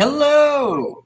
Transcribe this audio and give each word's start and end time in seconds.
Hello, 0.00 1.04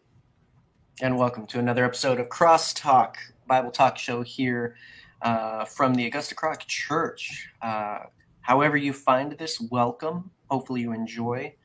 and 1.02 1.18
welcome 1.18 1.48
to 1.48 1.58
another 1.58 1.84
episode 1.84 2.20
of 2.20 2.28
Crosstalk 2.28 3.16
Bible 3.44 3.72
Talk 3.72 3.98
Show 3.98 4.22
here 4.22 4.76
uh, 5.20 5.64
from 5.64 5.96
the 5.96 6.06
Augusta 6.06 6.36
Kroc 6.36 6.60
Church. 6.68 7.48
Uh, 7.60 8.04
however, 8.42 8.76
you 8.76 8.92
find 8.92 9.32
this, 9.32 9.60
welcome. 9.60 10.30
Hopefully, 10.48 10.82
you 10.82 10.92
enjoy. 10.92 11.56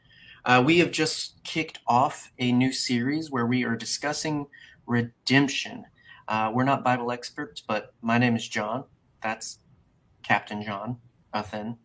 Uh, 0.43 0.63
we 0.65 0.79
have 0.79 0.89
just 0.89 1.43
kicked 1.43 1.77
off 1.85 2.31
a 2.39 2.51
new 2.51 2.73
series 2.73 3.29
where 3.29 3.45
we 3.45 3.63
are 3.63 3.75
discussing 3.75 4.47
redemption. 4.87 5.85
Uh, 6.27 6.49
we're 6.51 6.63
not 6.63 6.83
Bible 6.83 7.11
experts, 7.11 7.61
but 7.61 7.93
my 8.01 8.17
name 8.17 8.35
is 8.35 8.47
John. 8.47 8.85
That's 9.21 9.59
Captain 10.23 10.63
John. 10.63 10.97
Nothing. 11.31 11.77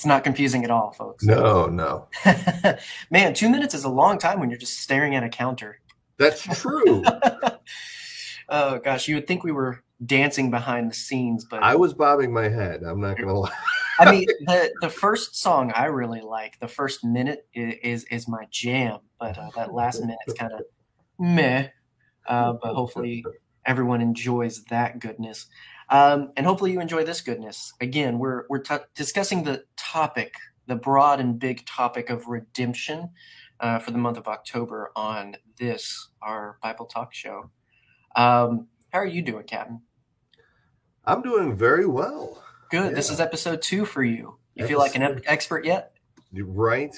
It's 0.00 0.06
not 0.06 0.24
confusing 0.24 0.64
at 0.64 0.70
all, 0.70 0.92
folks. 0.92 1.24
No, 1.24 1.66
no. 1.66 2.08
Man, 3.10 3.34
two 3.34 3.50
minutes 3.50 3.74
is 3.74 3.84
a 3.84 3.90
long 3.90 4.16
time 4.16 4.40
when 4.40 4.48
you're 4.48 4.58
just 4.58 4.78
staring 4.78 5.14
at 5.14 5.22
a 5.22 5.28
counter. 5.28 5.78
That's 6.16 6.40
true. 6.58 7.04
oh 8.48 8.78
gosh, 8.78 9.08
you 9.08 9.16
would 9.16 9.26
think 9.26 9.44
we 9.44 9.52
were 9.52 9.82
dancing 10.06 10.50
behind 10.50 10.90
the 10.90 10.94
scenes, 10.94 11.44
but 11.44 11.62
I 11.62 11.76
was 11.76 11.92
bobbing 11.92 12.32
my 12.32 12.48
head. 12.48 12.82
I'm 12.82 12.98
not 13.02 13.18
gonna 13.18 13.40
lie. 13.40 13.52
I 13.98 14.10
mean, 14.10 14.26
the 14.46 14.72
the 14.80 14.88
first 14.88 15.36
song 15.36 15.70
I 15.76 15.84
really 15.84 16.22
like, 16.22 16.58
the 16.60 16.68
first 16.68 17.04
minute 17.04 17.46
is 17.52 18.04
is, 18.04 18.26
my 18.26 18.46
jam, 18.50 19.00
but 19.18 19.36
uh, 19.36 19.50
that 19.54 19.74
last 19.74 20.00
minute 20.00 20.16
is 20.26 20.32
kind 20.32 20.54
of 20.54 20.62
meh. 21.18 21.68
Uh, 22.26 22.54
but 22.54 22.72
hopefully, 22.72 23.22
everyone 23.66 24.00
enjoys 24.00 24.64
that 24.70 24.98
goodness. 24.98 25.46
Um, 25.90 26.30
and 26.36 26.46
hopefully 26.46 26.70
you 26.70 26.80
enjoy 26.80 27.04
this 27.04 27.20
goodness. 27.20 27.72
Again, 27.80 28.18
we're 28.18 28.44
we're 28.48 28.60
t- 28.60 28.76
discussing 28.94 29.42
the 29.42 29.64
topic, 29.90 30.34
the 30.68 30.76
broad 30.76 31.18
and 31.18 31.38
big 31.38 31.66
topic 31.66 32.10
of 32.10 32.28
redemption 32.28 33.10
uh, 33.58 33.78
for 33.80 33.90
the 33.90 33.98
month 33.98 34.16
of 34.16 34.28
October 34.28 34.92
on 34.94 35.34
this 35.58 36.10
our 36.22 36.58
Bible 36.62 36.86
Talk 36.86 37.12
show. 37.12 37.50
Um, 38.14 38.68
how 38.92 39.00
are 39.00 39.06
you 39.06 39.20
doing, 39.20 39.44
Captain? 39.44 39.80
I'm 41.04 41.22
doing 41.22 41.56
very 41.56 41.86
well. 41.86 42.40
Good. 42.70 42.90
Yeah. 42.90 42.94
This 42.94 43.10
is 43.10 43.18
episode 43.18 43.62
two 43.62 43.84
for 43.84 44.04
you. 44.04 44.38
You 44.54 44.64
episode. 44.64 44.68
feel 44.68 44.78
like 44.78 44.94
an 44.94 45.02
ep- 45.02 45.22
expert 45.26 45.64
yet? 45.64 45.94
Right? 46.32 46.94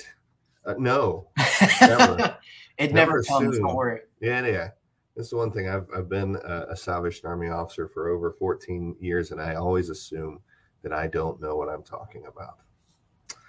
Uh, 0.66 0.74
no. 0.78 1.28
Never. 1.80 2.36
it 2.76 2.92
never, 2.92 3.12
never 3.12 3.22
comes. 3.22 3.58
Don't 3.58 3.74
worry. 3.74 4.00
Yeah, 4.20 4.46
yeah. 4.46 4.68
This 5.16 5.28
is 5.28 5.32
one 5.32 5.50
thing 5.50 5.68
I've, 5.68 5.86
I've 5.96 6.10
been 6.10 6.36
a, 6.44 6.66
a 6.70 6.76
Salvation 6.76 7.26
Army 7.26 7.48
officer 7.48 7.88
for 7.88 8.10
over 8.10 8.32
14 8.38 8.96
years, 9.00 9.30
and 9.30 9.40
I 9.40 9.54
always 9.54 9.88
assume 9.88 10.40
that 10.82 10.92
I 10.92 11.06
don't 11.06 11.40
know 11.40 11.56
what 11.56 11.68
I'm 11.68 11.82
talking 11.82 12.26
about. 12.26 12.58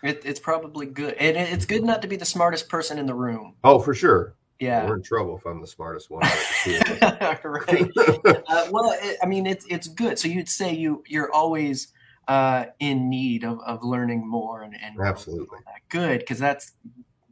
It, 0.04 0.22
it's 0.26 0.40
probably 0.40 0.86
good. 0.86 1.14
And 1.14 1.38
it's 1.38 1.66
good 1.66 1.84
not 1.84 2.02
to 2.02 2.08
be 2.08 2.18
the 2.18 2.26
smartest 2.26 2.68
person 2.68 3.00
in 3.00 3.06
the 3.06 3.16
room. 3.16 3.56
Oh, 3.64 3.80
for 3.80 3.96
sure. 3.96 4.36
Yeah. 4.60 4.86
We're 4.86 4.98
in 4.98 5.04
trouble 5.04 5.38
if 5.38 5.46
I'm 5.46 5.62
the 5.62 5.68
smartest 5.68 6.12
one. 6.12 6.22
right. 7.44 7.90
uh, 7.98 8.68
well, 8.70 8.96
it, 9.02 9.18
I 9.24 9.26
mean, 9.26 9.48
it's, 9.48 9.66
it's 9.70 9.88
good. 9.88 10.20
So 10.20 10.28
you'd 10.28 10.50
say 10.50 10.74
you, 10.74 11.04
you're 11.08 11.32
always 11.32 11.94
uh, 12.28 12.66
in 12.80 13.10
need 13.10 13.44
of, 13.44 13.60
of 13.66 13.84
learning 13.84 14.30
more 14.30 14.64
and, 14.64 14.76
and 14.82 15.00
absolutely 15.02 15.60
good. 15.90 16.26
Cause 16.26 16.40
that's 16.40 16.74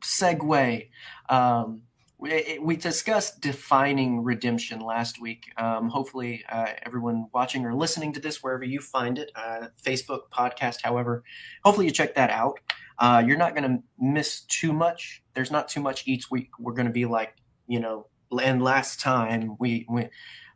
segue. 0.01 0.89
Um, 1.29 1.81
we, 2.21 2.75
discussed 2.75 3.41
defining 3.41 4.23
redemption 4.23 4.79
last 4.79 5.19
week. 5.19 5.51
Um, 5.57 5.89
hopefully, 5.89 6.43
uh, 6.49 6.67
everyone 6.85 7.27
watching 7.33 7.65
or 7.65 7.73
listening 7.73 8.13
to 8.13 8.19
this, 8.19 8.43
wherever 8.43 8.63
you 8.63 8.79
find 8.79 9.17
it, 9.17 9.31
uh, 9.35 9.67
Facebook, 9.83 10.29
podcast, 10.31 10.81
however, 10.83 11.23
hopefully 11.63 11.87
you 11.87 11.91
check 11.91 12.13
that 12.15 12.29
out. 12.29 12.59
Uh, 12.99 13.23
you're 13.25 13.37
not 13.37 13.55
going 13.55 13.69
to 13.69 13.83
miss 13.99 14.41
too 14.41 14.71
much. 14.71 15.23
There's 15.33 15.49
not 15.49 15.67
too 15.67 15.81
much 15.81 16.07
each 16.07 16.29
week. 16.29 16.51
We're 16.59 16.73
going 16.73 16.85
to 16.85 16.93
be 16.93 17.05
like, 17.05 17.33
you 17.67 17.79
know, 17.79 18.05
and 18.39 18.63
last 18.63 18.99
time 18.99 19.55
we, 19.59 19.87
we 19.89 20.07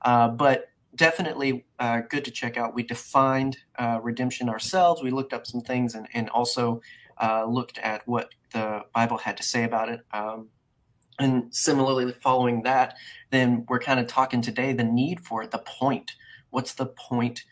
uh, 0.03 0.27
but 0.27 0.65
definitely 0.93 1.65
uh, 1.79 2.01
good 2.07 2.23
to 2.25 2.31
check 2.31 2.57
out. 2.57 2.75
We 2.75 2.83
defined 2.83 3.57
uh, 3.79 3.99
redemption 4.03 4.49
ourselves. 4.49 5.01
We 5.01 5.09
looked 5.09 5.33
up 5.33 5.47
some 5.47 5.61
things 5.61 5.95
and, 5.95 6.07
and 6.13 6.29
also 6.29 6.81
looked 7.47 7.79
at 7.79 8.07
what 8.07 8.29
the 8.53 8.81
Bible 8.93 9.17
had 9.17 9.35
to 9.37 9.43
say 9.43 9.63
about 9.63 9.89
it. 9.89 10.01
Um, 10.13 10.49
and 11.19 11.53
similarly, 11.53 12.13
following 12.21 12.63
that, 12.63 12.97
then 13.31 13.65
we're 13.69 13.79
kind 13.79 13.99
of 13.99 14.07
talking 14.07 14.41
today 14.41 14.73
the 14.73 14.83
need 14.83 15.21
for 15.21 15.43
it, 15.43 15.51
the 15.51 15.59
point. 15.59 16.11
What's 16.49 16.73
the 16.73 16.87
point? 16.87 17.43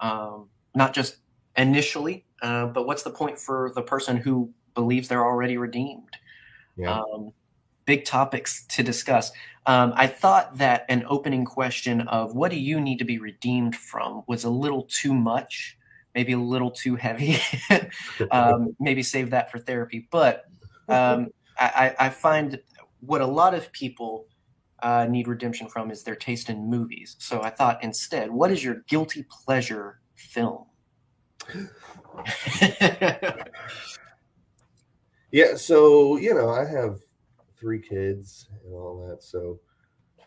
Um, 0.00 0.48
not 0.74 0.94
just 0.94 1.16
initially, 1.56 2.24
uh, 2.42 2.66
but 2.66 2.86
what's 2.86 3.02
the 3.02 3.10
point 3.10 3.38
for 3.38 3.72
the 3.74 3.82
person 3.82 4.16
who 4.16 4.52
believes 4.74 5.08
they're 5.08 5.24
already 5.24 5.56
redeemed? 5.56 6.16
Yeah. 6.76 7.00
Um, 7.00 7.32
big 7.84 8.04
topics 8.04 8.64
to 8.66 8.82
discuss. 8.82 9.32
Um, 9.66 9.92
I 9.96 10.06
thought 10.06 10.56
that 10.58 10.86
an 10.88 11.04
opening 11.08 11.44
question 11.44 12.02
of 12.02 12.34
what 12.34 12.50
do 12.50 12.58
you 12.58 12.80
need 12.80 12.98
to 12.98 13.04
be 13.04 13.18
redeemed 13.18 13.76
from 13.76 14.22
was 14.26 14.44
a 14.44 14.50
little 14.50 14.82
too 14.84 15.12
much, 15.12 15.76
maybe 16.14 16.32
a 16.32 16.38
little 16.38 16.70
too 16.70 16.96
heavy. 16.96 17.38
Um, 18.30 18.76
maybe 18.78 19.02
save 19.02 19.30
that 19.30 19.50
for 19.50 19.58
therapy. 19.58 20.06
But 20.10 20.44
um, 20.88 21.28
I, 21.58 21.94
I, 21.98 22.08
find 22.10 22.60
what 23.00 23.20
a 23.20 23.26
lot 23.26 23.54
of 23.54 23.70
people 23.72 24.26
uh, 24.82 25.06
need 25.08 25.28
redemption 25.28 25.68
from 25.68 25.90
is 25.90 26.02
their 26.02 26.16
taste 26.16 26.48
in 26.48 26.68
movies. 26.68 27.16
So 27.18 27.42
I 27.42 27.50
thought 27.50 27.82
instead, 27.82 28.30
what 28.30 28.50
is 28.50 28.64
your 28.64 28.82
guilty 28.88 29.24
pleasure 29.44 30.00
film? 30.14 30.66
yeah, 35.30 35.54
so 35.56 36.16
you 36.16 36.34
know, 36.34 36.50
I 36.50 36.64
have 36.64 36.98
three 37.58 37.80
kids 37.80 38.48
and 38.64 38.74
all 38.74 39.06
that, 39.08 39.22
so 39.22 39.60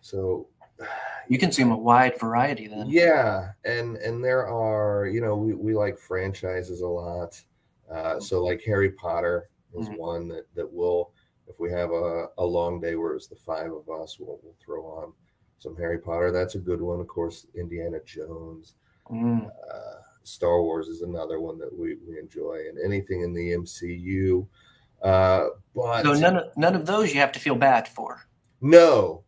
so 0.01 0.47
you 1.29 1.37
consume 1.37 1.71
a 1.71 1.77
wide 1.77 2.19
variety 2.19 2.67
then. 2.67 2.87
Yeah, 2.89 3.51
and 3.65 3.97
and 3.97 4.23
there 4.23 4.47
are 4.47 5.07
you 5.07 5.21
know 5.21 5.35
we, 5.35 5.53
we 5.53 5.73
like 5.73 5.97
franchises 5.97 6.81
a 6.81 6.87
lot. 6.87 7.39
Uh, 7.91 8.19
so 8.19 8.43
like 8.43 8.61
Harry 8.65 8.91
Potter 8.91 9.49
is 9.77 9.87
mm-hmm. 9.87 9.97
one 9.97 10.27
that 10.29 10.45
that 10.55 10.71
will 10.71 11.13
if 11.53 11.59
we 11.59 11.71
have 11.71 11.91
a, 11.91 12.27
a 12.37 12.45
long 12.45 12.81
day 12.81 12.95
where 12.95 13.13
it's 13.13 13.27
the 13.27 13.35
five 13.35 13.71
of 13.71 13.89
us, 13.89 14.17
we'll, 14.19 14.39
we'll 14.41 14.55
throw 14.63 14.83
on 14.85 15.13
some 15.59 15.75
Harry 15.77 15.99
Potter. 15.99 16.31
That's 16.31 16.55
a 16.55 16.59
good 16.59 16.81
one. 16.81 16.99
Of 16.99 17.07
course, 17.07 17.45
Indiana 17.55 17.99
Jones. 18.05 18.73
Mm. 19.09 19.45
Uh, 19.47 20.01
Star 20.23 20.61
Wars 20.61 20.87
is 20.87 21.01
another 21.01 21.39
one 21.39 21.59
that 21.59 21.71
we, 21.71 21.97
we 22.07 22.17
enjoy, 22.17 22.63
and 22.69 22.77
anything 22.83 23.21
in 23.21 23.33
the 23.33 23.51
MCU. 23.51 24.47
Uh, 25.01 25.49
but 25.75 26.03
so 26.03 26.13
none 26.13 26.37
of 26.37 26.57
none 26.57 26.75
of 26.75 26.85
those 26.85 27.13
you 27.13 27.19
have 27.19 27.33
to 27.33 27.39
feel 27.39 27.55
bad 27.55 27.87
for. 27.87 28.25
No, 28.61 29.23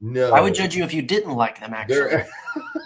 no. 0.00 0.32
I 0.32 0.40
would 0.40 0.54
judge 0.54 0.76
you 0.76 0.84
if 0.84 0.94
you 0.94 1.02
didn't 1.02 1.34
like 1.34 1.58
them. 1.58 1.74
Actually, 1.74 2.22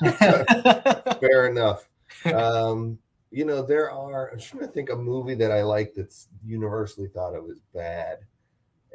fair 1.20 1.48
enough. 1.48 1.86
Um, 2.24 2.98
you 3.30 3.44
know, 3.44 3.60
there 3.60 3.90
are. 3.90 4.30
I'm 4.32 4.40
trying 4.40 4.66
to 4.66 4.68
think 4.68 4.88
a 4.88 4.96
movie 4.96 5.34
that 5.34 5.52
I 5.52 5.62
like 5.62 5.92
that's 5.94 6.28
universally 6.44 7.08
thought 7.08 7.34
of 7.34 7.44
as 7.50 7.60
bad. 7.74 8.20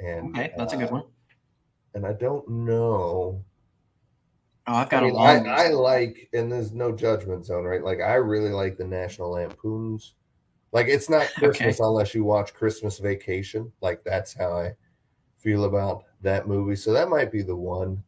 And 0.02 0.30
okay, 0.30 0.54
that's 0.58 0.74
uh, 0.74 0.78
a 0.78 0.80
good 0.80 0.92
one. 0.92 1.04
And 1.94 2.06
I 2.06 2.14
don't 2.14 2.48
know. 2.50 3.44
Oh, 4.68 4.74
I've 4.74 4.90
got 4.90 5.04
I 5.04 5.06
mean, 5.06 5.16
a 5.16 5.18
long. 5.18 5.48
I, 5.48 5.66
I, 5.66 5.70
like, 5.70 6.30
and 6.34 6.52
there's 6.52 6.72
no 6.72 6.92
judgment 6.92 7.46
zone, 7.46 7.66
right? 7.66 7.84
Like, 7.84 8.02
I 8.02 8.16
really 8.16 8.50
like 8.50 8.78
the 8.78 8.86
National 8.86 9.32
Lampoons. 9.32 10.16
Like, 10.72 10.88
it's 10.88 11.10
not 11.10 11.32
Christmas 11.38 11.80
okay. 11.80 11.88
unless 11.88 12.16
you 12.16 12.24
watch 12.24 12.54
Christmas 12.54 12.98
Vacation. 12.98 13.72
Like, 13.82 14.04
that's 14.04 14.34
how 14.34 14.54
I 14.54 14.74
feel 15.38 15.66
about 15.66 16.06
that 16.22 16.48
movie. 16.48 16.76
So 16.76 16.92
that 16.94 17.10
might 17.10 17.32
be 17.32 17.44
the 17.44 17.56
one. 17.56 18.04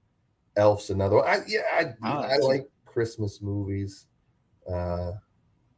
Elf's 0.56 0.90
another 0.90 1.18
one. 1.18 1.28
I, 1.28 1.38
yeah, 1.48 1.62
I, 1.72 1.84
oh, 2.04 2.22
I 2.22 2.38
like 2.38 2.68
Christmas 2.86 3.44
movies 3.44 4.08
uh, 4.68 5.12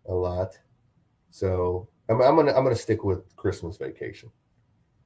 a 0.08 0.14
lot. 0.14 0.58
So 1.30 1.90
I'm, 2.10 2.22
I'm 2.22 2.36
gonna 2.38 2.54
I'm 2.54 2.64
gonna 2.64 2.76
stick 2.76 3.04
with 3.04 3.36
Christmas 3.36 3.76
Vacation. 3.76 4.32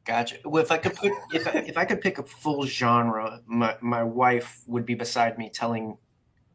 Gotcha. 0.05 0.37
Well, 0.43 0.61
if 0.61 0.71
I 0.71 0.77
could 0.77 0.95
put 0.95 1.13
if 1.31 1.47
I, 1.47 1.51
if 1.51 1.77
I 1.77 1.85
could 1.85 2.01
pick 2.01 2.17
a 2.17 2.23
full 2.23 2.65
genre, 2.65 3.39
my 3.45 3.77
my 3.81 4.03
wife 4.03 4.61
would 4.67 4.85
be 4.85 4.95
beside 4.95 5.37
me 5.37 5.49
telling 5.49 5.97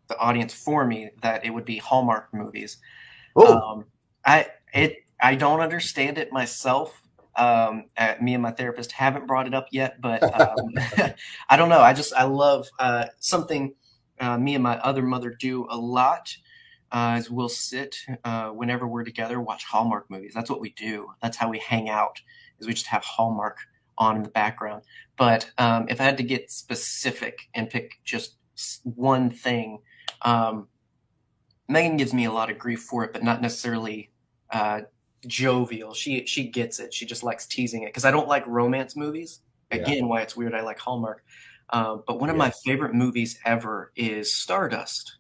the 0.08 0.18
audience 0.18 0.52
for 0.52 0.86
me 0.86 1.10
that 1.22 1.44
it 1.44 1.50
would 1.50 1.64
be 1.64 1.78
Hallmark 1.78 2.28
movies. 2.34 2.78
Um, 3.36 3.86
I 4.24 4.48
it 4.74 4.98
I 5.20 5.34
don't 5.34 5.60
understand 5.60 6.18
it 6.18 6.30
myself. 6.30 7.02
Um, 7.36 7.84
uh, 7.96 8.14
me 8.20 8.34
and 8.34 8.42
my 8.42 8.50
therapist 8.50 8.92
haven't 8.92 9.26
brought 9.26 9.46
it 9.46 9.54
up 9.54 9.68
yet, 9.70 10.00
but 10.00 10.22
um, 10.38 10.74
I 11.48 11.56
don't 11.56 11.68
know. 11.68 11.80
I 11.80 11.94
just 11.94 12.12
I 12.12 12.24
love 12.24 12.68
uh, 12.78 13.06
something 13.18 13.74
uh, 14.20 14.36
me 14.36 14.56
and 14.56 14.62
my 14.62 14.78
other 14.80 15.02
mother 15.02 15.30
do 15.30 15.66
a 15.70 15.76
lot. 15.76 16.36
Uh, 16.90 17.16
is 17.18 17.30
we'll 17.30 17.50
sit 17.50 17.98
uh, 18.24 18.48
whenever 18.48 18.88
we're 18.88 19.04
together, 19.04 19.40
watch 19.40 19.64
Hallmark 19.64 20.10
movies. 20.10 20.32
That's 20.34 20.50
what 20.50 20.60
we 20.60 20.70
do. 20.70 21.08
That's 21.22 21.36
how 21.36 21.50
we 21.50 21.58
hang 21.58 21.90
out 21.90 22.18
is 22.58 22.66
we 22.66 22.75
just 22.75 22.87
have 22.87 23.05
Hallmark 23.05 23.58
on 23.99 24.16
in 24.16 24.22
the 24.22 24.31
background. 24.31 24.82
But 25.16 25.50
um, 25.58 25.87
if 25.88 26.00
I 26.00 26.05
had 26.05 26.16
to 26.19 26.22
get 26.22 26.50
specific 26.50 27.49
and 27.55 27.69
pick 27.69 27.99
just 28.05 28.37
one 28.84 29.31
thing, 29.31 29.81
um, 30.22 30.69
Megan 31.69 31.96
gives 31.96 32.14
me 32.14 32.25
a 32.25 32.32
lot 32.32 32.50
of 32.50 32.58
grief 32.58 32.81
for 32.81 33.05
it, 33.05 33.12
but 33.12 33.22
not 33.22 33.43
necessarily 33.43 34.10
uh, 34.50 34.82
jovial. 35.26 35.93
She 35.94 36.25
she 36.26 36.49
gets 36.49 36.78
it. 36.78 36.94
She 36.94 37.05
just 37.05 37.22
likes 37.22 37.46
teasing 37.46 37.82
it 37.82 37.87
because 37.87 38.05
I 38.05 38.10
don't 38.10 38.28
like 38.28 38.46
romance 38.46 38.96
movies. 38.96 39.40
again, 39.70 39.99
yeah. 39.99 40.04
why 40.04 40.22
it's 40.22 40.37
weird 40.37 40.54
I 40.54 40.62
like 40.62 40.78
Hallmark. 40.78 41.22
Uh, 41.70 41.99
but 42.06 42.19
one 42.19 42.31
of 42.31 42.37
yes. 42.37 42.38
my 42.38 42.52
favorite 42.64 42.94
movies 42.94 43.38
ever 43.44 43.93
is 43.94 44.34
Stardust. 44.34 45.19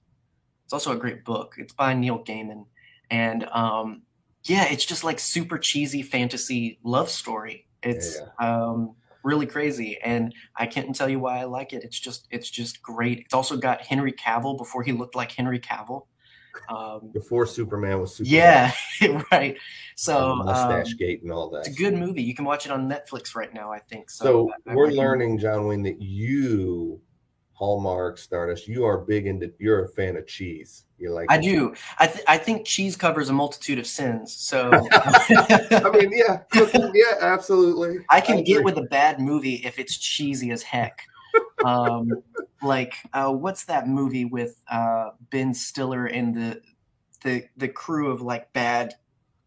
It's 0.64 0.72
also 0.72 0.92
a 0.92 0.96
great 0.96 1.24
book. 1.24 1.56
It's 1.58 1.74
by 1.74 1.92
Neil 1.92 2.24
Gaiman, 2.24 2.64
and 3.10 3.44
um, 3.44 4.02
yeah, 4.48 4.64
it's 4.70 4.84
just 4.84 5.04
like 5.04 5.18
super 5.18 5.58
cheesy 5.58 6.02
fantasy 6.02 6.78
love 6.82 7.10
story. 7.10 7.66
It's 7.82 8.18
yeah. 8.18 8.46
um, 8.46 8.94
really 9.22 9.46
crazy, 9.46 9.98
and 10.02 10.34
I 10.56 10.66
can't 10.66 10.94
tell 10.94 11.08
you 11.08 11.20
why 11.20 11.38
I 11.38 11.44
like 11.44 11.72
it. 11.72 11.84
It's 11.84 11.98
just 11.98 12.26
it's 12.30 12.50
just 12.50 12.82
great. 12.82 13.20
It's 13.20 13.34
also 13.34 13.56
got 13.56 13.82
Henry 13.82 14.12
Cavill 14.12 14.56
before 14.56 14.82
he 14.82 14.92
looked 14.92 15.14
like 15.14 15.32
Henry 15.32 15.60
Cavill. 15.60 16.06
Um, 16.68 17.10
before 17.12 17.46
Superman 17.46 18.00
was 18.00 18.16
Superman. 18.16 18.72
Yeah, 19.00 19.22
right. 19.32 19.56
So 19.96 20.36
mustache 20.36 20.92
um, 20.92 20.96
gate 20.98 21.22
and 21.22 21.32
all 21.32 21.50
that. 21.50 21.60
It's 21.60 21.68
a 21.68 21.72
good 21.72 21.94
movie. 21.94 22.22
You 22.22 22.34
can 22.34 22.44
watch 22.44 22.66
it 22.66 22.72
on 22.72 22.88
Netflix 22.88 23.34
right 23.34 23.52
now. 23.52 23.72
I 23.72 23.78
think. 23.78 24.10
So, 24.10 24.24
so 24.24 24.52
I, 24.66 24.74
we're 24.74 24.90
learning, 24.90 25.38
John 25.38 25.66
Wayne, 25.66 25.82
that 25.82 26.00
you 26.02 27.00
Hallmark, 27.52 28.18
Stardust. 28.18 28.68
You 28.68 28.84
are 28.84 28.98
big 28.98 29.26
into. 29.26 29.52
You're 29.58 29.84
a 29.84 29.88
fan 29.88 30.16
of 30.16 30.26
cheese. 30.26 30.84
You 30.98 31.12
like? 31.12 31.30
I 31.30 31.38
do. 31.38 31.74
I 31.98 32.06
th- 32.08 32.24
I 32.26 32.38
think 32.38 32.66
cheese 32.66 32.96
covers 32.96 33.28
a 33.28 33.32
multitude 33.32 33.78
of 33.78 33.86
sins. 33.86 34.34
So. 34.34 34.70
I 34.92 35.90
mean, 35.92 36.10
yeah, 36.12 36.42
yeah, 36.52 37.14
absolutely. 37.20 37.98
I 38.10 38.20
can 38.20 38.38
I 38.38 38.42
get 38.42 38.64
with 38.64 38.76
a 38.78 38.82
bad 38.82 39.20
movie 39.20 39.56
if 39.64 39.78
it's 39.78 39.96
cheesy 39.96 40.50
as 40.50 40.62
heck. 40.62 41.02
Um, 41.64 42.10
like 42.62 42.94
uh, 43.12 43.32
what's 43.32 43.64
that 43.66 43.86
movie 43.86 44.24
with 44.24 44.60
uh, 44.70 45.10
Ben 45.30 45.54
Stiller 45.54 46.06
and 46.06 46.34
the 46.34 46.60
the 47.22 47.44
the 47.56 47.68
crew 47.68 48.10
of 48.10 48.20
like 48.20 48.52
bad, 48.52 48.94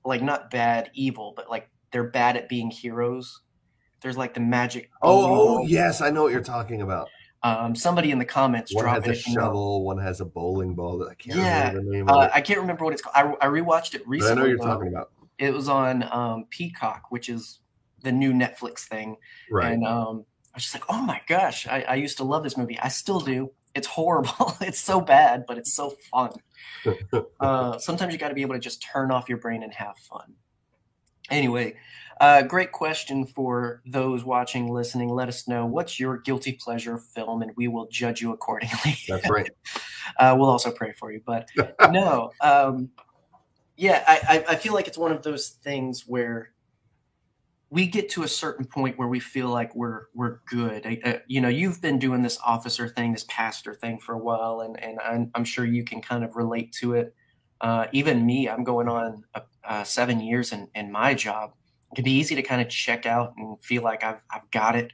like 0.06 0.22
not 0.22 0.52
bad 0.52 0.90
evil, 0.94 1.34
but 1.36 1.50
like 1.50 1.70
they're 1.92 2.10
bad 2.10 2.38
at 2.38 2.48
being 2.48 2.72
heroes. 2.72 3.42
There's 4.02 4.18
like 4.18 4.34
the 4.34 4.40
magic. 4.40 4.90
Oh, 5.02 5.60
oh 5.60 5.66
yes, 5.68 6.02
I 6.02 6.10
know 6.12 6.24
what 6.24 6.32
you're 6.32 6.42
talking 6.42 6.82
about. 6.82 7.10
Um, 7.44 7.76
somebody 7.76 8.12
in 8.12 8.20
the 8.20 8.26
comments 8.26 8.74
one 8.74 8.86
has 8.86 9.08
a 9.08 9.16
shovel, 9.16 9.84
one 9.84 9.98
has 9.98 10.22
a 10.22 10.26
bowling 10.26 10.76
ball 10.76 11.00
that 11.00 11.10
I 11.10 11.16
can't 11.16 11.38
yeah, 11.38 11.70
remember 11.70 11.90
the 11.90 11.98
name 11.98 12.10
uh, 12.10 12.30
I 12.32 12.40
can't 12.40 12.60
remember 12.60 12.86
what 12.86 12.94
it's 12.94 13.02
called. 13.02 13.16
I, 13.42 13.46
I 13.46 13.50
rewatched 13.50 13.96
it 13.96 14.08
recently. 14.08 14.36
But 14.36 14.40
I 14.40 14.42
know 14.42 14.48
you're 14.48 14.58
talking 14.58 14.88
about. 14.90 15.12
It 15.40 15.52
was 15.52 15.68
on 15.68 16.04
um, 16.12 16.46
Peacock, 16.52 17.06
which 17.10 17.30
is 17.30 17.62
the 18.04 18.12
new 18.12 18.32
Netflix 18.32 18.82
thing. 18.82 19.18
Right. 19.50 19.74
And 19.74 19.86
um, 19.86 20.26
I 20.54 20.58
was 20.58 20.64
just 20.64 20.76
like, 20.76 20.84
oh 20.90 21.02
my 21.02 21.22
gosh, 21.28 21.68
I, 21.68 21.82
I 21.82 21.96
used 21.96 22.18
to 22.18 22.24
love 22.24 22.44
this 22.44 22.58
movie. 22.58 22.80
I 22.80 22.90
still 22.90 23.20
do. 23.20 23.52
It's 23.74 23.88
horrible. 23.88 24.56
it's 24.62 24.80
so 24.80 25.02
bad, 25.02 25.46
but 25.48 25.58
it's 25.58 25.74
so 25.74 25.96
fun. 26.12 26.32
uh, 27.40 27.80
sometimes 27.80 28.14
you 28.14 28.20
got 28.20 28.30
to 28.30 28.36
be 28.36 28.42
able 28.42 28.54
to 28.54 28.60
just 28.60 28.84
turn 28.84 29.12
off 29.12 29.30
your 29.30 29.38
brain 29.38 29.64
and 29.64 29.74
have 29.74 29.98
fun. 29.98 30.34
Anyway, 31.30 31.76
uh, 32.22 32.44
great 32.44 32.72
question 32.72 33.26
for 33.26 33.82
those 33.84 34.24
watching, 34.24 34.72
listening. 34.72 35.10
Let 35.10 35.28
us 35.28 35.48
know 35.48 35.66
what's 35.66 36.00
your 36.00 36.20
guilty 36.20 36.54
pleasure 36.54 37.00
film, 37.00 37.42
and 37.42 37.52
we 37.58 37.68
will 37.68 37.88
judge 37.88 38.22
you 38.22 38.32
accordingly. 38.32 38.96
That's 39.08 39.28
right. 39.28 39.50
uh, 40.20 40.36
we'll 40.38 40.50
also 40.50 40.72
pray 40.72 40.94
for 40.94 41.12
you, 41.12 41.20
but 41.26 41.50
no, 41.92 42.32
um, 42.40 42.92
yeah, 43.76 44.04
I, 44.08 44.46
I 44.50 44.56
feel 44.56 44.74
like 44.74 44.88
it's 44.88 45.00
one 45.00 45.12
of 45.12 45.24
those 45.24 45.50
things 45.50 46.04
where 46.06 46.52
we 47.72 47.88
get 47.88 48.08
to 48.12 48.22
a 48.22 48.28
certain 48.28 48.66
point 48.66 49.00
where 49.00 49.08
we 49.08 49.20
feel 49.20 49.48
like 49.48 49.74
we're 49.76 50.04
we're 50.14 50.42
good. 50.46 51.00
Uh, 51.04 51.14
you 51.26 51.42
know, 51.42 51.50
you've 51.50 51.82
been 51.82 51.98
doing 51.98 52.22
this 52.22 52.38
officer 52.46 52.88
thing, 52.88 53.14
this 53.14 53.26
pastor 53.30 53.74
thing 53.74 53.98
for 53.98 54.14
a 54.14 54.20
while, 54.20 54.62
and 54.62 54.80
and 54.84 55.00
I'm, 55.04 55.32
I'm 55.34 55.44
sure 55.44 55.66
you 55.66 55.84
can 55.84 56.02
kind 56.02 56.24
of 56.24 56.36
relate 56.36 56.72
to 56.82 56.94
it. 56.94 57.16
Uh, 57.62 57.88
even 57.94 58.24
me, 58.28 58.48
I'm 58.48 58.64
going 58.64 58.88
on 58.88 59.24
uh, 59.64 59.84
seven 59.84 60.20
years 60.20 60.52
in, 60.52 60.68
in 60.76 60.92
my 60.92 61.16
job, 61.16 61.54
can 61.96 62.04
be 62.04 62.12
easy 62.12 62.36
to 62.36 62.42
kind 62.42 62.62
of 62.62 62.70
check 62.70 63.06
out 63.06 63.34
and 63.38 63.62
feel 63.64 63.84
like 63.84 64.04
I've, 64.04 64.22
I've 64.30 64.50
got 64.52 64.76
it. 64.76 64.92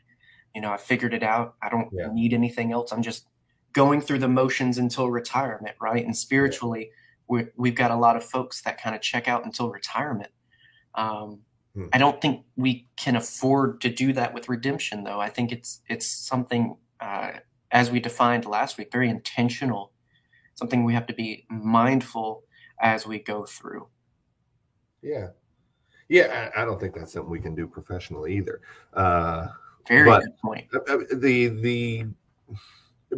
You 0.56 0.62
know, 0.62 0.72
I 0.72 0.78
figured 0.78 1.14
it 1.14 1.24
out. 1.24 1.56
I 1.62 1.70
don't 1.70 1.90
yeah. 1.92 2.08
need 2.12 2.34
anything 2.34 2.72
else. 2.72 2.92
I'm 2.92 3.04
just 3.04 3.28
going 3.74 4.02
through 4.02 4.20
the 4.20 4.28
motions 4.28 4.80
until 4.80 5.12
retirement, 5.12 5.76
right? 5.80 6.04
And 6.04 6.18
spiritually, 6.18 6.90
we, 7.28 7.46
we've 7.56 7.76
got 7.76 7.92
a 7.92 7.96
lot 7.96 8.16
of 8.16 8.24
folks 8.24 8.62
that 8.64 8.82
kind 8.82 8.96
of 8.96 9.02
check 9.02 9.28
out 9.28 9.46
until 9.46 9.70
retirement. 9.70 10.32
Um, 10.96 11.42
hmm. 11.76 11.86
I 11.94 12.00
don't 12.00 12.20
think 12.20 12.46
we 12.56 12.88
can 12.96 13.16
afford 13.16 13.82
to 13.82 13.90
do 13.90 14.14
that 14.14 14.34
with 14.34 14.50
redemption, 14.50 15.04
though. 15.04 15.20
I 15.20 15.30
think 15.30 15.52
it's 15.52 15.82
it's 15.88 16.08
something, 16.08 16.76
uh, 17.00 17.34
as 17.72 17.92
we 17.92 18.00
defined 18.00 18.46
last 18.46 18.78
week, 18.78 18.92
very 18.92 19.10
intentional, 19.10 19.92
something 20.56 20.84
we 20.84 20.94
have 20.94 21.06
to 21.08 21.14
be 21.14 21.46
mindful 21.50 22.44
as 22.82 23.06
we 23.06 23.20
go 23.20 23.46
through. 23.46 23.88
Yeah, 25.04 25.28
yeah, 26.10 26.50
I, 26.56 26.66
don't 26.66 26.80
think 26.80 26.96
that's 26.96 27.14
something 27.14 27.30
we 27.30 27.40
can 27.40 27.56
do 27.56 27.68
professionally 27.68 28.36
either. 28.36 28.62
Uh, 28.94 29.48
Very 29.88 30.10
good 30.10 30.38
point. 30.42 30.70
The 30.72 31.08
the 31.14 32.06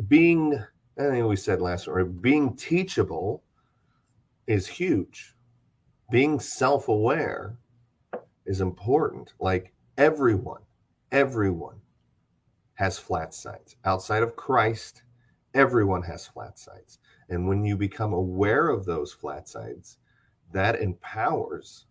being 0.08 0.54
I 1.00 1.10
think 1.10 1.28
we 1.28 1.36
said 1.38 1.62
last 1.62 1.88
week, 1.88 2.22
being 2.22 2.56
teachable 2.56 3.42
is 4.48 4.68
huge. 4.68 5.36
Being 6.12 6.40
self-aware 6.40 7.56
is 8.46 8.60
important. 8.60 9.34
Like 9.40 9.72
everyone, 9.98 10.62
everyone 11.12 11.78
has 12.74 12.98
flat 12.98 13.34
sides. 13.34 13.78
Outside 13.86 14.24
of 14.24 14.36
Christ, 14.36 15.04
everyone 15.54 16.04
has 16.04 16.28
flat 16.28 16.58
sides. 16.58 17.00
And 17.30 17.48
when 17.48 17.64
you 17.64 17.78
become 17.78 18.12
aware 18.12 18.70
of 18.70 18.86
those 18.86 19.14
flat 19.14 19.48
sides, 19.48 19.98
that 20.52 20.82
empowers 20.82 21.86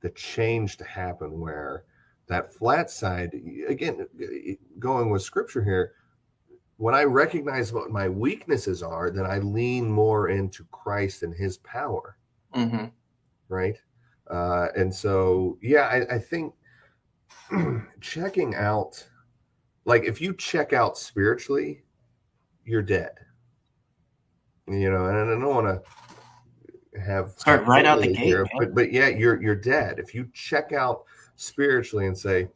the 0.00 0.10
change 0.10 0.76
to 0.76 0.84
happen 0.84 1.40
where 1.40 1.84
that 2.28 2.52
flat 2.52 2.90
side 2.90 3.32
again 3.68 4.06
going 4.78 5.10
with 5.10 5.22
scripture 5.22 5.62
here 5.62 5.92
when 6.76 6.94
i 6.94 7.02
recognize 7.02 7.72
what 7.72 7.90
my 7.90 8.08
weaknesses 8.08 8.82
are 8.82 9.10
then 9.10 9.26
i 9.26 9.38
lean 9.38 9.90
more 9.90 10.28
into 10.28 10.64
christ 10.70 11.22
and 11.22 11.34
his 11.34 11.58
power. 11.58 12.16
Mm-hmm. 12.54 12.86
right? 13.48 13.76
Uh, 14.30 14.68
and 14.76 14.94
so 14.94 15.58
yeah 15.62 15.82
I, 15.82 16.16
I 16.16 16.18
think 16.18 16.54
checking 18.00 18.54
out 18.54 19.06
like 19.84 20.04
if 20.04 20.20
you 20.20 20.34
check 20.34 20.72
out 20.72 20.98
spiritually 20.98 21.82
you're 22.64 22.82
dead. 22.82 23.12
You 24.66 24.90
know 24.90 25.06
and 25.06 25.16
i 25.16 25.24
don't 25.24 25.54
want 25.54 25.66
to 25.66 25.82
have 26.98 27.30
start 27.36 27.66
right 27.66 27.86
out 27.86 28.00
the 28.00 28.12
gate. 28.12 28.36
But 28.58 28.74
but 28.74 28.92
yeah, 28.92 29.08
you're 29.08 29.40
you're 29.40 29.54
dead. 29.54 29.98
If 29.98 30.14
you 30.14 30.28
check 30.32 30.72
out 30.72 31.04
spiritually 31.36 32.06
and 32.06 32.16
say, 32.16 32.48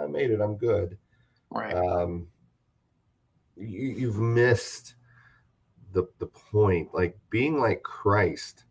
"I 0.00 0.06
made 0.06 0.30
it, 0.30 0.40
I'm 0.40 0.56
good," 0.56 0.96
right? 1.50 1.74
Um, 1.74 2.26
you, 3.56 3.88
you've 3.88 4.18
missed 4.18 4.94
the 5.92 6.04
the 6.18 6.26
point. 6.26 6.94
Like 6.94 7.18
being 7.30 7.60
like 7.60 7.82
Christ 7.82 8.64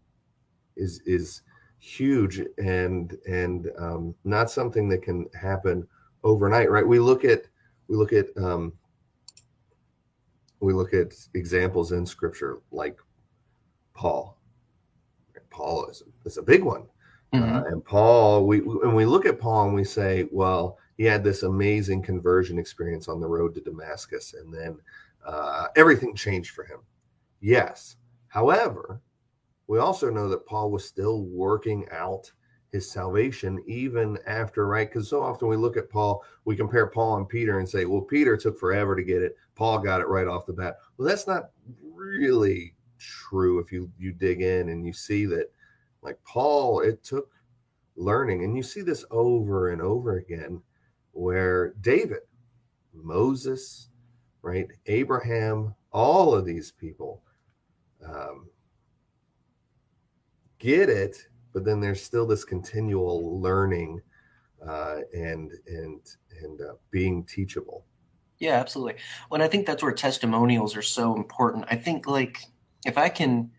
is 0.75 1.01
is 1.05 1.41
huge 1.79 2.41
and 2.57 3.17
and 3.27 3.71
um, 3.79 4.15
not 4.23 4.49
something 4.49 4.87
that 4.89 5.01
can 5.01 5.27
happen 5.39 5.87
overnight, 6.23 6.69
right? 6.69 6.87
We 6.87 6.99
look 6.99 7.25
at 7.25 7.45
we 7.87 7.95
look 7.95 8.13
at 8.13 8.27
um, 8.37 8.73
we 10.59 10.73
look 10.73 10.93
at 10.93 11.13
examples 11.33 11.91
in 11.91 12.05
Scripture 12.05 12.59
like 12.71 12.99
Paul. 14.01 14.35
Paul 15.51 15.85
is, 15.85 16.01
is 16.25 16.37
a 16.37 16.41
big 16.41 16.63
one. 16.63 16.87
Uh, 17.33 17.37
mm-hmm. 17.37 17.55
Uh, 17.55 17.61
and 17.65 17.85
Paul, 17.85 18.47
we 18.47 18.61
when 18.61 18.95
we 18.95 19.05
look 19.05 19.27
at 19.27 19.39
Paul 19.39 19.65
and 19.65 19.75
we 19.75 19.83
say, 19.83 20.27
well, 20.31 20.79
he 20.97 21.03
had 21.03 21.23
this 21.23 21.43
amazing 21.43 22.01
conversion 22.01 22.57
experience 22.57 23.07
on 23.07 23.19
the 23.21 23.27
road 23.27 23.53
to 23.53 23.61
Damascus, 23.61 24.33
and 24.33 24.51
then 24.51 24.79
uh, 25.23 25.67
everything 25.75 26.15
changed 26.15 26.49
for 26.49 26.63
him. 26.63 26.79
Yes. 27.41 27.97
However, 28.27 29.01
we 29.67 29.77
also 29.77 30.09
know 30.09 30.27
that 30.29 30.47
Paul 30.47 30.71
was 30.71 30.83
still 30.83 31.21
working 31.21 31.85
out 31.91 32.31
his 32.71 32.89
salvation 32.89 33.63
even 33.67 34.17
after, 34.25 34.65
right? 34.65 34.89
Because 34.89 35.09
so 35.09 35.21
often 35.21 35.47
we 35.47 35.57
look 35.57 35.77
at 35.77 35.91
Paul, 35.91 36.23
we 36.45 36.55
compare 36.55 36.87
Paul 36.87 37.17
and 37.17 37.29
Peter 37.29 37.59
and 37.59 37.69
say, 37.69 37.85
well, 37.85 38.01
Peter 38.01 38.35
took 38.35 38.57
forever 38.57 38.95
to 38.95 39.03
get 39.03 39.21
it. 39.21 39.37
Paul 39.53 39.77
got 39.77 40.01
it 40.01 40.07
right 40.07 40.27
off 40.27 40.47
the 40.47 40.53
bat. 40.53 40.77
Well, 40.97 41.07
that's 41.07 41.27
not 41.27 41.51
really 41.93 42.73
true 43.01 43.59
if 43.59 43.71
you 43.71 43.91
you 43.97 44.11
dig 44.11 44.41
in 44.41 44.69
and 44.69 44.85
you 44.85 44.93
see 44.93 45.25
that 45.25 45.51
like 46.01 46.17
paul 46.23 46.81
it 46.81 47.03
took 47.03 47.29
learning 47.95 48.43
and 48.43 48.55
you 48.55 48.63
see 48.63 48.81
this 48.81 49.05
over 49.11 49.69
and 49.69 49.81
over 49.81 50.17
again 50.17 50.61
where 51.11 51.73
david 51.81 52.19
moses 52.93 53.89
right 54.41 54.67
abraham 54.85 55.73
all 55.91 56.33
of 56.33 56.45
these 56.45 56.71
people 56.71 57.21
um, 58.07 58.49
get 60.59 60.89
it 60.89 61.27
but 61.53 61.65
then 61.65 61.79
there's 61.79 62.01
still 62.01 62.25
this 62.25 62.45
continual 62.45 63.39
learning 63.41 64.01
uh, 64.65 64.97
and 65.13 65.51
and 65.67 65.99
and 66.41 66.61
uh, 66.61 66.73
being 66.91 67.23
teachable. 67.23 67.85
Yeah 68.39 68.59
absolutely. 68.59 68.95
Well 69.29 69.41
i 69.41 69.47
think 69.47 69.65
that's 69.65 69.83
where 69.83 69.91
testimonials 69.91 70.75
are 70.75 70.81
so 70.81 71.15
important. 71.15 71.65
I 71.69 71.75
think 71.75 72.07
like 72.07 72.39
if 72.85 72.97
I 72.97 73.09
can 73.09 73.51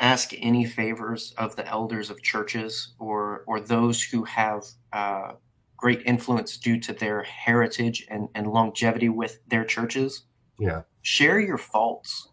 ask 0.00 0.32
any 0.38 0.64
favors 0.66 1.32
of 1.38 1.54
the 1.56 1.66
elders 1.66 2.10
of 2.10 2.22
churches 2.22 2.94
or 2.98 3.44
or 3.46 3.60
those 3.60 4.02
who 4.02 4.24
have 4.24 4.64
uh, 4.92 5.32
great 5.76 6.02
influence 6.04 6.56
due 6.58 6.78
to 6.78 6.92
their 6.92 7.22
heritage 7.22 8.06
and, 8.08 8.28
and 8.34 8.46
longevity 8.46 9.08
with 9.08 9.40
their 9.48 9.64
churches. 9.64 10.24
Yeah. 10.58 10.82
Share 11.02 11.40
your 11.40 11.58
faults. 11.58 12.28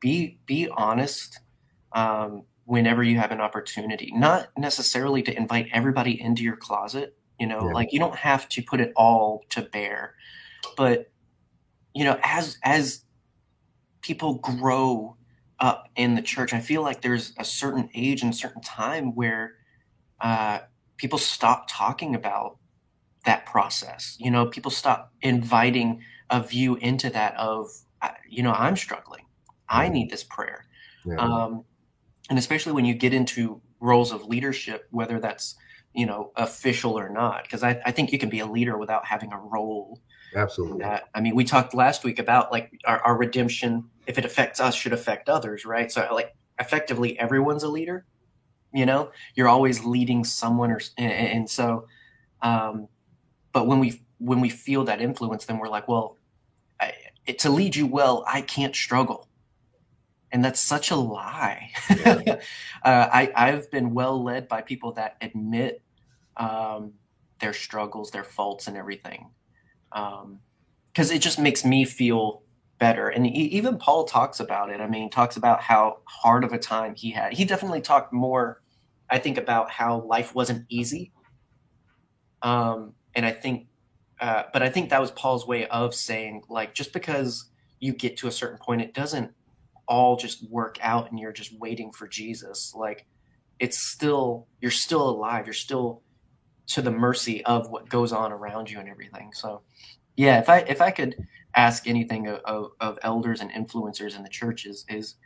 Be 0.00 0.38
be 0.46 0.68
honest 0.68 1.40
um, 1.92 2.44
whenever 2.64 3.02
you 3.02 3.18
have 3.18 3.32
an 3.32 3.40
opportunity. 3.40 4.12
Not 4.14 4.48
necessarily 4.56 5.22
to 5.22 5.36
invite 5.36 5.68
everybody 5.72 6.20
into 6.20 6.42
your 6.42 6.56
closet. 6.56 7.16
You 7.38 7.46
know, 7.46 7.66
yeah. 7.66 7.72
like 7.72 7.92
you 7.92 7.98
don't 7.98 8.16
have 8.16 8.48
to 8.50 8.62
put 8.62 8.80
it 8.80 8.92
all 8.96 9.44
to 9.50 9.62
bear, 9.62 10.14
but 10.76 11.10
you 11.94 12.04
know, 12.04 12.18
as 12.22 12.58
as 12.62 13.04
people 14.02 14.34
grow 14.34 15.16
up 15.60 15.88
in 15.96 16.14
the 16.14 16.22
church, 16.22 16.52
I 16.52 16.60
feel 16.60 16.82
like 16.82 17.02
there's 17.02 17.34
a 17.38 17.44
certain 17.44 17.90
age 17.94 18.22
and 18.22 18.32
a 18.32 18.36
certain 18.36 18.62
time 18.62 19.14
where 19.14 19.54
uh, 20.20 20.60
people 20.96 21.18
stop 21.18 21.66
talking 21.68 22.14
about 22.14 22.56
that 23.26 23.44
process. 23.46 24.16
You 24.18 24.30
know, 24.30 24.46
people 24.46 24.70
stop 24.70 25.12
inviting 25.20 26.02
a 26.30 26.42
view 26.42 26.76
into 26.76 27.10
that 27.10 27.36
of, 27.36 27.70
you 28.28 28.42
know, 28.42 28.52
I'm 28.52 28.76
struggling. 28.76 29.26
I 29.68 29.88
need 29.88 30.10
this 30.10 30.24
prayer. 30.24 30.66
Yeah. 31.04 31.16
Um, 31.16 31.64
and 32.28 32.38
especially 32.38 32.72
when 32.72 32.84
you 32.84 32.94
get 32.94 33.12
into 33.12 33.60
roles 33.80 34.12
of 34.12 34.24
leadership, 34.24 34.86
whether 34.90 35.20
that's, 35.20 35.56
you 35.94 36.06
know, 36.06 36.32
official 36.36 36.98
or 36.98 37.08
not, 37.08 37.42
because 37.42 37.62
I, 37.62 37.80
I 37.84 37.90
think 37.90 38.12
you 38.12 38.18
can 38.18 38.30
be 38.30 38.40
a 38.40 38.46
leader 38.46 38.78
without 38.78 39.04
having 39.04 39.32
a 39.32 39.38
role. 39.38 40.00
Absolutely. 40.34 40.84
I 40.84 41.20
mean, 41.20 41.34
we 41.34 41.44
talked 41.44 41.74
last 41.74 42.04
week 42.04 42.18
about 42.18 42.52
like 42.52 42.80
our, 42.84 43.00
our 43.00 43.16
redemption, 43.16 43.84
if 44.06 44.18
it 44.18 44.24
affects 44.24 44.60
us, 44.60 44.74
should 44.74 44.92
affect 44.92 45.28
others, 45.28 45.64
right? 45.64 45.90
So, 45.90 46.08
like, 46.12 46.34
effectively, 46.58 47.18
everyone's 47.18 47.62
a 47.62 47.68
leader. 47.68 48.04
You 48.72 48.86
know, 48.86 49.10
you're 49.34 49.48
always 49.48 49.84
leading 49.84 50.24
someone, 50.24 50.70
or 50.70 50.80
and, 50.96 51.12
and 51.12 51.50
so, 51.50 51.86
um, 52.42 52.86
but 53.52 53.66
when 53.66 53.80
we 53.80 54.02
when 54.18 54.40
we 54.40 54.48
feel 54.48 54.84
that 54.84 55.00
influence, 55.00 55.46
then 55.46 55.58
we're 55.58 55.68
like, 55.68 55.88
well, 55.88 56.16
I, 56.80 56.92
it, 57.26 57.40
to 57.40 57.50
lead 57.50 57.74
you 57.74 57.86
well, 57.88 58.24
I 58.28 58.42
can't 58.42 58.76
struggle, 58.76 59.28
and 60.30 60.44
that's 60.44 60.60
such 60.60 60.92
a 60.92 60.96
lie. 60.96 61.72
Yeah. 61.88 62.36
uh, 62.84 63.08
I 63.12 63.32
I've 63.34 63.68
been 63.72 63.92
well 63.92 64.22
led 64.22 64.46
by 64.46 64.62
people 64.62 64.92
that 64.92 65.16
admit 65.20 65.82
um, 66.36 66.92
their 67.40 67.52
struggles, 67.52 68.12
their 68.12 68.22
faults, 68.24 68.68
and 68.68 68.76
everything, 68.76 69.30
because 69.90 71.10
um, 71.10 71.16
it 71.16 71.20
just 71.20 71.38
makes 71.38 71.64
me 71.64 71.84
feel 71.84 72.42
better. 72.78 73.08
And 73.08 73.26
he, 73.26 73.42
even 73.44 73.78
Paul 73.78 74.04
talks 74.04 74.40
about 74.40 74.70
it. 74.70 74.80
I 74.80 74.88
mean, 74.88 75.10
talks 75.10 75.36
about 75.36 75.60
how 75.60 75.98
hard 76.04 76.44
of 76.44 76.52
a 76.52 76.58
time 76.58 76.94
he 76.96 77.10
had. 77.10 77.34
He 77.34 77.44
definitely 77.44 77.80
talked 77.80 78.12
more, 78.12 78.62
I 79.08 79.18
think, 79.18 79.38
about 79.38 79.70
how 79.70 80.00
life 80.00 80.34
wasn't 80.34 80.66
easy. 80.68 81.12
Um, 82.42 82.94
and 83.14 83.26
I 83.26 83.32
think, 83.32 83.66
uh, 84.20 84.44
but 84.52 84.62
I 84.62 84.70
think 84.70 84.90
that 84.90 85.00
was 85.00 85.10
Paul's 85.10 85.46
way 85.46 85.66
of 85.68 85.94
saying, 85.94 86.42
like, 86.48 86.74
just 86.74 86.92
because 86.92 87.50
you 87.80 87.92
get 87.92 88.16
to 88.18 88.28
a 88.28 88.32
certain 88.32 88.58
point, 88.58 88.80
it 88.80 88.94
doesn't 88.94 89.32
all 89.86 90.16
just 90.16 90.48
work 90.50 90.78
out 90.80 91.10
and 91.10 91.18
you're 91.18 91.32
just 91.32 91.58
waiting 91.58 91.92
for 91.92 92.06
Jesus. 92.06 92.74
Like, 92.74 93.06
it's 93.58 93.78
still, 93.78 94.46
you're 94.60 94.70
still 94.70 95.08
alive. 95.08 95.46
You're 95.46 95.52
still 95.52 96.02
to 96.70 96.82
the 96.82 96.90
mercy 96.90 97.44
of 97.46 97.68
what 97.68 97.88
goes 97.88 98.12
on 98.12 98.32
around 98.32 98.70
you 98.70 98.78
and 98.78 98.88
everything. 98.88 99.32
So, 99.32 99.62
yeah, 100.16 100.38
if 100.38 100.48
I 100.48 100.58
if 100.60 100.80
I 100.80 100.90
could 100.90 101.16
ask 101.56 101.88
anything 101.88 102.28
of, 102.28 102.70
of, 102.80 102.98
elders 103.02 103.40
and 103.40 103.50
influencers 103.50 104.16
in 104.16 104.22
the 104.22 104.28
churches 104.28 104.84
is 104.88 105.16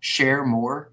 share 0.00 0.46
more 0.46 0.92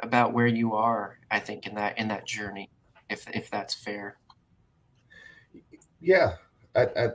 about 0.00 0.32
where 0.32 0.46
you 0.46 0.72
are. 0.72 1.18
I 1.30 1.40
think 1.40 1.66
in 1.66 1.74
that 1.74 1.98
in 1.98 2.08
that 2.08 2.26
journey, 2.26 2.70
if 3.10 3.28
if 3.34 3.50
that's 3.50 3.74
fair. 3.74 4.16
Yeah, 6.00 6.36
I, 6.74 6.82
I 6.96 7.08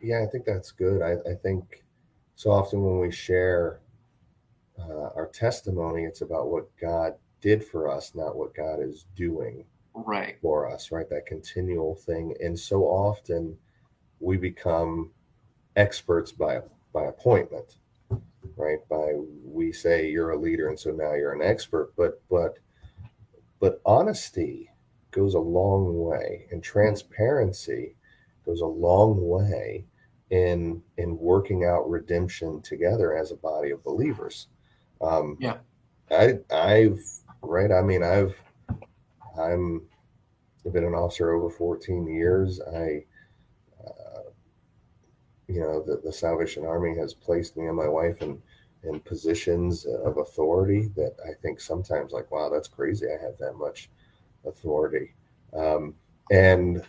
yeah, 0.00 0.24
I 0.24 0.26
think 0.26 0.44
that's 0.44 0.72
good. 0.72 1.00
I, 1.00 1.12
I 1.30 1.34
think 1.42 1.84
so 2.34 2.50
often 2.50 2.82
when 2.82 2.98
we 2.98 3.12
share 3.12 3.80
uh, 4.78 5.10
our 5.14 5.30
testimony, 5.32 6.04
it's 6.04 6.22
about 6.22 6.48
what 6.48 6.76
God 6.76 7.14
did 7.40 7.64
for 7.64 7.88
us, 7.88 8.14
not 8.16 8.34
what 8.34 8.54
God 8.54 8.80
is 8.82 9.06
doing 9.14 9.64
right 9.94 10.36
for 10.42 10.70
us. 10.70 10.90
Right, 10.90 11.08
that 11.10 11.26
continual 11.26 11.94
thing, 11.94 12.34
and 12.40 12.58
so 12.58 12.82
often 12.82 13.56
we 14.20 14.36
become 14.36 15.10
experts 15.76 16.32
by 16.32 16.60
by 16.92 17.04
appointment, 17.04 17.76
right? 18.56 18.78
By 18.88 19.14
we 19.44 19.72
say 19.72 20.10
you're 20.10 20.32
a 20.32 20.38
leader, 20.38 20.68
and 20.68 20.78
so 20.78 20.90
now 20.90 21.14
you're 21.14 21.32
an 21.32 21.42
expert. 21.42 21.92
But 21.96 22.22
but 22.30 22.58
but 23.60 23.80
honesty 23.86 24.70
goes 25.10 25.34
a 25.34 25.38
long 25.38 25.98
way 25.98 26.46
and 26.50 26.62
transparency 26.62 27.94
goes 28.44 28.60
a 28.60 28.66
long 28.66 29.26
way 29.28 29.86
in 30.30 30.82
in 30.98 31.16
working 31.18 31.64
out 31.64 31.88
redemption 31.88 32.60
together 32.62 33.16
as 33.16 33.30
a 33.30 33.36
body 33.36 33.70
of 33.70 33.82
believers 33.84 34.48
um 35.00 35.36
yeah 35.40 35.56
i 36.10 36.34
i've 36.52 37.00
right 37.42 37.70
i 37.70 37.80
mean 37.80 38.02
i've 38.02 38.36
i'm 39.40 39.82
I've 40.66 40.72
been 40.72 40.84
an 40.84 40.94
officer 40.94 41.32
over 41.32 41.50
14 41.50 42.06
years 42.06 42.60
i 42.60 43.04
uh, 43.86 44.30
you 45.48 45.60
know 45.60 45.82
the, 45.82 46.00
the 46.04 46.12
salvation 46.12 46.64
army 46.64 46.96
has 46.98 47.14
placed 47.14 47.56
me 47.56 47.66
and 47.66 47.76
my 47.76 47.88
wife 47.88 48.22
in 48.22 48.40
in 48.84 49.00
positions 49.00 49.86
of 49.86 50.18
authority 50.18 50.90
that 50.96 51.16
i 51.24 51.32
think 51.42 51.60
sometimes 51.60 52.12
like 52.12 52.30
wow 52.30 52.48
that's 52.48 52.68
crazy 52.68 53.06
i 53.06 53.22
have 53.22 53.36
that 53.38 53.54
much 53.54 53.90
authority. 54.46 55.14
Um, 55.52 55.94
and 56.30 56.82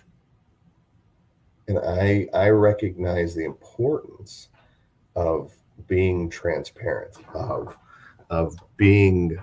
and 1.68 1.80
I 1.80 2.28
I 2.34 2.50
recognize 2.50 3.36
the 3.36 3.46
importance 3.46 4.50
of 5.16 5.54
being 5.88 6.30
transparent, 6.30 7.18
of 7.34 7.76
of 8.30 8.56
being 8.78 9.38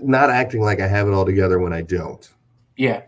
not 0.00 0.30
acting 0.30 0.62
like 0.62 0.80
I 0.80 0.88
have 0.88 1.08
it 1.08 1.12
all 1.12 1.24
together 1.24 1.58
when 1.58 1.72
I 1.72 1.82
don't. 1.82 2.28
Yeah. 2.76 3.02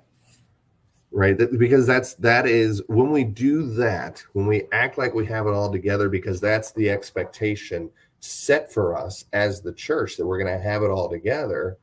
Right. 1.10 1.36
Because 1.36 1.86
that's 1.86 2.14
that 2.14 2.46
is 2.46 2.82
when 2.86 3.10
we 3.10 3.24
do 3.24 3.66
that, 3.74 4.22
when 4.32 4.46
we 4.46 4.66
act 4.72 4.96
like 4.96 5.12
we 5.12 5.26
have 5.26 5.46
it 5.46 5.52
all 5.52 5.70
together, 5.70 6.08
because 6.08 6.40
that's 6.40 6.72
the 6.72 6.88
expectation 6.88 7.90
set 8.18 8.72
for 8.72 8.96
us 8.96 9.26
as 9.32 9.60
the 9.60 9.72
church 9.72 10.16
that 10.16 10.24
we're 10.24 10.42
going 10.42 10.56
to 10.56 10.62
have 10.62 10.82
it 10.82 10.90
all 10.90 11.10
together 11.10 11.76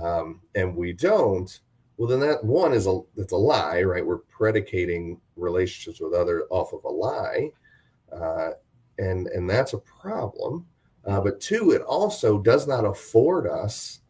um, 0.00 0.40
and 0.54 0.74
we 0.74 0.92
don't, 0.92 1.60
well, 1.96 2.08
then 2.08 2.20
that 2.20 2.44
one 2.44 2.72
is 2.72 2.86
a 2.86 3.00
it's 3.16 3.32
a 3.32 3.36
lie, 3.36 3.82
right? 3.82 4.06
We're 4.06 4.18
predicating 4.18 5.20
relationships 5.36 6.00
with 6.00 6.14
other 6.14 6.44
off 6.50 6.72
of 6.72 6.84
a 6.84 6.88
lie, 6.88 7.50
uh, 8.12 8.50
and 8.98 9.26
and 9.28 9.50
that's 9.50 9.72
a 9.72 9.78
problem. 9.78 10.66
Uh, 11.04 11.20
but 11.20 11.40
two, 11.40 11.72
it 11.72 11.82
also 11.82 12.38
does 12.38 12.68
not 12.68 12.84
afford 12.84 13.46
us 13.46 14.00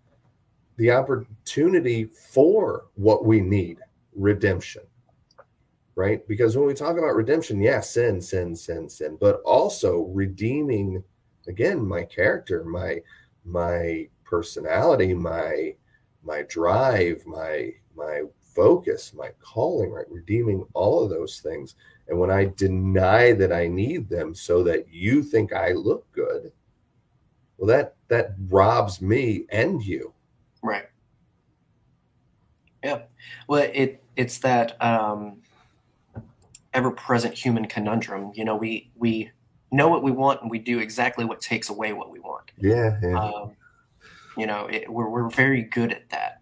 the 0.78 0.90
opportunity 0.90 2.04
for 2.04 2.86
what 2.94 3.24
we 3.24 3.40
need 3.40 3.78
redemption 4.16 4.82
right 5.94 6.26
because 6.26 6.56
when 6.56 6.66
we 6.66 6.74
talk 6.74 6.96
about 6.96 7.14
redemption 7.14 7.60
yeah 7.60 7.80
sin 7.80 8.20
sin 8.20 8.56
sin 8.56 8.88
sin 8.88 9.16
but 9.20 9.40
also 9.44 10.10
redeeming 10.12 11.02
again 11.46 11.86
my 11.86 12.02
character 12.02 12.64
my 12.64 13.00
my 13.48 14.08
personality, 14.24 15.14
my 15.14 15.74
my 16.22 16.42
drive, 16.42 17.24
my 17.26 17.72
my 17.96 18.22
focus, 18.54 19.12
my 19.14 19.30
calling, 19.40 19.90
right? 19.90 20.10
Redeeming 20.10 20.64
all 20.74 21.02
of 21.02 21.10
those 21.10 21.40
things. 21.40 21.74
And 22.08 22.18
when 22.18 22.30
I 22.30 22.52
deny 22.56 23.32
that 23.32 23.52
I 23.52 23.66
need 23.68 24.08
them 24.08 24.34
so 24.34 24.62
that 24.64 24.86
you 24.92 25.22
think 25.22 25.52
I 25.52 25.72
look 25.72 26.10
good, 26.12 26.52
well 27.56 27.68
that 27.68 27.96
that 28.08 28.34
robs 28.48 29.00
me 29.00 29.46
and 29.50 29.82
you. 29.82 30.12
Right. 30.62 30.84
Yeah. 32.82 33.02
Well, 33.46 33.68
it 33.72 34.02
it's 34.16 34.38
that 34.38 34.80
um 34.82 35.42
ever 36.74 36.90
present 36.90 37.34
human 37.34 37.66
conundrum. 37.66 38.32
You 38.34 38.44
know, 38.44 38.56
we 38.56 38.90
we 38.96 39.30
know 39.70 39.88
what 39.88 40.02
we 40.02 40.10
want 40.10 40.42
and 40.42 40.50
we 40.50 40.58
do 40.58 40.78
exactly 40.78 41.24
what 41.24 41.40
takes 41.40 41.68
away 41.68 41.92
what 41.92 42.10
we 42.10 42.20
want. 42.20 42.50
Yeah. 42.58 42.98
yeah. 43.02 43.18
Um, 43.18 43.52
you 44.36 44.46
know, 44.46 44.66
it, 44.66 44.90
we're, 44.90 45.08
we're 45.08 45.28
very 45.28 45.62
good 45.62 45.92
at 45.92 46.08
that. 46.10 46.40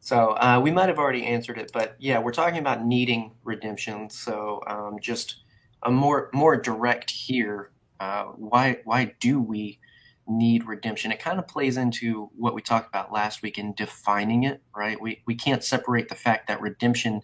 So 0.00 0.30
uh, 0.30 0.60
we 0.62 0.70
might 0.70 0.88
have 0.88 0.98
already 0.98 1.24
answered 1.24 1.58
it, 1.58 1.70
but 1.72 1.96
yeah, 1.98 2.18
we're 2.18 2.32
talking 2.32 2.58
about 2.58 2.84
needing 2.84 3.32
redemption. 3.44 4.10
So 4.10 4.60
um, 4.66 4.98
just 5.00 5.42
a 5.84 5.90
more 5.90 6.30
more 6.32 6.56
direct 6.56 7.10
here. 7.10 7.70
Uh, 8.00 8.24
why 8.24 8.78
why 8.84 9.14
do 9.20 9.40
we 9.40 9.78
need 10.26 10.66
redemption? 10.66 11.12
It 11.12 11.20
kind 11.20 11.38
of 11.38 11.48
plays 11.48 11.76
into 11.76 12.30
what 12.36 12.54
we 12.54 12.62
talked 12.62 12.88
about 12.88 13.12
last 13.12 13.42
week 13.42 13.58
in 13.58 13.74
defining 13.74 14.44
it. 14.44 14.62
Right? 14.76 15.00
We 15.00 15.22
we 15.26 15.34
can't 15.34 15.64
separate 15.64 16.08
the 16.08 16.14
fact 16.14 16.48
that 16.48 16.60
redemption 16.60 17.22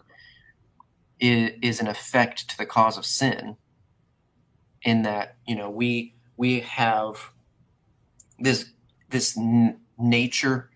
is, 1.19 1.51
is 1.61 1.79
an 1.79 1.87
effect 1.87 2.49
to 2.49 2.57
the 2.57 2.65
cause 2.65 2.97
of 2.97 3.05
sin. 3.05 3.57
In 4.83 5.03
that 5.03 5.35
you 5.45 5.55
know 5.55 5.69
we 5.69 6.15
we 6.37 6.61
have 6.61 7.31
this 8.39 8.71
this 9.09 9.37
n- 9.37 9.81
nature 9.97 10.69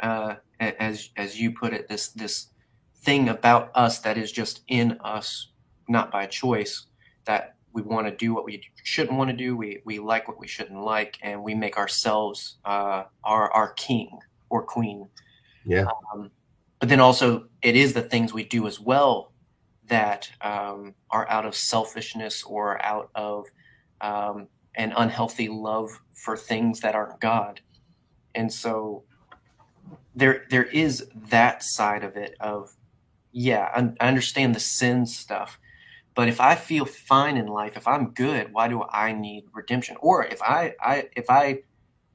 uh, 0.00 0.36
as 0.60 1.10
as 1.16 1.40
you 1.40 1.50
put 1.50 1.72
it, 1.72 1.88
this 1.88 2.08
this 2.08 2.48
thing 2.96 3.28
about 3.28 3.70
us 3.74 3.98
that 4.00 4.18
is 4.18 4.32
just 4.32 4.62
in 4.68 4.92
us, 5.00 5.48
not 5.88 6.10
by 6.10 6.26
choice, 6.26 6.86
that 7.24 7.55
we 7.76 7.82
want 7.82 8.06
to 8.06 8.16
do 8.16 8.32
what 8.34 8.46
we 8.46 8.62
shouldn't 8.82 9.18
want 9.18 9.28
to 9.28 9.36
do, 9.36 9.54
we 9.54 9.82
we 9.84 9.98
like 9.98 10.26
what 10.26 10.40
we 10.40 10.48
shouldn't 10.48 10.80
like, 10.80 11.18
and 11.22 11.42
we 11.44 11.54
make 11.54 11.76
ourselves 11.76 12.56
uh, 12.64 13.04
our 13.22 13.52
our 13.52 13.74
king 13.74 14.18
or 14.48 14.62
queen. 14.62 15.08
Yeah. 15.66 15.84
Um, 16.14 16.30
but 16.80 16.88
then 16.88 17.00
also, 17.00 17.48
it 17.60 17.76
is 17.76 17.92
the 17.92 18.02
things 18.02 18.32
we 18.32 18.44
do 18.44 18.66
as 18.66 18.80
well 18.80 19.32
that 19.88 20.30
um, 20.40 20.94
are 21.10 21.28
out 21.28 21.44
of 21.44 21.54
selfishness 21.54 22.42
or 22.44 22.82
out 22.82 23.10
of 23.14 23.44
um, 24.00 24.48
an 24.74 24.94
unhealthy 24.96 25.48
love 25.48 25.90
for 26.14 26.34
things 26.34 26.80
that 26.80 26.94
aren't 26.94 27.20
God. 27.20 27.60
And 28.34 28.50
so 28.50 29.04
there 30.14 30.46
there 30.48 30.64
is 30.64 31.08
that 31.28 31.62
side 31.62 32.04
of 32.04 32.16
it 32.16 32.36
of 32.40 32.74
yeah, 33.32 33.68
I, 33.74 33.92
I 34.00 34.08
understand 34.08 34.54
the 34.54 34.60
sin 34.60 35.04
stuff, 35.04 35.58
but 36.16 36.28
if 36.28 36.40
I 36.40 36.54
feel 36.54 36.86
fine 36.86 37.36
in 37.36 37.46
life, 37.46 37.76
if 37.76 37.86
I'm 37.86 38.10
good, 38.10 38.52
why 38.52 38.68
do 38.68 38.82
I 38.90 39.12
need 39.12 39.44
redemption? 39.52 39.98
Or 40.00 40.24
if 40.24 40.40
I, 40.42 40.74
I 40.80 41.08
if 41.14 41.26
I 41.28 41.60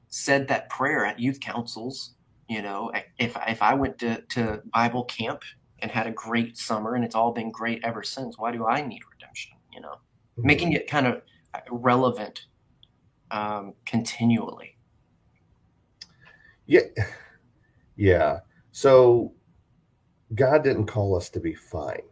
said 0.08 0.48
that 0.48 0.68
prayer 0.68 1.06
at 1.06 1.20
youth 1.20 1.38
councils, 1.38 2.16
you 2.48 2.62
know, 2.62 2.90
if 3.18 3.36
if 3.48 3.62
I 3.62 3.74
went 3.74 3.98
to, 4.00 4.20
to 4.20 4.60
Bible 4.74 5.04
camp 5.04 5.44
and 5.78 5.88
had 5.88 6.08
a 6.08 6.10
great 6.10 6.58
summer 6.58 6.96
and 6.96 7.04
it's 7.04 7.14
all 7.14 7.30
been 7.30 7.52
great 7.52 7.80
ever 7.84 8.02
since, 8.02 8.36
why 8.36 8.50
do 8.50 8.66
I 8.66 8.84
need 8.84 9.02
redemption? 9.08 9.52
You 9.72 9.80
know, 9.80 9.94
mm-hmm. 10.36 10.48
making 10.48 10.72
it 10.72 10.88
kind 10.88 11.06
of 11.06 11.22
relevant 11.70 12.46
um, 13.30 13.72
continually. 13.86 14.76
Yeah. 16.66 16.80
Yeah. 17.94 18.40
So 18.72 19.32
God 20.34 20.64
didn't 20.64 20.86
call 20.86 21.14
us 21.14 21.30
to 21.30 21.40
be 21.40 21.54
fine. 21.54 22.02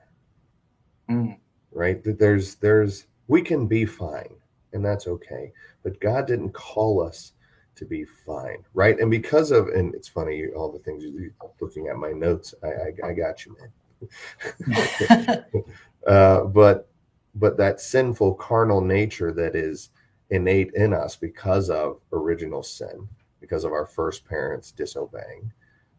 Mm. 1.10 1.39
Right? 1.72 2.02
That 2.02 2.18
there's 2.18 2.56
there's 2.56 3.06
we 3.28 3.42
can 3.42 3.66
be 3.66 3.84
fine 3.84 4.34
and 4.72 4.84
that's 4.84 5.06
okay. 5.06 5.52
But 5.82 6.00
God 6.00 6.26
didn't 6.26 6.52
call 6.52 7.02
us 7.02 7.32
to 7.76 7.84
be 7.84 8.04
fine. 8.04 8.64
Right. 8.74 8.98
And 8.98 9.10
because 9.10 9.50
of 9.50 9.68
and 9.68 9.94
it's 9.94 10.08
funny, 10.08 10.46
all 10.54 10.70
the 10.70 10.78
things 10.80 11.04
you 11.04 11.12
do 11.12 11.30
looking 11.60 11.88
at 11.88 11.96
my 11.96 12.12
notes, 12.12 12.54
I 12.62 12.68
I, 12.68 13.10
I 13.10 13.12
got 13.12 13.44
you, 13.44 13.56
man. 13.58 15.44
uh, 16.06 16.44
but 16.44 16.88
but 17.34 17.56
that 17.56 17.80
sinful 17.80 18.34
carnal 18.34 18.80
nature 18.80 19.32
that 19.32 19.54
is 19.54 19.90
innate 20.30 20.72
in 20.74 20.92
us 20.92 21.16
because 21.16 21.70
of 21.70 22.00
original 22.12 22.62
sin, 22.62 23.08
because 23.40 23.64
of 23.64 23.72
our 23.72 23.86
first 23.86 24.24
parents 24.24 24.72
disobeying, 24.72 25.52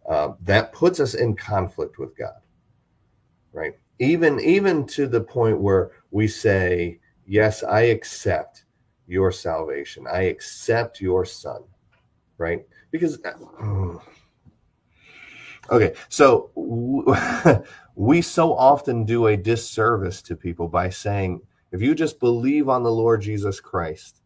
uh, 0.09 0.33
that 0.41 0.73
puts 0.73 0.99
us 0.99 1.13
in 1.13 1.35
conflict 1.35 1.99
with 1.99 2.15
God, 2.17 2.41
right? 3.53 3.77
Even 3.99 4.39
even 4.39 4.85
to 4.87 5.07
the 5.07 5.21
point 5.21 5.61
where 5.61 5.91
we 6.11 6.27
say, 6.27 6.99
"Yes, 7.25 7.63
I 7.63 7.81
accept 7.81 8.65
your 9.07 9.31
salvation. 9.31 10.05
I 10.11 10.23
accept 10.23 11.01
your 11.01 11.25
Son," 11.25 11.61
right? 12.37 12.65
Because 12.89 13.19
okay, 15.69 15.93
so 16.09 16.51
we 17.95 18.21
so 18.21 18.53
often 18.55 19.05
do 19.05 19.27
a 19.27 19.37
disservice 19.37 20.21
to 20.23 20.35
people 20.35 20.67
by 20.67 20.89
saying, 20.89 21.41
"If 21.71 21.81
you 21.81 21.93
just 21.93 22.19
believe 22.19 22.69
on 22.69 22.83
the 22.83 22.91
Lord 22.91 23.21
Jesus 23.21 23.59
Christ." 23.59 24.21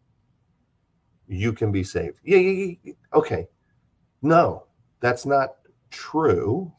you 1.27 1.53
can 1.53 1.71
be 1.71 1.83
saved. 1.83 2.19
Yeah, 2.23 2.37
yeah, 2.37 2.75
yeah. 2.83 2.93
Okay. 3.13 3.47
No, 4.21 4.65
that's 4.99 5.25
not 5.25 5.55
true. 5.91 6.71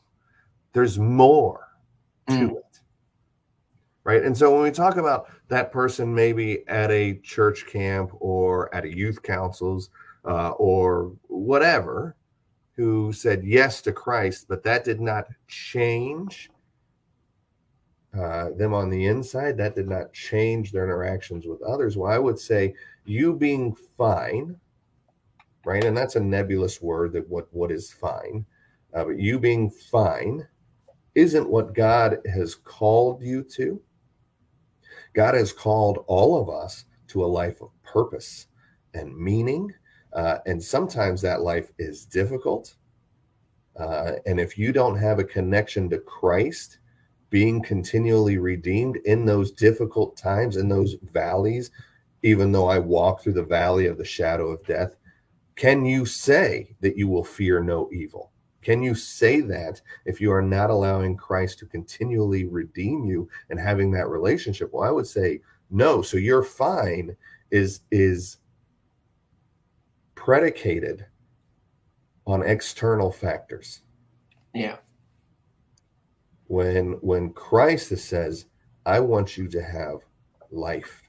There's 0.73 0.99
more 0.99 1.69
to 2.29 2.35
mm. 2.35 2.51
it. 2.57 2.65
Right. 4.07 4.23
And 4.23 4.39
so 4.39 4.55
when 4.55 4.63
we 4.63 4.71
talk 4.71 4.99
about 4.99 5.27
that 5.49 5.73
person 5.73 6.15
maybe 6.15 6.63
at 6.69 6.93
a 6.93 7.15
church 7.25 7.67
camp 7.67 8.13
or 8.21 8.73
at 8.73 8.85
a 8.85 8.97
youth 8.97 9.21
councils 9.21 9.91
uh, 10.25 10.51
or 10.51 11.13
whatever, 11.27 12.15
who 12.77 13.13
said 13.13 13.43
yes 13.43 13.83
to 13.83 13.91
Christ, 13.91 14.47
but 14.49 14.63
that 14.63 14.85
did 14.85 15.01
not 15.01 15.27
change 15.49 16.51
uh, 18.17 18.51
them 18.57 18.73
on 18.73 18.91
the 18.91 19.07
inside, 19.07 19.57
that 19.57 19.75
did 19.75 19.89
not 19.89 20.13
change 20.13 20.71
their 20.71 20.85
interactions 20.85 21.45
with 21.45 21.61
others. 21.63 21.97
Well, 21.97 22.13
I 22.13 22.19
would 22.21 22.39
say 22.39 22.75
you 23.07 23.35
being 23.35 23.75
fine, 23.99 24.57
right? 25.65 25.83
And 25.83 25.97
that's 25.97 26.15
a 26.15 26.21
nebulous 26.21 26.81
word 26.81 27.13
that 27.15 27.29
what 27.29 27.49
what 27.51 27.73
is 27.73 27.91
fine, 27.91 28.47
uh, 28.95 29.03
but 29.03 29.19
you 29.19 29.41
being 29.41 29.69
fine 29.69 30.47
isn't 31.17 31.49
what 31.51 31.75
God 31.75 32.19
has 32.33 32.55
called 32.55 33.21
you 33.21 33.43
to. 33.43 33.83
God 35.17 35.35
has 35.35 35.51
called 35.51 36.05
all 36.09 36.39
of 36.39 36.51
us 36.51 36.85
to 37.09 37.25
a 37.25 37.27
life 37.27 37.63
of 37.63 37.71
purpose 37.83 38.49
and 38.93 39.17
meaning, 39.17 39.73
uh, 40.13 40.39
and 40.45 40.63
sometimes 40.63 41.23
that 41.23 41.41
life 41.41 41.73
is 41.79 42.05
difficult. 42.05 42.75
Uh, 43.81 44.13
and 44.27 44.39
if 44.39 44.59
you 44.59 44.73
don't 44.73 44.99
have 44.99 45.19
a 45.19 45.25
connection 45.25 45.89
to 45.89 45.99
Christ, 45.99 46.81
being 47.31 47.63
continually 47.63 48.37
redeemed 48.37 48.97
in 49.07 49.25
those 49.25 49.53
difficult 49.53 50.19
times, 50.19 50.59
in 50.59 50.69
those 50.69 50.97
valleys, 51.13 51.71
even 52.23 52.53
though 52.53 52.69
I 52.69 52.79
walk 52.79 53.23
through 53.23 53.35
the 53.35 53.43
valley 53.43 53.87
of 53.87 53.97
the 53.97 54.05
shadow 54.05 54.49
of 54.49 54.67
death, 54.67 54.97
can 55.55 55.87
you 55.87 56.05
say 56.05 56.77
that 56.81 56.99
you 56.99 57.09
will 57.09 57.25
fear 57.25 57.63
no 57.63 57.89
evil? 57.91 58.33
Can 58.67 58.83
you 58.83 58.97
say 58.97 59.43
that 59.43 59.81
if 60.07 60.21
you 60.21 60.33
are 60.33 60.43
not 60.43 60.71
allowing 60.71 61.17
Christ 61.17 61.61
to 61.61 61.67
continually 61.67 62.47
redeem 62.47 63.05
you 63.05 63.29
and 63.49 63.61
having 63.61 63.93
that 63.93 64.09
relationship? 64.09 64.71
Well, 64.73 64.83
I 64.83 64.91
would 64.91 65.07
say 65.07 65.41
no. 65.71 66.03
So 66.03 66.17
your 66.17 66.43
fine 66.43 67.17
is 67.53 67.83
is 67.93 68.39
predicated 70.17 71.07
on 72.27 72.43
external 72.43 73.13
factors. 73.13 73.83
Yeah. 74.53 74.79
When 76.49 76.95
when 77.03 77.31
Christ 77.35 77.97
says, 77.97 78.47
I 78.85 78.99
want 78.99 79.37
you 79.37 79.47
to 79.47 79.63
have 79.63 80.01
life 80.51 81.05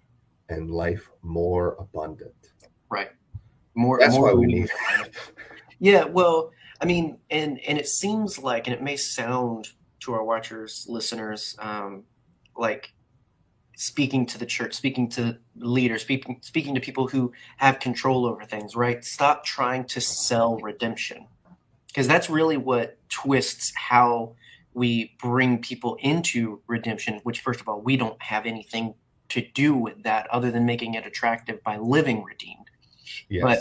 and 0.49 0.69
life 0.69 1.09
more 1.23 1.75
abundant. 1.79 2.53
Right. 2.91 3.09
More. 3.73 3.97
That's 3.97 4.13
more 4.13 4.27
why 4.27 4.33
we 4.33 4.45
need. 4.45 4.69
yeah. 5.79 6.03
Well, 6.03 6.51
I 6.79 6.85
mean, 6.85 7.17
and 7.29 7.59
and 7.67 7.77
it 7.77 7.87
seems 7.87 8.37
like, 8.39 8.67
and 8.67 8.73
it 8.73 8.81
may 8.81 8.95
sound 8.95 9.69
to 10.01 10.13
our 10.13 10.23
watchers, 10.23 10.85
listeners, 10.87 11.55
um, 11.59 12.03
like 12.55 12.93
speaking 13.75 14.25
to 14.25 14.37
the 14.37 14.45
church, 14.45 14.73
speaking 14.73 15.09
to 15.09 15.37
leaders, 15.55 16.01
speaking 16.01 16.39
speaking 16.41 16.75
to 16.75 16.81
people 16.81 17.07
who 17.07 17.31
have 17.57 17.79
control 17.79 18.25
over 18.25 18.43
things. 18.43 18.75
Right. 18.75 19.03
Stop 19.03 19.43
trying 19.43 19.85
to 19.85 20.01
sell 20.01 20.57
redemption, 20.57 21.27
because 21.87 22.07
that's 22.07 22.29
really 22.29 22.57
what 22.57 22.97
twists 23.09 23.73
how 23.75 24.35
we 24.73 25.15
bring 25.19 25.59
people 25.59 25.97
into 26.01 26.61
redemption. 26.67 27.19
Which, 27.23 27.41
first 27.41 27.59
of 27.61 27.67
all, 27.67 27.81
we 27.81 27.97
don't 27.97 28.21
have 28.21 28.45
anything 28.45 28.93
to 29.29 29.41
do 29.53 29.75
with 29.75 30.03
that 30.03 30.27
other 30.27 30.51
than 30.51 30.65
making 30.65 30.93
it 30.93 31.05
attractive 31.05 31.61
by 31.63 31.77
living 31.77 32.23
redeemed. 32.23 32.69
Yes. 33.29 33.43
But 33.43 33.59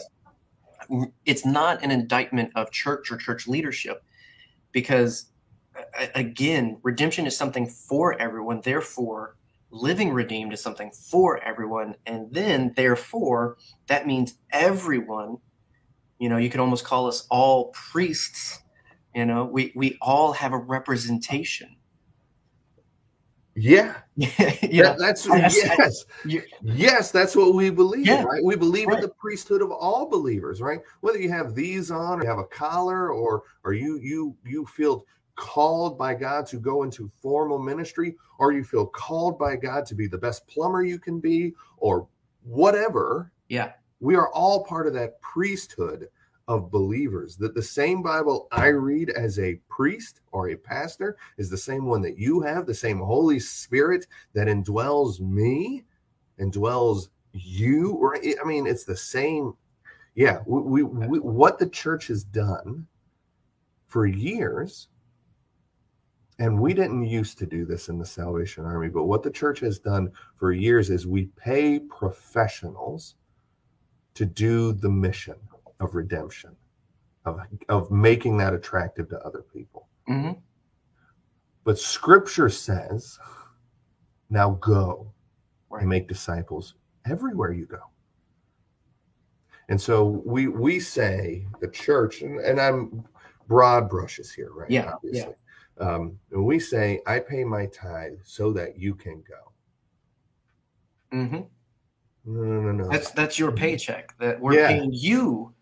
it's 1.25 1.45
not 1.45 1.83
an 1.83 1.91
indictment 1.91 2.53
of 2.55 2.71
church 2.71 3.11
or 3.11 3.17
church 3.17 3.47
leadership 3.47 4.03
because 4.73 5.27
again, 6.15 6.79
redemption 6.83 7.27
is 7.27 7.37
something 7.37 7.67
for 7.67 8.19
everyone. 8.21 8.61
Therefore, 8.63 9.37
living 9.71 10.13
redeemed 10.13 10.53
is 10.53 10.61
something 10.61 10.91
for 10.91 11.43
everyone. 11.43 11.97
And 12.07 12.33
then, 12.33 12.73
therefore, 12.77 13.57
that 13.89 14.07
means 14.07 14.35
everyone, 14.53 15.39
you 16.19 16.29
know, 16.29 16.37
you 16.37 16.51
could 16.51 16.61
almost 16.61 16.85
call 16.85 17.07
us 17.07 17.27
all 17.31 17.73
priests. 17.73 18.61
You 19.15 19.27
know, 19.27 19.45
we, 19.45 19.73
we 19.75 19.99
all 20.01 20.33
have 20.33 20.53
a 20.53 20.59
representation 20.59 21.77
yeah. 23.57 23.95
yeah. 24.17 24.29
That, 24.83 24.97
that's 24.99 25.27
yes. 25.27 26.05
yes, 26.63 27.11
that's 27.11 27.35
what 27.35 27.55
we 27.55 27.71
believe, 27.71 28.07
yeah. 28.07 28.23
right? 28.23 28.45
We 28.45 28.55
believe 28.55 28.89
right. 28.89 28.97
in 28.97 29.03
the 29.03 29.09
priesthood 29.09 29.63
of 29.63 29.71
all 29.71 30.09
believers, 30.09 30.61
right? 30.61 30.81
Whether 31.01 31.19
you 31.19 31.31
have 31.31 31.55
these 31.55 31.91
on 31.91 32.21
or 32.21 32.23
you 32.23 32.29
have 32.29 32.39
a 32.39 32.45
collar 32.45 33.11
or 33.11 33.45
or 33.65 33.73
you 33.73 33.99
you 33.99 34.37
you 34.45 34.67
feel 34.67 35.07
called 35.37 35.99
by 35.99 36.15
God 36.15 36.47
to 36.47 36.59
go 36.59 36.83
into 36.83 37.11
formal 37.23 37.59
ministry 37.59 38.17
or 38.39 38.53
you 38.53 38.63
feel 38.63 38.87
called 38.87 39.39
by 39.39 39.57
God 39.57 39.87
to 39.87 39.95
be 39.95 40.07
the 40.07 40.19
best 40.19 40.47
plumber 40.49 40.83
you 40.83 40.99
can 40.99 41.19
be 41.19 41.55
or 41.79 42.07
whatever. 42.43 43.33
Yeah. 43.49 43.73
We 44.01 44.17
are 44.17 44.31
all 44.33 44.65
part 44.65 44.87
of 44.87 44.93
that 44.95 45.21
priesthood 45.21 46.09
of 46.49 46.71
believers. 46.71 47.37
That 47.37 47.55
the 47.55 47.63
same 47.63 48.03
Bible 48.03 48.49
I 48.53 48.69
read 48.69 49.11
as 49.11 49.39
a 49.39 49.61
priest 49.69 50.21
or 50.33 50.51
a 50.51 50.57
pastor 50.57 51.17
is 51.39 51.51
the 51.51 51.59
same 51.59 51.87
one 51.87 52.03
that 52.03 52.19
you 52.19 52.41
have, 52.43 52.67
the 52.67 52.75
same 52.75 52.99
Holy 52.99 53.41
Spirit 53.41 54.07
that 54.35 54.47
indwells 54.47 55.21
me, 55.21 55.85
indwells 56.41 57.09
you. 57.33 57.99
Right? 57.99 58.37
I 58.41 58.47
mean, 58.47 58.67
it's 58.67 58.85
the 58.85 58.97
same. 58.97 59.55
Yeah, 60.15 60.41
we, 60.47 60.83
we, 60.83 61.07
we 61.07 61.19
what 61.19 61.59
the 61.59 61.69
church 61.69 62.07
has 62.07 62.25
done 62.25 62.87
for 63.87 64.07
years, 64.07 64.89
and 66.39 66.61
we 66.61 66.75
didn't 66.75 67.07
used 67.07 67.39
to 67.39 67.47
do 67.47 67.67
this 67.67 67.89
in 67.89 67.99
the 67.99 68.07
Salvation 68.07 68.65
Army, 68.65 68.89
but 68.89 69.05
what 69.05 69.23
the 69.23 69.31
church 69.31 69.61
has 69.61 69.79
done 69.79 70.11
for 70.37 70.53
years 70.53 70.91
is 70.91 71.07
we 71.07 71.27
pay 71.37 71.79
professionals 71.79 73.17
to 74.15 74.25
do 74.25 74.73
the 74.73 74.89
mission 74.89 75.37
of 75.81 75.95
redemption, 75.95 76.57
of, 77.25 77.41
of 77.69 77.91
making 77.91 78.37
that 78.39 78.55
attractive 78.55 79.09
to 79.11 79.19
other 79.21 79.43
people. 79.53 79.89
hmm 80.07 80.33
But 81.65 81.79
scripture 81.79 82.49
says, 82.49 83.19
now 84.31 84.51
go 84.61 85.13
Right. 85.69 85.81
and 85.81 85.91
make 85.91 86.07
disciples 86.07 86.75
everywhere 87.11 87.53
you 87.53 87.67
go. 87.67 87.81
And 89.69 89.81
so 89.81 90.23
we 90.25 90.47
we 90.47 90.79
say 90.79 91.49
the 91.61 91.67
church, 91.67 92.23
and, 92.23 92.39
and 92.39 92.61
I'm 92.61 93.05
broad 93.49 93.91
brushes 93.91 94.33
here, 94.33 94.53
right? 94.53 94.71
Yeah, 94.71 94.93
Obviously. 94.95 95.35
Um, 95.79 96.19
and 96.31 96.45
we 96.45 96.61
say, 96.61 97.01
I 97.05 97.19
pay 97.19 97.43
my 97.43 97.67
tithe 97.67 98.19
so 98.23 98.53
that 98.53 98.79
you 98.79 98.95
can 98.95 99.25
go. 99.29 99.53
hmm 101.11 101.35
No, 102.25 102.43
no, 102.45 102.61
no, 102.61 102.73
no. 102.73 102.89
That's 102.89 103.11
that's 103.11 103.41
your 103.41 103.51
paycheck 103.51 104.17
that 104.19 104.41
we're 104.41 104.55
Yeah. 104.55 104.69
paying 104.69 104.93
you 104.93 105.53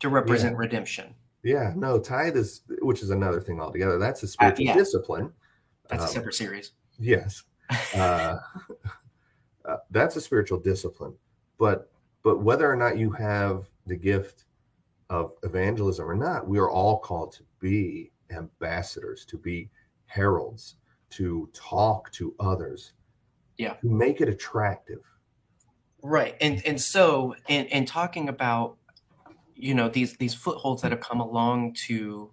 to 0.00 0.08
represent 0.08 0.56
redemption. 0.56 1.14
yeah, 1.42 1.72
no, 1.76 1.98
tithe 1.98 2.36
is, 2.36 2.62
which 2.82 3.02
is 3.02 3.10
another 3.10 3.40
thing 3.40 3.60
altogether. 3.60 3.98
That's 3.98 4.22
a 4.22 4.28
spiritual 4.28 4.66
yeah. 4.66 4.74
discipline. 4.74 5.32
That's 5.88 6.04
a 6.04 6.06
Um, 6.06 6.12
separate 6.12 6.34
series. 6.34 6.72
Yes. 6.98 7.42
Uh, 7.94 8.38
uh, 9.64 9.76
that's 9.90 10.16
a 10.16 10.20
spiritual 10.20 10.58
discipline. 10.58 11.14
But 11.58 11.90
but 12.22 12.40
whether 12.42 12.70
or 12.70 12.76
not 12.76 12.98
you 12.98 13.10
have 13.12 13.68
the 13.86 13.96
gift 13.96 14.44
of 15.10 15.32
evangelism 15.42 16.08
or 16.10 16.14
not, 16.16 16.46
we 16.46 16.58
are 16.58 16.70
all 16.70 16.98
called 16.98 17.32
to 17.32 17.42
be 17.60 18.10
ambassadors, 18.30 19.24
to 19.26 19.38
be 19.38 19.70
heralds, 20.06 20.76
to 21.10 21.48
talk 21.54 22.10
to 22.12 22.34
others. 22.40 22.92
Yeah. 23.56 23.74
To 23.74 23.88
make 23.88 24.20
it 24.20 24.28
attractive. 24.28 25.00
Right. 26.02 26.36
And 26.40 26.64
and 26.66 26.80
so 26.80 27.34
in 27.48 27.66
in 27.66 27.84
talking 27.86 28.28
about 28.28 28.76
you 29.58 29.74
know 29.74 29.88
these 29.88 30.16
these 30.16 30.34
footholds 30.34 30.82
that 30.82 30.92
have 30.92 31.00
come 31.00 31.20
along 31.20 31.74
to 31.86 32.30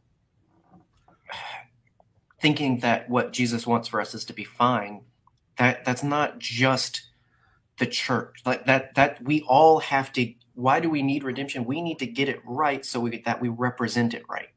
thinking 2.41 2.79
that 2.79 3.09
what 3.09 3.33
Jesus 3.33 3.65
wants 3.65 3.87
for 3.87 3.99
us 3.99 4.13
is 4.13 4.25
to 4.25 4.33
be 4.33 4.43
fine, 4.43 5.01
that 5.57 5.83
that's 5.85 6.03
not 6.03 6.37
just 6.39 7.01
the 7.79 7.87
church. 7.87 8.41
Like 8.45 8.65
that 8.67 8.95
that 8.95 9.21
we 9.23 9.41
all 9.41 9.79
have 9.79 10.13
to 10.13 10.33
why 10.53 10.79
do 10.79 10.89
we 10.89 11.01
need 11.01 11.23
redemption? 11.23 11.65
We 11.65 11.81
need 11.81 11.99
to 11.99 12.05
get 12.07 12.29
it 12.29 12.39
right 12.45 12.85
so 12.85 12.99
we 12.99 13.21
that 13.25 13.41
we 13.41 13.49
represent 13.49 14.13
it 14.13 14.23
right. 14.29 14.49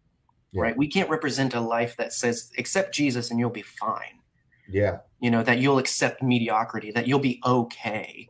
Yeah. 0.53 0.63
Right? 0.63 0.77
We 0.77 0.87
can't 0.89 1.11
represent 1.11 1.55
a 1.55 1.61
life 1.61 1.97
that 1.97 2.13
says 2.13 2.51
accept 2.59 2.95
Jesus 2.95 3.31
and 3.31 3.39
you'll 3.41 3.51
be 3.51 3.63
fine 3.63 4.21
Yeah. 4.69 4.99
you 5.21 5.31
know 5.31 5.43
that 5.43 5.59
you'll 5.59 5.79
accept 5.79 6.23
mediocrity 6.23 6.91
that 6.93 7.07
you'll 7.07 7.19
be 7.19 7.39
okay 7.45 8.29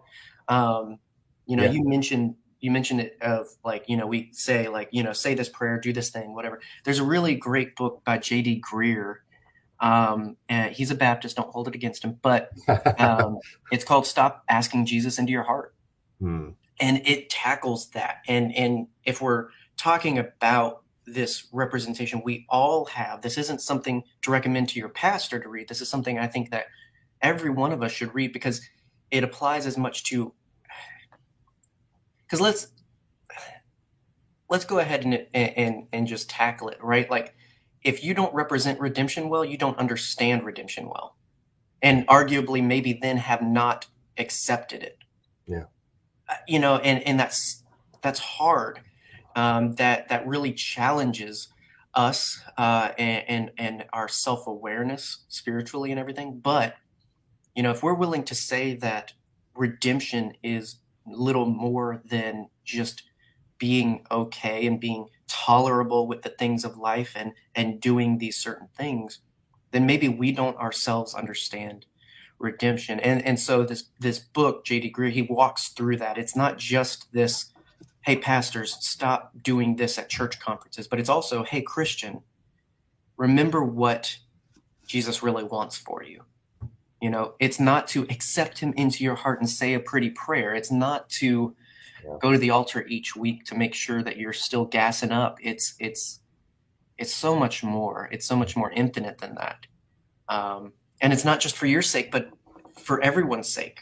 um 0.48 0.98
you 1.46 1.56
know 1.56 1.62
Yeah. 1.64 1.70
you 1.70 1.84
mentioned 1.88 2.34
you 2.60 2.70
mentioned 2.70 3.00
it 3.00 3.16
of 3.20 3.48
like 3.64 3.84
you 3.88 3.96
know 3.96 4.06
we 4.06 4.30
say 4.32 4.68
like 4.68 4.88
you 4.90 5.02
know 5.02 5.12
say 5.12 5.34
this 5.34 5.48
prayer 5.48 5.78
do 5.78 5.92
this 5.92 6.10
thing 6.10 6.34
whatever. 6.34 6.60
There's 6.84 6.98
a 6.98 7.04
really 7.04 7.34
great 7.34 7.76
book 7.76 8.02
by 8.04 8.18
jd 8.18 8.60
greear 8.60 9.16
um 9.80 10.36
and 10.48 10.74
he's 10.74 10.90
a 10.90 10.94
baptist 10.94 11.36
don't 11.36 11.50
hold 11.50 11.68
it 11.68 11.74
against 11.74 12.04
him 12.04 12.18
but 12.20 12.50
um 12.98 13.38
it's 13.70 13.84
called 13.84 14.06
stop 14.06 14.42
asking 14.48 14.86
jesus 14.86 15.18
into 15.18 15.32
your 15.32 15.44
heart. 15.44 15.74
Hmm. 16.20 16.50
and 16.80 17.00
it 17.06 17.30
tackles 17.30 17.90
that. 17.90 18.22
And 18.26 18.54
and 18.56 18.88
if 19.04 19.20
we're 19.22 19.48
talking 19.76 20.18
about 20.18 20.82
this 21.06 21.46
representation 21.52 22.22
we 22.24 22.44
all 22.48 22.86
have 22.86 23.22
this 23.22 23.38
isn't 23.38 23.60
something 23.60 24.02
to 24.22 24.30
recommend 24.30 24.68
to 24.70 24.78
your 24.78 24.88
pastor 24.88 25.38
to 25.38 25.48
read. 25.48 25.68
This 25.68 25.80
is 25.80 25.88
something 25.88 26.18
i 26.18 26.26
think 26.26 26.50
that 26.50 26.66
every 27.22 27.50
one 27.50 27.72
of 27.72 27.82
us 27.82 27.92
should 27.92 28.14
read 28.14 28.32
because 28.32 28.60
it 29.10 29.24
applies 29.24 29.66
as 29.66 29.78
much 29.78 30.04
to 30.04 30.32
because 32.28 32.40
let's 32.40 32.68
let's 34.50 34.64
go 34.64 34.78
ahead 34.78 35.04
and, 35.04 35.26
and 35.34 35.86
and 35.92 36.06
just 36.06 36.28
tackle 36.28 36.68
it 36.68 36.82
right 36.82 37.10
like 37.10 37.34
if 37.82 38.04
you 38.04 38.14
don't 38.14 38.34
represent 38.34 38.78
redemption 38.80 39.28
well 39.28 39.44
you 39.44 39.56
don't 39.56 39.78
understand 39.78 40.44
redemption 40.44 40.88
well 40.88 41.16
and 41.82 42.06
arguably 42.08 42.62
maybe 42.62 42.92
then 42.92 43.16
have 43.16 43.42
not 43.42 43.86
accepted 44.18 44.82
it 44.82 44.98
Yeah. 45.46 45.64
Uh, 46.28 46.34
you 46.46 46.58
know 46.58 46.76
and 46.76 47.02
and 47.02 47.18
that's 47.18 47.64
that's 48.02 48.18
hard 48.20 48.80
um, 49.38 49.74
that 49.74 50.08
that 50.08 50.26
really 50.26 50.52
challenges 50.52 51.48
us 51.94 52.42
uh, 52.56 52.90
and, 52.98 53.24
and 53.28 53.50
and 53.58 53.84
our 53.92 54.08
self 54.08 54.46
awareness 54.46 55.24
spiritually 55.28 55.90
and 55.90 56.00
everything. 56.00 56.40
But 56.40 56.74
you 57.54 57.62
know, 57.62 57.70
if 57.70 57.82
we're 57.82 57.94
willing 57.94 58.24
to 58.24 58.34
say 58.34 58.74
that 58.74 59.12
redemption 59.54 60.32
is 60.42 60.76
little 61.12 61.46
more 61.46 62.00
than 62.04 62.48
just 62.64 63.02
being 63.58 64.04
okay 64.10 64.66
and 64.66 64.78
being 64.78 65.08
tolerable 65.26 66.06
with 66.06 66.22
the 66.22 66.28
things 66.30 66.64
of 66.64 66.76
life 66.76 67.12
and 67.16 67.32
and 67.54 67.80
doing 67.80 68.18
these 68.18 68.36
certain 68.36 68.68
things, 68.76 69.20
then 69.72 69.86
maybe 69.86 70.08
we 70.08 70.32
don't 70.32 70.56
ourselves 70.58 71.14
understand 71.14 71.86
redemption. 72.38 73.00
And 73.00 73.24
and 73.24 73.38
so 73.38 73.64
this 73.64 73.84
this 73.98 74.18
book, 74.18 74.64
JD 74.64 74.92
Greear, 74.92 75.10
he 75.10 75.22
walks 75.22 75.68
through 75.68 75.96
that. 75.98 76.18
It's 76.18 76.36
not 76.36 76.58
just 76.58 77.12
this 77.12 77.52
hey 78.08 78.16
pastors 78.16 78.76
stop 78.80 79.32
doing 79.42 79.76
this 79.76 79.98
at 79.98 80.08
church 80.08 80.40
conferences 80.40 80.88
but 80.88 80.98
it's 80.98 81.10
also 81.10 81.44
hey 81.44 81.60
christian 81.60 82.22
remember 83.18 83.62
what 83.62 84.16
jesus 84.86 85.22
really 85.22 85.44
wants 85.44 85.76
for 85.76 86.02
you 86.02 86.22
you 87.00 87.10
know 87.10 87.34
it's 87.38 87.60
not 87.60 87.86
to 87.88 88.02
accept 88.04 88.58
him 88.58 88.72
into 88.76 89.04
your 89.04 89.14
heart 89.14 89.40
and 89.40 89.48
say 89.48 89.74
a 89.74 89.80
pretty 89.80 90.10
prayer 90.10 90.54
it's 90.54 90.70
not 90.70 91.08
to 91.08 91.54
Yeah. 92.04 92.16
go 92.20 92.32
to 92.32 92.38
the 92.38 92.50
altar 92.50 92.86
each 92.86 93.16
week 93.16 93.44
to 93.46 93.54
make 93.56 93.74
sure 93.74 94.02
that 94.02 94.16
you're 94.16 94.32
still 94.32 94.64
gassing 94.64 95.10
up 95.12 95.38
it's 95.42 95.74
it's 95.78 96.20
it's 96.96 97.12
so 97.12 97.34
much 97.36 97.62
more 97.64 98.08
it's 98.12 98.26
so 98.26 98.36
much 98.36 98.56
more 98.56 98.70
infinite 98.72 99.18
than 99.18 99.34
that 99.34 99.66
um, 100.28 100.72
and 101.00 101.12
it's 101.12 101.24
not 101.24 101.40
just 101.40 101.56
for 101.56 101.66
your 101.66 101.82
sake 101.82 102.10
but 102.10 102.30
for 102.76 103.00
everyone's 103.02 103.48
sake 103.48 103.80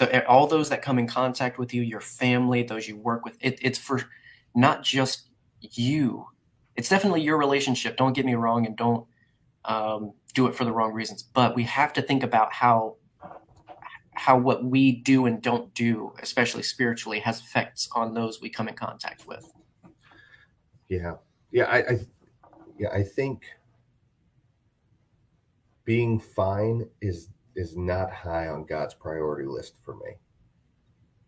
the, 0.00 0.26
all 0.26 0.46
those 0.46 0.70
that 0.70 0.80
come 0.80 0.98
in 0.98 1.06
contact 1.06 1.58
with 1.58 1.74
you, 1.74 1.82
your 1.82 2.00
family, 2.00 2.62
those 2.62 2.88
you 2.88 2.96
work 2.96 3.22
with, 3.24 3.36
it, 3.40 3.58
it's 3.60 3.78
for 3.78 4.02
not 4.54 4.82
just 4.82 5.28
you. 5.60 6.26
It's 6.74 6.88
definitely 6.88 7.20
your 7.20 7.36
relationship. 7.36 7.98
Don't 7.98 8.14
get 8.14 8.24
me 8.24 8.34
wrong, 8.34 8.64
and 8.66 8.74
don't 8.76 9.06
um, 9.66 10.14
do 10.32 10.46
it 10.46 10.54
for 10.54 10.64
the 10.64 10.72
wrong 10.72 10.92
reasons. 10.92 11.22
But 11.22 11.54
we 11.54 11.64
have 11.64 11.92
to 11.94 12.02
think 12.02 12.22
about 12.22 12.52
how 12.52 12.96
how 14.14 14.36
what 14.36 14.64
we 14.64 14.92
do 14.92 15.26
and 15.26 15.40
don't 15.40 15.72
do, 15.72 16.12
especially 16.22 16.62
spiritually, 16.62 17.20
has 17.20 17.40
effects 17.40 17.88
on 17.92 18.12
those 18.12 18.40
we 18.40 18.50
come 18.50 18.68
in 18.68 18.74
contact 18.74 19.26
with. 19.26 19.50
Yeah, 20.88 21.14
yeah, 21.52 21.64
I, 21.64 21.78
I, 21.78 22.00
yeah, 22.78 22.88
I 22.92 23.02
think 23.02 23.44
being 25.84 26.18
fine 26.20 26.88
is 27.00 27.28
is 27.56 27.76
not 27.76 28.12
high 28.12 28.48
on 28.48 28.64
God's 28.64 28.94
priority 28.94 29.48
list 29.48 29.76
for 29.84 29.94
me, 29.96 30.18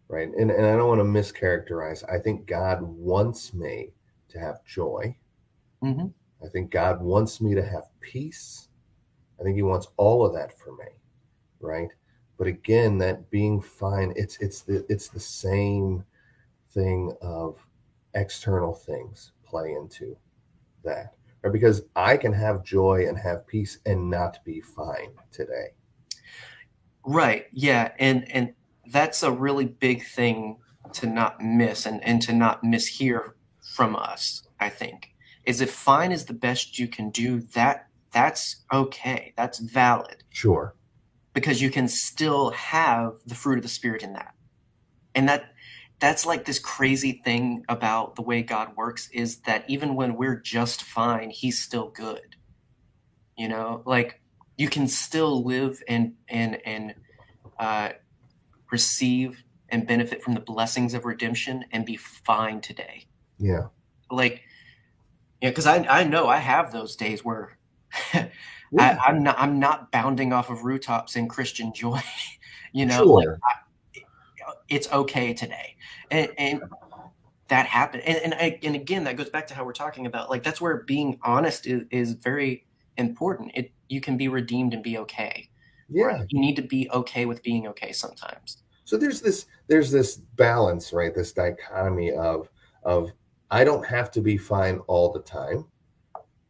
right? 0.09 0.29
And 0.29 0.51
and 0.51 0.67
I 0.67 0.77
don't 0.77 0.89
want 0.89 1.01
to 1.01 1.05
mischaracterize. 1.05 2.05
I 2.13 2.19
think 2.19 2.47
God 2.47 2.83
wants 2.83 3.55
me 3.55 3.93
to 4.29 4.39
have 4.39 4.65
joy. 4.65 5.17
hmm 5.81 6.07
I 6.45 6.49
think 6.49 6.71
God 6.73 7.01
wants 7.01 7.41
me 7.41 7.55
to 7.55 7.63
have 7.65 7.85
peace. 8.01 8.69
I 9.43 9.45
think 9.45 9.57
He 9.57 9.63
wants 9.63 9.89
all 9.97 10.25
of 10.25 10.33
that 10.35 10.57
for 10.57 10.71
me, 10.77 10.87
right? 11.61 11.91
But 12.39 12.47
again, 12.47 12.99
that 12.99 13.29
being 13.29 13.61
fine, 13.61 14.13
it's 14.15 14.39
it's 14.39 14.61
the 14.61 14.87
it's 14.89 15.09
the 15.09 15.19
same 15.19 16.05
thing 16.71 17.13
of 17.21 17.59
external 18.15 18.73
things 18.73 19.33
play 19.45 19.73
into 19.73 20.17
that, 20.85 21.15
right? 21.43 21.53
Because 21.53 21.83
I 21.97 22.17
can 22.17 22.33
have 22.33 22.63
joy 22.63 23.07
and 23.09 23.19
have 23.19 23.49
peace 23.49 23.79
and 23.85 24.09
not 24.09 24.39
be 24.45 24.61
fine 24.61 25.11
today. 25.33 25.71
Right. 27.05 27.47
Yeah. 27.53 27.91
And 27.99 28.31
and 28.31 28.55
that's 28.87 29.25
a 29.25 29.33
really 29.33 29.65
big 29.65 30.05
thing 30.07 30.59
to 30.93 31.07
not 31.07 31.43
miss 31.43 31.85
and, 31.85 32.03
and 32.05 32.23
to 32.23 32.33
not 32.33 32.63
mishear 32.63 33.33
from 33.75 33.97
us, 33.97 34.47
I 34.61 34.69
think. 34.69 35.15
Is 35.45 35.61
if 35.61 35.73
fine 35.73 36.13
is 36.13 36.27
the 36.27 36.33
best 36.33 36.79
you 36.79 36.87
can 36.87 37.11
do, 37.11 37.41
that 37.41 37.89
that's 38.13 38.65
okay. 38.73 39.33
That's 39.37 39.59
valid 39.59 40.25
Sure. 40.31 40.75
because 41.35 41.63
you 41.63 41.71
can 41.71 41.89
still 41.89 42.51
have 42.51 43.15
the 43.27 43.35
fruit 43.35 43.59
of 43.59 43.63
the 43.63 43.69
spirit 43.69 44.03
in 44.03 44.13
that. 44.15 44.35
And 45.15 45.29
that 45.29 45.47
that's 45.99 46.27
like 46.27 46.45
this 46.45 46.59
crazy 46.59 47.21
thing 47.25 47.65
about 47.69 48.17
the 48.17 48.23
way 48.23 48.43
God 48.43 48.77
works 48.77 49.09
is 49.13 49.41
that 49.43 49.65
even 49.69 49.95
when 49.95 50.17
we're 50.17 50.41
just 50.41 50.83
fine, 50.83 51.31
he's 51.31 51.63
still 51.63 51.91
good. 51.91 52.37
You 53.37 53.49
know, 53.49 53.83
like 53.87 54.21
you 54.57 54.69
can 54.69 54.89
still 54.89 55.45
live 55.45 55.83
and 55.89 56.15
and 56.29 56.59
and 56.67 56.95
uh, 57.59 57.91
receive 58.71 59.45
and 59.69 59.87
benefit 59.87 60.23
from 60.23 60.35
the 60.35 60.41
blessings 60.41 60.93
of 60.93 61.05
redemption 61.05 61.65
and 61.73 61.87
be 61.87 61.97
fine 61.97 62.61
today. 62.61 63.07
Yeah. 63.39 63.69
Like 64.11 64.43
Yeah, 65.41 65.51
because 65.51 65.67
I 65.67 65.87
I 65.89 66.05
know 66.05 66.27
I 66.29 66.39
have 66.39 66.73
those 66.73 66.97
days 66.97 67.25
where 67.25 67.59
yeah. 68.15 68.29
I, 68.79 69.11
am 69.11 69.23
not 69.23 69.37
I'm 69.39 69.59
not 69.59 69.91
bounding 69.91 70.33
off 70.33 70.51
of 70.51 70.65
rooftops 70.65 71.17
in 71.17 71.29
Christian 71.29 71.73
joy. 71.73 72.01
you 72.73 72.87
know, 72.87 73.05
sure. 73.05 73.17
like 73.17 73.39
I, 73.45 74.03
it's 74.69 74.91
okay 74.93 75.35
today, 75.35 75.77
and, 76.11 76.31
and 76.39 76.63
that 77.49 77.67
happened. 77.67 78.03
And, 78.05 78.33
and 78.33 78.59
and 78.63 78.75
again, 78.75 79.05
that 79.05 79.17
goes 79.17 79.29
back 79.29 79.47
to 79.49 79.55
how 79.55 79.65
we're 79.65 79.73
talking 79.73 80.07
about 80.07 80.31
like 80.31 80.43
that's 80.43 80.61
where 80.61 80.79
being 80.85 81.19
honest 81.23 81.67
is, 81.67 81.85
is 81.91 82.13
very 82.15 82.67
important. 82.97 83.53
It 83.55 83.73
you 83.89 84.01
can 84.01 84.17
be 84.17 84.29
redeemed 84.29 84.73
and 84.73 84.83
be 84.83 84.99
okay. 84.99 85.51
Yeah, 85.89 86.05
right? 86.05 86.27
you 86.29 86.41
need 86.41 86.57
to 86.57 86.63
be 86.63 86.89
okay 86.91 87.27
with 87.27 87.43
being 87.43 87.67
okay 87.69 87.93
sometimes. 87.93 88.63
So 88.85 88.97
there's 88.97 89.21
this 89.21 89.47
there's 89.69 89.91
this 89.91 90.17
balance, 90.17 90.93
right? 90.93 91.15
This 91.15 91.33
dichotomy 91.33 92.13
of 92.13 92.49
of 92.85 93.13
I 93.51 93.65
don't 93.65 93.87
have 93.87 94.11
to 94.13 94.23
be 94.23 94.39
fine 94.39 94.79
all 94.87 95.13
the 95.13 95.21
time. 95.21 95.67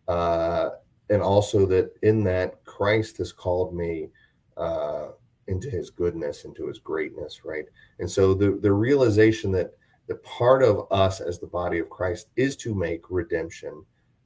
Uh, 0.07 0.71
and 1.13 1.21
also 1.21 1.67
that 1.67 1.93
in 2.03 2.25
that 2.25 2.65
Christ 2.65 3.19
has 3.19 3.33
called 3.33 3.75
me 3.75 4.09
uh, 4.57 5.09
into 5.47 5.69
his 5.69 5.91
goodness, 5.91 6.47
into 6.47 6.67
his 6.67 6.79
greatness, 6.79 7.45
right? 7.45 7.67
And 7.99 8.11
so 8.11 8.33
the, 8.33 8.53
the 8.63 8.73
realization 8.73 9.53
that 9.53 9.77
the 10.09 10.15
part 10.17 10.63
of 10.63 10.87
us 10.91 11.21
as 11.21 11.39
the 11.39 11.47
body 11.47 11.79
of 11.81 11.91
Christ 11.91 12.29
is 12.37 12.57
to 12.57 12.75
make 12.75 13.11
redemption 13.11 13.85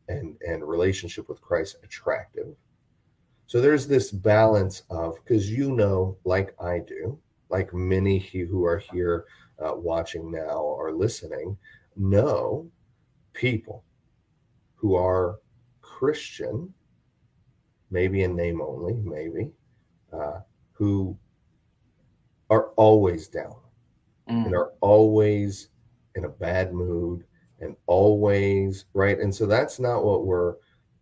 and, 0.08 0.36
and 0.46 0.62
relationship 0.66 1.28
with 1.28 1.40
Christ 1.40 1.76
attractive. 1.82 2.54
So 3.48 3.60
there's 3.60 3.88
this 3.88 4.12
balance 4.12 4.82
of, 4.88 5.16
because 5.24 5.50
you 5.50 5.72
know, 5.72 6.16
like 6.24 6.54
I 6.60 6.78
do, 6.78 7.18
like 7.48 7.74
many 7.74 8.20
who 8.20 8.64
are 8.64 8.78
here 8.78 9.24
uh, 9.58 9.74
watching 9.74 10.30
now 10.30 10.60
or 10.60 10.92
listening, 10.92 11.56
know 11.96 12.70
people 13.32 13.82
who 14.76 14.94
are 14.94 15.40
Christian, 15.80 16.72
maybe 17.90 18.22
in 18.22 18.36
name 18.36 18.60
only, 18.60 18.94
maybe, 18.94 19.50
uh, 20.12 20.40
who 20.72 21.16
are 22.50 22.68
always 22.76 23.28
down 23.28 23.56
mm. 24.28 24.46
and 24.46 24.54
are 24.54 24.72
always 24.80 25.68
in 26.14 26.24
a 26.24 26.28
bad 26.28 26.72
mood 26.72 27.24
and 27.60 27.76
always 27.86 28.84
right. 28.94 29.18
And 29.18 29.34
so 29.34 29.46
that's 29.46 29.78
not 29.78 30.04
what 30.04 30.26
we're 30.26 30.54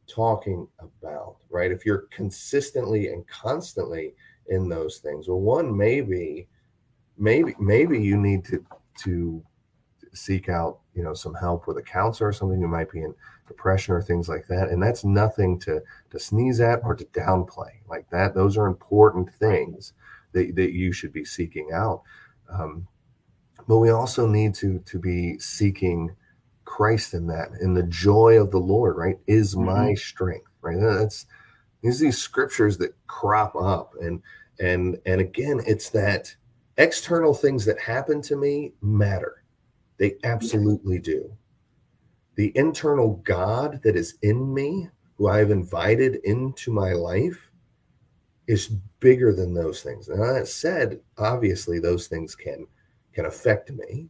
talking 0.07 0.69
about, 0.79 1.37
right? 1.51 1.73
If 1.73 1.85
you're 1.85 2.07
consistently 2.11 3.09
and 3.09 3.27
constantly 3.27 4.15
in 4.49 4.69
those 4.69 4.99
things, 4.99 5.29
well, 5.29 5.41
one 5.41 5.77
maybe, 5.77 6.49
maybe, 7.19 7.55
maybe 7.59 8.01
you 8.01 8.17
need 8.17 8.45
to 8.47 8.65
to 9.03 9.45
seek 10.15 10.49
out 10.49 10.79
you 10.95 11.03
know 11.03 11.15
some 11.15 11.35
help 11.35 11.67
with 11.67 11.79
a 11.79 11.83
counselor 11.83 12.29
or 12.29 12.33
something 12.33 12.61
who 12.61 12.69
might 12.69 12.91
be 12.91 13.03
in 13.03 13.15
depression 13.47 13.95
or 13.95 14.01
things 14.01 14.29
like 14.29 14.47
that. 14.49 14.71
And 14.71 14.83
that's 14.83 15.05
nothing 15.05 15.59
to 15.61 15.83
to 16.11 16.19
sneeze 16.19 16.61
at 16.61 16.81
or 16.85 16.95
to 16.95 17.05
downplay. 17.07 17.73
Like 17.89 18.09
that 18.11 18.35
those 18.35 18.57
are 18.57 18.67
important 18.67 19.35
things 19.35 19.93
that, 20.33 20.55
that 20.57 20.73
you 20.73 20.93
should 20.93 21.13
be 21.13 21.25
seeking 21.25 21.71
out. 21.73 22.03
Um, 22.51 22.87
but 23.69 23.79
we 23.79 23.91
also 23.91 24.27
need 24.27 24.55
to 24.57 24.79
to 24.81 24.99
be 24.99 25.39
seeking 25.39 26.15
christ 26.65 27.13
in 27.13 27.27
that 27.27 27.51
in 27.61 27.75
the 27.75 27.83
joy 27.83 28.41
of 28.41 28.51
the 28.51 28.59
lord 28.59 28.97
right 28.97 29.19
is 29.27 29.55
mm-hmm. 29.55 29.67
my 29.67 29.95
strength 29.95 30.49
right? 30.65 30.81
That's 30.81 31.27
these 31.83 32.01
these 32.01 32.19
scriptures 32.19 32.79
that 32.79 32.95
crop 33.07 33.55
up. 33.55 33.93
And 34.01 34.23
and 34.59 34.99
and 35.07 35.21
again 35.21 35.61
it's 35.67 35.91
that 35.91 36.35
external 36.77 37.35
things 37.35 37.65
that 37.67 37.79
happen 37.79 38.23
to 38.23 38.37
me 38.37 38.73
matter 38.83 39.44
they 39.99 40.17
absolutely 40.25 40.99
do. 40.99 41.37
The 42.37 42.53
internal 42.57 43.21
God 43.25 43.81
that 43.85 43.97
is 43.97 44.17
in 44.23 44.53
me, 44.53 44.89
who 45.17 45.29
I 45.29 45.39
have 45.39 45.51
invited 45.51 46.17
into 46.25 46.73
my 46.73 46.93
life, 46.93 47.51
is 48.47 48.69
bigger 49.01 49.33
than 49.33 49.55
those 49.55 49.83
things. 49.83 50.09
Now 50.09 50.33
that 50.33 50.49
said, 50.49 51.01
obviously 51.19 51.79
those 51.79 52.09
things 52.09 52.35
can 52.35 52.67
can 53.13 53.27
affect 53.27 53.71
me, 53.71 54.09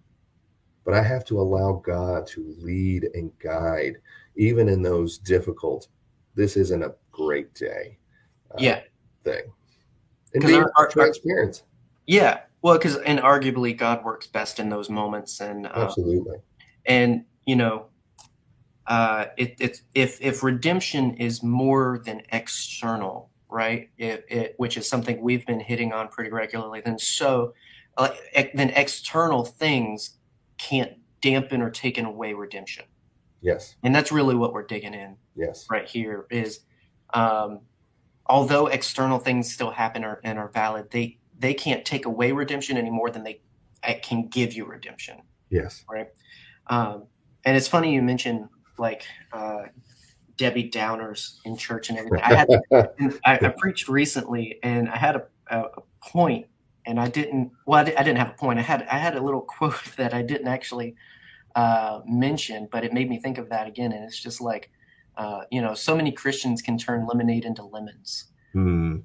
but 0.85 0.95
I 0.95 1.03
have 1.03 1.25
to 1.27 1.39
allow 1.39 1.83
God 1.85 2.27
to 2.29 2.57
lead 2.59 3.09
and 3.15 3.31
guide, 3.39 3.97
even 4.37 4.69
in 4.69 4.83
those 4.83 5.19
difficult. 5.19 5.89
This 6.35 6.57
isn't 6.57 6.83
a 6.83 6.95
great 7.13 7.53
day. 7.55 7.99
Uh, 8.51 8.57
yeah. 8.59 8.81
Thing. 9.25 9.43
And 10.35 10.45
our, 10.77 10.89
transparent. 10.89 11.63
Yeah, 12.07 12.41
well, 12.65 12.79
because 12.79 12.97
and 12.97 13.19
arguably 13.19 13.77
God 13.77 14.03
works 14.07 14.27
best 14.27 14.59
in 14.59 14.71
those 14.71 14.89
moments, 14.89 15.39
and 15.43 15.67
uh, 15.67 15.73
absolutely, 15.75 16.39
and 16.87 17.27
you 17.45 17.57
know, 17.57 17.89
uh, 18.87 19.27
it, 19.37 19.57
it's 19.61 19.83
if 19.95 20.19
if 20.23 20.43
redemption 20.43 21.15
is 21.17 21.43
more 21.43 22.01
than 22.07 22.23
external, 22.33 23.29
right? 23.51 23.91
It, 23.99 24.25
it, 24.31 24.55
which 24.57 24.79
is 24.79 24.89
something 24.89 25.21
we've 25.21 25.45
been 25.45 25.61
hitting 25.61 25.93
on 25.93 26.09
pretty 26.09 26.31
regularly. 26.31 26.81
Then 26.83 26.99
so, 26.99 27.53
uh, 27.99 28.09
then 28.55 28.71
external 28.71 29.45
things 29.45 30.17
can't 30.57 30.93
dampen 31.21 31.61
or 31.61 31.69
taken 31.69 32.07
away 32.07 32.33
redemption. 32.33 32.87
Yes, 33.43 33.77
and 33.83 33.95
that's 33.95 34.11
really 34.11 34.37
what 34.37 34.55
we're 34.55 34.67
digging 34.67 34.95
in. 34.95 35.17
Yes, 35.37 35.67
right 35.71 35.87
here 35.87 36.27
is, 36.31 36.61
um, 37.13 37.61
although 38.25 38.69
external 38.69 39.19
things 39.19 39.53
still 39.53 39.71
happen 39.71 40.03
or, 40.03 40.23
and 40.25 40.39
are 40.39 40.49
valid, 40.49 40.91
they 40.91 41.19
they 41.39 41.55
can't 41.55 41.85
take 41.85 42.07
away 42.07 42.33
redemption 42.33 42.77
any 42.77 42.91
more 42.91 43.11
than 43.11 43.25
they 43.25 43.41
can 44.03 44.29
give 44.29 44.53
you 44.53 44.65
redemption. 44.65 45.19
Yes. 45.51 45.85
Right. 45.89 46.09
Um, 46.69 47.05
and 47.45 47.57
it's 47.57 47.69
funny 47.69 47.93
you 47.93 48.03
mentioned 48.03 48.49
like 48.79 49.05
uh, 49.33 49.65
Debbie 50.37 50.71
Downers 50.71 51.37
in 51.45 51.57
church 51.57 51.91
and 51.91 51.99
everything. 51.99 52.21
I 52.23 52.35
had 52.35 52.49
I, 53.25 53.47
I, 53.47 53.55
preached 53.57 53.89
recently, 53.89 54.59
and 54.63 54.89
I 54.89 54.97
had 54.97 55.17
a, 55.17 55.27
a, 55.49 55.61
a 55.61 55.83
point, 56.09 56.47
and 56.87 56.99
I 56.99 57.09
didn't. 57.09 57.53
Well, 57.67 57.81
I, 57.81 57.85
didn't 57.85 58.17
have 58.17 58.31
a 58.31 58.35
point. 58.35 58.59
I 58.59 58.63
had 58.63 58.83
I 58.91 58.99
had 58.99 59.17
a 59.17 59.21
little 59.21 59.41
quote 59.59 59.97
that 59.97 60.15
I 60.15 60.23
didn't 60.23 60.49
actually 60.49 60.97
uh, 61.55 62.01
mention, 62.07 62.69
but 62.71 62.85
it 62.85 62.93
made 62.93 63.09
me 63.09 63.19
think 63.19 63.39
of 63.39 63.49
that 63.51 63.67
again. 63.67 63.93
And 63.93 64.05
it's 64.05 64.21
just 64.21 64.41
like, 64.41 64.71
uh, 65.17 65.43
you 65.51 65.61
know, 65.61 65.75
so 65.75 65.97
many 65.97 66.11
Christians 66.11 66.63
can 66.63 66.79
turn 66.79 67.07
lemonade 67.07 67.45
into 67.45 67.63
lemons. 67.63 68.27
Mm. 68.55 69.03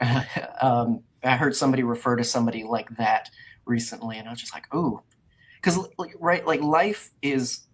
um, 0.62 1.02
I 1.22 1.36
heard 1.36 1.54
somebody 1.54 1.82
refer 1.82 2.16
to 2.16 2.24
somebody 2.24 2.64
like 2.64 2.88
that 2.96 3.30
recently, 3.66 4.18
and 4.18 4.26
I 4.26 4.30
was 4.30 4.40
just 4.40 4.54
like, 4.54 4.72
"Ooh," 4.74 5.02
because 5.56 5.78
right, 6.18 6.46
like 6.46 6.60
life 6.60 7.10
is 7.22 7.66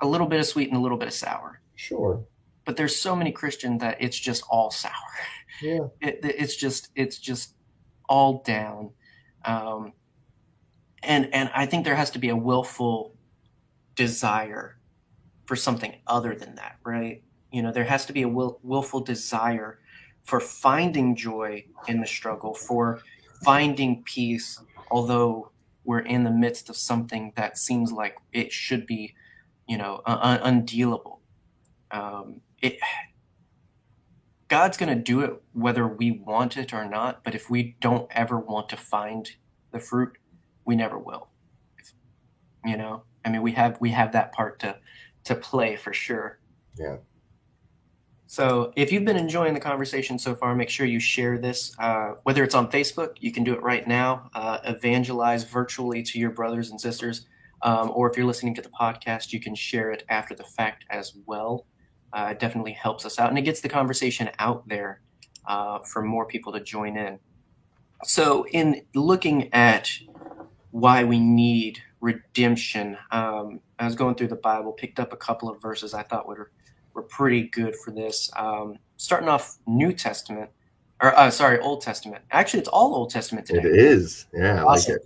a 0.00 0.06
little 0.06 0.26
bit 0.26 0.40
of 0.40 0.46
sweet 0.46 0.68
and 0.68 0.76
a 0.76 0.80
little 0.80 0.98
bit 0.98 1.08
of 1.08 1.14
sour. 1.14 1.60
Sure. 1.74 2.24
But 2.64 2.76
there's 2.76 2.96
so 2.96 3.14
many 3.14 3.30
Christian 3.30 3.78
that 3.78 3.98
it's 4.00 4.18
just 4.18 4.42
all 4.48 4.70
sour. 4.70 4.92
Yeah. 5.60 5.80
It, 6.00 6.20
it's 6.22 6.56
just 6.56 6.88
it's 6.94 7.18
just 7.18 7.54
all 8.08 8.42
down, 8.42 8.90
um, 9.44 9.92
and 11.02 11.32
and 11.34 11.50
I 11.54 11.66
think 11.66 11.84
there 11.84 11.94
has 11.94 12.10
to 12.12 12.18
be 12.18 12.30
a 12.30 12.36
willful 12.36 13.14
desire 13.94 14.78
for 15.46 15.56
something 15.56 15.94
other 16.06 16.34
than 16.34 16.56
that, 16.56 16.78
right? 16.84 17.22
You 17.52 17.62
know, 17.62 17.70
there 17.70 17.84
has 17.84 18.06
to 18.06 18.12
be 18.12 18.22
a 18.22 18.28
will, 18.28 18.58
willful 18.62 19.00
desire 19.00 19.78
for 20.24 20.40
finding 20.40 21.14
joy 21.14 21.64
in 21.86 22.00
the 22.00 22.06
struggle, 22.06 22.54
for 22.54 23.00
finding 23.44 24.02
peace, 24.04 24.60
although 24.90 25.50
we're 25.84 26.00
in 26.00 26.24
the 26.24 26.30
midst 26.30 26.70
of 26.70 26.76
something 26.76 27.32
that 27.36 27.58
seems 27.58 27.92
like 27.92 28.16
it 28.32 28.50
should 28.50 28.86
be, 28.86 29.14
you 29.68 29.76
know, 29.76 30.00
un- 30.06 30.62
undealable. 30.62 31.18
Um, 31.90 32.40
it, 32.62 32.78
God's 34.48 34.76
going 34.76 34.96
to 34.96 35.02
do 35.02 35.20
it 35.20 35.42
whether 35.52 35.86
we 35.86 36.10
want 36.10 36.56
it 36.56 36.72
or 36.72 36.88
not. 36.88 37.22
But 37.22 37.34
if 37.34 37.50
we 37.50 37.76
don't 37.80 38.08
ever 38.12 38.38
want 38.38 38.68
to 38.70 38.76
find 38.76 39.30
the 39.72 39.78
fruit, 39.78 40.16
we 40.64 40.76
never 40.76 40.98
will. 40.98 41.28
You 42.64 42.78
know, 42.78 43.02
I 43.24 43.30
mean, 43.30 43.42
we 43.42 43.52
have 43.52 43.78
we 43.80 43.90
have 43.90 44.12
that 44.12 44.32
part 44.32 44.58
to 44.60 44.76
to 45.24 45.34
play 45.34 45.76
for 45.76 45.92
sure. 45.92 46.38
Yeah. 46.78 46.96
So 48.34 48.72
if 48.74 48.90
you've 48.90 49.04
been 49.04 49.16
enjoying 49.16 49.54
the 49.54 49.60
conversation 49.60 50.18
so 50.18 50.34
far, 50.34 50.56
make 50.56 50.68
sure 50.68 50.86
you 50.86 50.98
share 50.98 51.38
this. 51.38 51.72
Uh, 51.78 52.14
whether 52.24 52.42
it's 52.42 52.56
on 52.56 52.68
Facebook, 52.68 53.10
you 53.20 53.30
can 53.30 53.44
do 53.44 53.52
it 53.52 53.62
right 53.62 53.86
now. 53.86 54.28
Uh, 54.34 54.58
evangelize 54.64 55.44
virtually 55.44 56.02
to 56.02 56.18
your 56.18 56.30
brothers 56.30 56.68
and 56.68 56.80
sisters. 56.80 57.26
Um, 57.62 57.92
or 57.94 58.10
if 58.10 58.16
you're 58.16 58.26
listening 58.26 58.56
to 58.56 58.60
the 58.60 58.70
podcast, 58.70 59.32
you 59.32 59.38
can 59.38 59.54
share 59.54 59.92
it 59.92 60.02
after 60.08 60.34
the 60.34 60.42
fact 60.42 60.84
as 60.90 61.12
well. 61.26 61.66
Uh, 62.12 62.30
it 62.32 62.40
definitely 62.40 62.72
helps 62.72 63.06
us 63.06 63.20
out 63.20 63.28
and 63.28 63.38
it 63.38 63.42
gets 63.42 63.60
the 63.60 63.68
conversation 63.68 64.28
out 64.40 64.68
there 64.68 65.00
uh, 65.46 65.78
for 65.84 66.02
more 66.02 66.26
people 66.26 66.52
to 66.54 66.60
join 66.60 66.96
in. 66.96 67.20
So, 68.02 68.48
in 68.48 68.82
looking 68.96 69.54
at 69.54 69.88
why 70.72 71.04
we 71.04 71.20
need 71.20 71.78
redemption, 72.00 72.98
um, 73.12 73.60
I 73.78 73.84
was 73.84 73.94
going 73.94 74.16
through 74.16 74.28
the 74.28 74.34
Bible, 74.34 74.72
picked 74.72 74.98
up 74.98 75.12
a 75.12 75.16
couple 75.16 75.48
of 75.48 75.62
verses 75.62 75.94
I 75.94 76.02
thought 76.02 76.26
were 76.26 76.50
were 76.94 77.02
pretty 77.02 77.42
good 77.48 77.74
for 77.84 77.90
this. 77.90 78.30
Um, 78.36 78.78
starting 78.96 79.28
off 79.28 79.58
New 79.66 79.92
Testament, 79.92 80.50
or 81.02 81.16
uh, 81.18 81.30
sorry, 81.30 81.58
Old 81.60 81.82
Testament. 81.82 82.22
Actually, 82.30 82.60
it's 82.60 82.68
all 82.68 82.94
Old 82.94 83.10
Testament 83.10 83.46
today. 83.46 83.68
It 83.68 83.76
is. 83.76 84.26
Yeah, 84.32 84.62
awesome. 84.64 84.94
like 84.94 85.02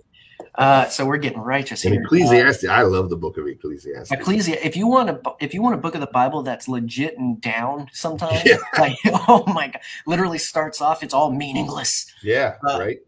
Uh, 0.55 0.88
so 0.88 1.05
we're 1.07 1.16
getting 1.18 1.40
righteous 1.40 1.85
And 1.85 1.94
here. 1.94 2.03
Ecclesiastes, 2.03 2.66
I 2.66 2.83
love 2.83 3.11
the 3.11 3.16
book 3.16 3.38
of 3.38 3.46
Ecclesiastes. 3.46 4.12
Uh, 4.12 4.16
Ecclesia. 4.16 4.57
If 4.62 4.77
you 4.77 4.87
want 4.87 5.11
a, 5.11 5.20
if 5.40 5.55
you 5.55 5.62
want 5.62 5.74
a 5.74 5.79
book 5.79 5.94
of 5.94 6.01
the 6.01 6.07
Bible 6.09 6.42
that's 6.42 6.68
legit 6.68 7.18
and 7.18 7.40
down, 7.40 7.88
sometimes, 7.92 8.42
Yeah. 8.44 8.57
like 8.79 8.96
oh 9.29 9.44
my 9.46 9.68
god, 9.68 9.81
literally 10.07 10.38
starts 10.38 10.81
off, 10.81 11.03
it's 11.03 11.14
all 11.14 11.31
meaningless. 11.33 12.07
Yeah, 12.22 12.57
Uh, 12.66 12.79
right. 12.81 12.98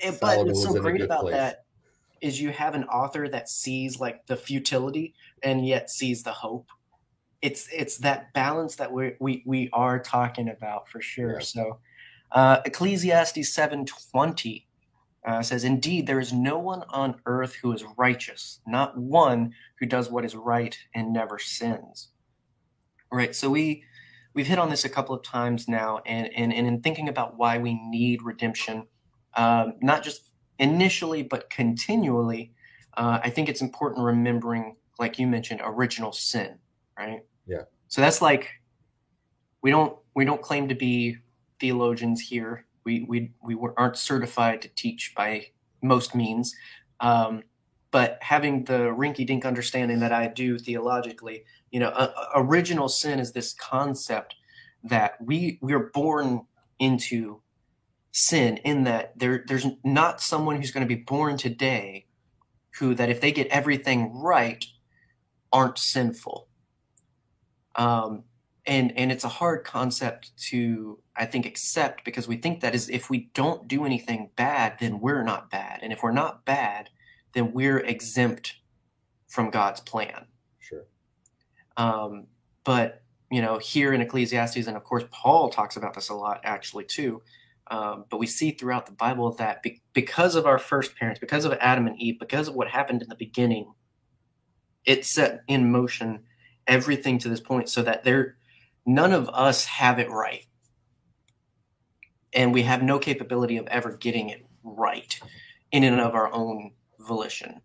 It- 0.00 0.20
but 0.20 0.46
what's 0.46 0.62
so 0.62 0.80
great 0.80 1.00
about 1.00 1.22
place. 1.22 1.34
that 1.34 1.64
is 2.20 2.40
you 2.40 2.50
have 2.50 2.74
an 2.74 2.84
author 2.84 3.28
that 3.28 3.48
sees 3.48 3.98
like 4.00 4.26
the 4.26 4.36
futility 4.36 5.14
and 5.42 5.66
yet 5.66 5.88
sees 5.90 6.22
the 6.22 6.32
hope. 6.32 6.66
It's 7.42 7.68
it's 7.72 7.98
that 7.98 8.32
balance 8.32 8.76
that 8.76 8.92
we 8.92 9.14
we 9.20 9.42
we 9.46 9.70
are 9.72 9.98
talking 9.98 10.48
about 10.48 10.88
for 10.88 11.00
sure. 11.00 11.34
Yeah. 11.34 11.40
So, 11.40 11.78
uh, 12.32 12.60
Ecclesiastes 12.64 13.52
seven 13.52 13.86
twenty 13.86 14.66
uh, 15.26 15.42
says, 15.42 15.64
"Indeed, 15.64 16.06
there 16.06 16.20
is 16.20 16.32
no 16.32 16.58
one 16.58 16.82
on 16.88 17.20
earth 17.26 17.54
who 17.54 17.72
is 17.72 17.84
righteous, 17.96 18.60
not 18.66 18.98
one 18.98 19.52
who 19.78 19.86
does 19.86 20.10
what 20.10 20.24
is 20.24 20.34
right 20.34 20.76
and 20.94 21.12
never 21.12 21.38
sins." 21.38 22.08
Right. 23.12 23.34
So 23.34 23.50
we 23.50 23.84
we've 24.34 24.46
hit 24.46 24.58
on 24.58 24.70
this 24.70 24.84
a 24.84 24.88
couple 24.88 25.14
of 25.14 25.22
times 25.22 25.68
now, 25.68 26.00
and 26.06 26.28
and, 26.34 26.52
and 26.52 26.66
in 26.66 26.80
thinking 26.80 27.08
about 27.08 27.38
why 27.38 27.58
we 27.58 27.74
need 27.88 28.22
redemption 28.22 28.86
um, 29.38 29.74
not 29.80 30.02
just 30.02 30.28
initially 30.58 31.22
but 31.22 31.48
continually 31.48 32.52
uh, 32.96 33.20
i 33.22 33.30
think 33.30 33.48
it's 33.48 33.62
important 33.62 34.04
remembering 34.04 34.76
like 34.98 35.18
you 35.18 35.26
mentioned 35.26 35.60
original 35.64 36.12
sin 36.12 36.58
right? 36.98 37.20
Yeah. 37.46 37.62
so 37.88 38.00
that's 38.00 38.20
like 38.20 38.50
we 39.62 39.70
don't 39.70 39.96
we 40.14 40.24
don't 40.24 40.42
claim 40.42 40.68
to 40.68 40.74
be 40.74 41.16
theologians 41.60 42.20
here. 42.20 42.66
We 42.84 43.04
we, 43.08 43.32
we 43.42 43.56
aren't 43.76 43.96
certified 43.96 44.62
to 44.62 44.68
teach 44.68 45.14
by 45.16 45.46
most 45.82 46.14
means. 46.14 46.54
Um, 47.00 47.44
but 47.90 48.18
having 48.20 48.64
the 48.64 48.78
rinky-dink 48.78 49.44
understanding 49.44 50.00
that 50.00 50.12
i 50.12 50.26
do 50.26 50.58
theologically 50.58 51.44
you 51.70 51.80
know 51.80 51.88
uh, 51.88 52.12
original 52.34 52.88
sin 52.88 53.18
is 53.18 53.32
this 53.32 53.54
concept 53.54 54.34
that 54.84 55.14
we 55.20 55.58
we're 55.60 55.90
born 55.94 56.42
into 56.78 57.40
sin 58.12 58.56
in 58.58 58.84
that 58.84 59.18
there 59.18 59.44
there's 59.46 59.66
not 59.84 60.20
someone 60.20 60.56
who's 60.56 60.70
going 60.70 60.86
to 60.86 60.94
be 60.94 61.02
born 61.02 61.36
today 61.36 62.06
who 62.78 62.94
that 62.94 63.10
if 63.10 63.20
they 63.20 63.32
get 63.32 63.46
everything 63.48 64.12
right 64.12 64.64
aren't 65.52 65.78
sinful 65.78 66.47
um 67.78 68.22
and 68.66 68.96
and 68.98 69.10
it's 69.10 69.24
a 69.24 69.28
hard 69.28 69.64
concept 69.64 70.36
to 70.36 70.98
i 71.16 71.24
think 71.24 71.46
accept 71.46 72.04
because 72.04 72.28
we 72.28 72.36
think 72.36 72.60
that 72.60 72.74
is 72.74 72.90
if 72.90 73.08
we 73.08 73.30
don't 73.32 73.66
do 73.66 73.84
anything 73.86 74.30
bad 74.36 74.76
then 74.80 75.00
we're 75.00 75.22
not 75.22 75.50
bad 75.50 75.80
and 75.82 75.92
if 75.92 76.02
we're 76.02 76.12
not 76.12 76.44
bad 76.44 76.90
then 77.32 77.52
we're 77.52 77.78
exempt 77.78 78.56
from 79.28 79.50
god's 79.50 79.80
plan 79.80 80.26
Sure. 80.60 80.84
um, 81.78 82.26
but 82.64 83.02
you 83.30 83.42
know, 83.42 83.58
here 83.58 83.92
in 83.92 84.00
Ecclesiastes, 84.00 84.66
and 84.66 84.76
of 84.76 84.84
course 84.84 85.04
Paul 85.10 85.50
talks 85.50 85.76
about 85.76 85.94
this 85.94 86.08
a 86.08 86.14
lot, 86.14 86.40
actually 86.44 86.84
too. 86.84 87.20
Um, 87.70 88.06
but 88.08 88.16
we 88.16 88.26
see 88.26 88.52
throughout 88.52 88.86
the 88.86 88.92
Bible 88.92 89.32
that 89.34 89.62
be- 89.62 89.82
because 89.92 90.34
of 90.34 90.46
our 90.46 90.56
first 90.58 90.96
parents, 90.96 91.20
because 91.20 91.44
of 91.44 91.52
Adam 91.60 91.86
and 91.86 92.00
Eve, 92.00 92.18
because 92.18 92.48
of 92.48 92.54
what 92.54 92.68
happened 92.68 93.02
in 93.02 93.08
the 93.10 93.14
beginning, 93.14 93.72
it 94.86 95.04
set 95.04 95.42
in 95.46 95.70
motion 95.70 96.24
everything 96.68 97.18
to 97.20 97.28
this 97.28 97.40
point, 97.40 97.68
so 97.68 97.82
that 97.82 98.04
there, 98.04 98.36
none 98.86 99.12
of 99.12 99.28
us 99.30 99.64
have 99.64 99.98
it 99.98 100.10
right, 100.10 100.46
and 102.32 102.52
we 102.52 102.62
have 102.62 102.82
no 102.82 102.98
capability 102.98 103.56
of 103.56 103.66
ever 103.66 103.96
getting 103.96 104.28
it 104.28 104.46
right 104.62 105.18
in 105.72 105.84
and 105.84 106.00
of 106.00 106.14
our 106.14 106.32
own 106.32 106.72
volition. 107.00 107.60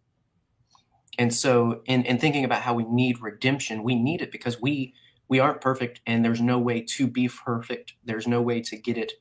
And 1.20 1.34
so, 1.34 1.82
in, 1.86 2.04
in 2.06 2.18
thinking 2.18 2.44
about 2.44 2.64
how 2.64 2.74
we 2.74 2.86
need 2.86 3.22
redemption, 3.22 3.84
we 3.84 3.96
need 3.96 4.22
it 4.22 4.32
because 4.32 4.60
we 4.60 4.94
we 5.28 5.40
aren't 5.40 5.62
perfect, 5.62 6.02
and 6.06 6.24
there's 6.24 6.42
no 6.42 6.60
way 6.60 6.82
to 6.82 7.08
be 7.08 7.30
perfect. 7.30 7.94
There's 8.04 8.28
no 8.28 8.42
way 8.42 8.62
to 8.62 8.78
get 8.78 8.98
it 8.98 9.14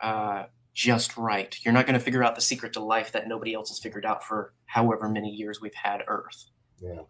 uh, 0.00 0.44
just 0.74 1.16
right. 1.16 1.56
You're 1.64 1.74
not 1.74 1.86
going 1.86 1.98
to 1.98 2.04
figure 2.04 2.22
out 2.22 2.34
the 2.34 2.40
secret 2.40 2.72
to 2.74 2.80
life 2.80 3.12
that 3.12 3.28
nobody 3.28 3.54
else 3.54 3.68
has 3.70 3.78
figured 3.78 4.06
out 4.06 4.24
for 4.24 4.54
however 4.66 5.08
many 5.08 5.30
years 5.30 5.60
we've 5.60 5.74
had 5.74 6.02
Earth. 6.06 6.46
Yeah. 6.80 7.02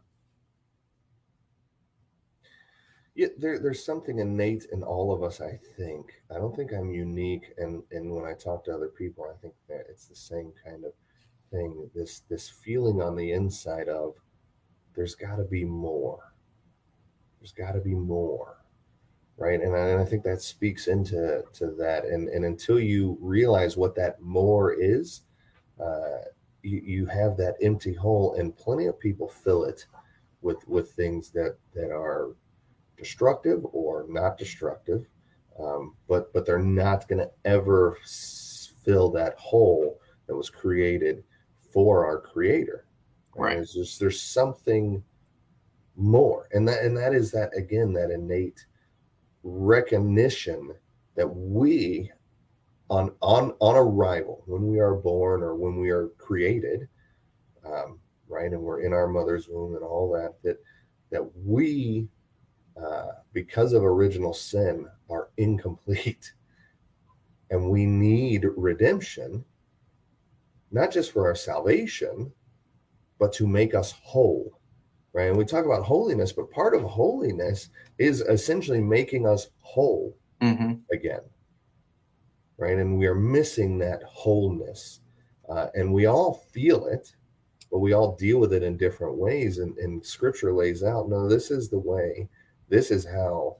Yeah, 3.15 3.29
there, 3.39 3.59
there's 3.59 3.85
something 3.85 4.19
innate 4.19 4.67
in 4.73 4.83
all 4.83 5.13
of 5.13 5.23
us, 5.23 5.41
I 5.41 5.59
think. 5.77 6.13
I 6.31 6.35
don't 6.35 6.55
think 6.55 6.73
I'm 6.73 6.91
unique, 6.93 7.53
and 7.59 7.83
and 7.91 8.11
when 8.15 8.25
I 8.25 8.35
talk 8.35 8.65
to 8.65 8.75
other 8.75 8.89
people, 8.89 9.25
I 9.25 9.37
think 9.41 9.55
that 9.69 9.87
it's 9.91 10.07
the 10.07 10.15
same 10.15 10.53
kind 10.65 10.85
of 10.85 10.93
thing. 11.51 11.91
This 11.95 12.21
this 12.29 12.49
feeling 12.49 13.03
on 13.03 13.17
the 13.17 13.33
inside 13.33 13.89
of 13.89 14.15
there's 14.95 15.15
got 15.17 15.37
to 15.37 15.45
be 15.45 15.65
more. 15.65 16.35
There's 17.41 17.53
got 17.53 17.73
to 17.73 17.81
be 17.81 17.95
more, 17.95 18.59
right? 19.39 19.61
And 19.61 19.75
I, 19.77 19.89
and 19.89 20.01
I 20.01 20.05
think 20.05 20.25
that 20.25 20.43
speaks 20.43 20.89
into 20.89 21.45
to 21.55 21.69
that. 21.79 22.05
And 22.07 22.29
and 22.29 22.45
until 22.45 22.81
you 22.81 23.19
realize 23.21 23.77
what 23.77 23.95
that 23.97 24.21
more 24.23 24.73
is, 24.75 25.23
uh, 25.81 26.19
you, 26.63 26.81
you 26.85 27.07
have 27.07 27.37
that 27.39 27.57
empty 27.63 27.95
hole, 27.95 28.35
and 28.35 28.57
plenty 28.57 28.87
of 28.87 28.99
people 29.01 29.29
fill 29.29 29.65
it 29.65 29.87
with 30.43 30.67
with 30.69 30.93
things 30.93 31.31
that 31.31 31.57
that 31.75 31.91
are 31.93 32.31
destructive 33.01 33.65
or 33.73 34.07
not 34.09 34.39
destructive, 34.39 35.07
um, 35.59 35.97
but 36.09 36.33
but 36.33 36.47
they're 36.47 36.59
not 36.59 37.09
going 37.09 37.19
to 37.19 37.31
ever 37.45 37.99
fill 38.85 39.11
that 39.11 39.37
hole 39.37 40.01
that 40.27 40.37
was 40.37 40.51
created 40.51 41.25
for 41.73 42.07
our 42.07 42.21
Creator. 42.21 42.87
And 43.35 43.45
Right. 43.45 43.55
There's 43.57 43.73
just 43.73 43.99
there's 43.99 44.23
something 44.23 45.03
more, 45.97 46.49
and 46.53 46.69
that 46.69 46.83
and 46.83 46.97
that 46.97 47.15
is 47.15 47.31
that 47.33 47.51
again 47.57 47.93
that 47.95 48.11
innate 48.11 48.65
recognition 49.43 50.75
that 51.17 51.27
we 51.27 52.11
on 52.91 53.13
on 53.21 53.53
on 53.61 53.77
arrival 53.77 54.43
when 54.47 54.67
we 54.67 54.79
are 54.79 54.95
born 54.95 55.43
or 55.43 55.55
when 55.55 55.79
we 55.79 55.91
are 55.91 56.09
created 56.19 56.89
um, 57.65 57.99
right 58.29 58.53
and 58.53 58.61
we're 58.61 58.83
in 58.83 58.93
our 58.93 59.07
mother's 59.07 59.49
womb 59.49 59.75
and 59.75 59.85
all 59.85 60.11
that 60.11 60.35
that 60.43 60.59
that 61.11 61.25
we 61.37 62.09
uh, 62.85 63.09
because 63.33 63.73
of 63.73 63.85
original 63.85 64.33
sin 64.33 64.87
are 65.09 65.29
incomplete. 65.37 66.33
And 67.53 67.69
we 67.69 67.85
need 67.85 68.47
redemption 68.57 69.45
not 70.71 70.93
just 70.93 71.11
for 71.11 71.27
our 71.27 71.35
salvation 71.35 72.33
but 73.19 73.33
to 73.35 73.47
make 73.47 73.75
us 73.75 73.93
whole 74.05 74.57
right? 75.13 75.29
And 75.29 75.37
we 75.37 75.45
talk 75.45 75.65
about 75.65 75.83
holiness 75.83 76.31
but 76.33 76.51
part 76.53 76.77
of 76.77 76.83
holiness 76.85 77.71
is 77.99 78.21
essentially 78.21 78.81
making 78.81 79.27
us 79.27 79.49
whole 79.59 80.17
Mm-hmm. 80.41 80.75
again 80.93 81.23
right? 82.57 82.79
And 82.79 82.97
we 82.97 83.07
are 83.07 83.15
missing 83.17 83.79
that 83.79 84.03
wholeness 84.05 85.01
uh, 85.49 85.67
and 85.75 85.93
we 85.93 86.07
all 86.07 86.35
feel 86.53 86.87
it 86.87 87.17
but 87.73 87.81
we 87.81 87.93
all 87.95 88.15
deal 88.15 88.39
with 88.39 88.53
it 88.53 88.63
in 88.63 88.77
different 88.77 89.17
ways 89.19 89.59
and, 89.59 89.77
and 89.79 90.07
scripture 90.07 90.53
lays 90.53 90.85
out 90.85 91.09
no 91.09 91.29
this 91.29 91.51
is 91.51 91.69
the 91.69 91.81
way 91.81 92.29
this 92.71 92.91
is 92.93 93.07
how 93.07 93.57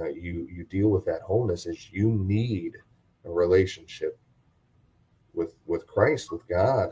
uh, 0.00 0.08
you 0.08 0.48
you 0.52 0.64
deal 0.64 0.88
with 0.90 1.04
that 1.06 1.22
wholeness 1.22 1.66
is 1.66 1.90
you 1.92 2.10
need 2.10 2.74
a 3.26 3.30
relationship 3.30 4.18
with 5.34 5.54
with 5.66 5.86
christ 5.86 6.32
with 6.32 6.46
god 6.48 6.90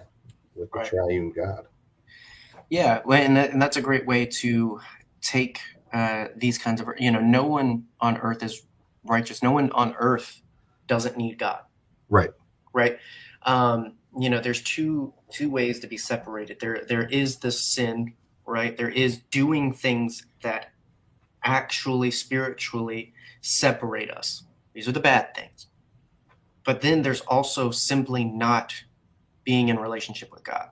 with 0.56 0.72
the 0.74 0.80
Right. 0.80 0.88
triune 0.88 1.32
god 1.32 1.66
Yeah, 2.70 3.02
well, 3.04 3.22
and, 3.22 3.36
that, 3.36 3.52
and 3.52 3.60
that's 3.62 3.76
a 3.76 3.82
great 3.82 4.06
way 4.06 4.26
to 4.26 4.80
take 5.20 5.60
uh, 5.92 6.28
these 6.36 6.58
kinds 6.58 6.80
of 6.80 6.88
you 6.98 7.10
know, 7.10 7.20
no 7.20 7.44
one 7.44 7.84
on 8.00 8.18
earth 8.18 8.42
is 8.42 8.62
righteous. 9.04 9.42
No 9.42 9.52
one 9.52 9.70
on 9.72 9.94
earth 9.98 10.40
doesn't 10.86 11.16
need 11.16 11.38
God. 11.38 11.60
Right. 12.08 12.30
Right. 12.72 12.98
Um, 13.44 13.94
you 14.18 14.30
know, 14.30 14.40
there's 14.40 14.62
two 14.62 15.14
two 15.30 15.50
ways 15.50 15.80
to 15.80 15.86
be 15.86 15.98
separated. 15.98 16.60
There 16.60 16.84
there 16.88 17.06
is 17.08 17.38
the 17.38 17.50
sin, 17.52 18.14
right? 18.46 18.76
There 18.76 18.90
is 18.90 19.18
doing 19.30 19.72
things 19.72 20.26
that 20.42 20.72
actually 21.44 22.10
spiritually 22.10 23.12
separate 23.40 24.10
us. 24.10 24.44
These 24.74 24.88
are 24.88 24.92
the 24.92 25.00
bad 25.00 25.34
things. 25.34 25.66
But 26.64 26.80
then 26.80 27.02
there's 27.02 27.20
also 27.22 27.70
simply 27.70 28.24
not 28.24 28.84
being 29.44 29.68
in 29.68 29.78
relationship 29.78 30.30
with 30.30 30.44
God. 30.44 30.70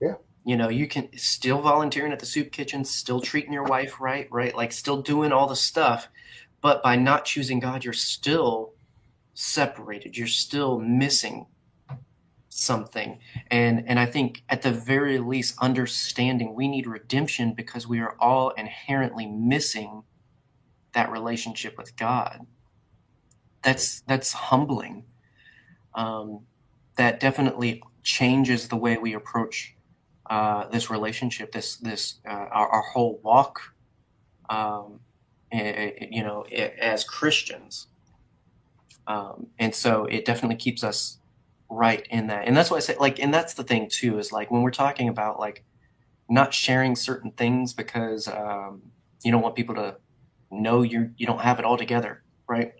Yeah. 0.00 0.14
You 0.44 0.56
know, 0.56 0.68
you 0.68 0.86
can 0.86 1.08
still 1.18 1.60
volunteering 1.60 2.12
at 2.12 2.20
the 2.20 2.26
soup 2.26 2.52
kitchen, 2.52 2.84
still 2.84 3.20
treating 3.20 3.52
your 3.52 3.64
wife 3.64 4.00
right, 4.00 4.28
right? 4.30 4.54
Like 4.54 4.72
still 4.72 5.02
doing 5.02 5.32
all 5.32 5.46
the 5.46 5.56
stuff, 5.56 6.08
but 6.60 6.82
by 6.82 6.96
not 6.96 7.24
choosing 7.24 7.60
God, 7.60 7.84
you're 7.84 7.92
still 7.92 8.72
separated. 9.34 10.16
You're 10.16 10.26
still 10.26 10.78
missing 10.78 11.46
something. 12.58 13.18
And 13.50 13.84
and 13.86 13.98
I 13.98 14.06
think 14.06 14.42
at 14.48 14.62
the 14.62 14.72
very 14.72 15.18
least 15.18 15.54
understanding 15.60 16.54
we 16.54 16.68
need 16.68 16.86
redemption 16.86 17.54
because 17.54 17.86
we 17.86 18.00
are 18.00 18.16
all 18.18 18.50
inherently 18.50 19.26
missing 19.26 20.02
that 20.92 21.10
relationship 21.10 21.78
with 21.78 21.96
God. 21.96 22.46
That's 23.62 24.00
that's 24.00 24.32
humbling. 24.32 25.04
Um, 25.94 26.40
that 26.96 27.20
definitely 27.20 27.82
changes 28.02 28.68
the 28.68 28.76
way 28.76 28.98
we 28.98 29.14
approach 29.14 29.74
uh, 30.28 30.68
this 30.68 30.90
relationship, 30.90 31.52
this 31.52 31.76
this 31.76 32.16
uh, 32.28 32.46
our, 32.50 32.68
our, 32.68 32.82
whole 32.82 33.20
walk, 33.22 33.60
um, 34.50 35.00
you 35.52 36.22
know, 36.22 36.42
as 36.42 37.04
Christians. 37.04 37.86
Um, 39.06 39.46
and 39.58 39.74
so 39.74 40.04
it 40.04 40.26
definitely 40.26 40.56
keeps 40.56 40.84
us 40.84 41.18
right 41.70 42.06
in 42.10 42.28
that. 42.28 42.46
And 42.46 42.56
that's 42.56 42.70
why 42.70 42.78
I 42.78 42.80
say, 42.80 42.96
like, 42.98 43.18
and 43.18 43.32
that's 43.32 43.54
the 43.54 43.64
thing 43.64 43.88
too, 43.90 44.18
is 44.18 44.32
like 44.32 44.50
when 44.50 44.62
we're 44.62 44.70
talking 44.70 45.08
about 45.08 45.38
like 45.38 45.64
not 46.28 46.54
sharing 46.54 46.96
certain 46.96 47.30
things 47.32 47.72
because 47.72 48.28
um, 48.28 48.82
you 49.22 49.32
don't 49.32 49.42
want 49.42 49.56
people 49.56 49.74
to 49.74 49.96
know 50.50 50.82
you 50.82 51.10
you 51.16 51.26
don't 51.26 51.40
have 51.40 51.58
it 51.58 51.64
all 51.64 51.76
together, 51.76 52.22
right? 52.48 52.72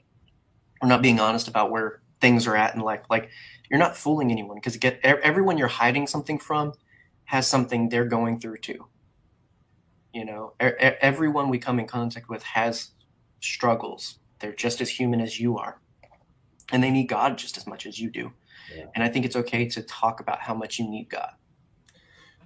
Or 0.80 0.88
not 0.88 1.02
being 1.02 1.20
honest 1.20 1.48
about 1.48 1.70
where 1.70 2.00
things 2.20 2.46
are 2.46 2.56
at 2.56 2.74
in 2.74 2.80
life. 2.80 3.02
Like 3.10 3.30
you're 3.70 3.78
not 3.78 3.96
fooling 3.96 4.30
anyone 4.30 4.56
because 4.56 4.76
get 4.76 5.00
everyone 5.02 5.58
you're 5.58 5.68
hiding 5.68 6.06
something 6.06 6.38
from 6.38 6.72
has 7.24 7.46
something 7.46 7.88
they're 7.88 8.06
going 8.06 8.40
through 8.40 8.58
too. 8.58 8.86
You 10.12 10.24
know, 10.24 10.54
everyone 10.58 11.50
we 11.50 11.58
come 11.58 11.78
in 11.78 11.86
contact 11.86 12.28
with 12.28 12.42
has 12.42 12.92
struggles. 13.40 14.18
They're 14.40 14.54
just 14.54 14.80
as 14.80 14.88
human 14.88 15.20
as 15.20 15.38
you 15.38 15.58
are 15.58 15.80
and 16.70 16.82
they 16.82 16.90
need 16.90 17.08
God 17.08 17.38
just 17.38 17.56
as 17.56 17.66
much 17.66 17.86
as 17.86 17.98
you 17.98 18.10
do. 18.10 18.32
Yeah. 18.74 18.84
And 18.94 19.04
I 19.04 19.08
think 19.08 19.24
it's 19.24 19.36
okay 19.36 19.66
to 19.68 19.82
talk 19.82 20.20
about 20.20 20.40
how 20.40 20.54
much 20.54 20.78
you 20.78 20.88
need 20.88 21.08
God. 21.08 21.32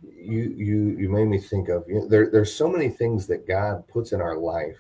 You 0.03 0.55
you 0.57 0.97
you 0.99 1.09
made 1.09 1.27
me 1.27 1.39
think 1.39 1.69
of 1.69 1.85
you 1.89 2.01
know, 2.01 2.09
there. 2.09 2.29
There's 2.31 2.53
so 2.53 2.69
many 2.69 2.89
things 2.89 3.27
that 3.29 3.47
God 3.47 3.87
puts 3.89 4.13
in 4.13 4.21
our 4.21 4.37
life 4.37 4.77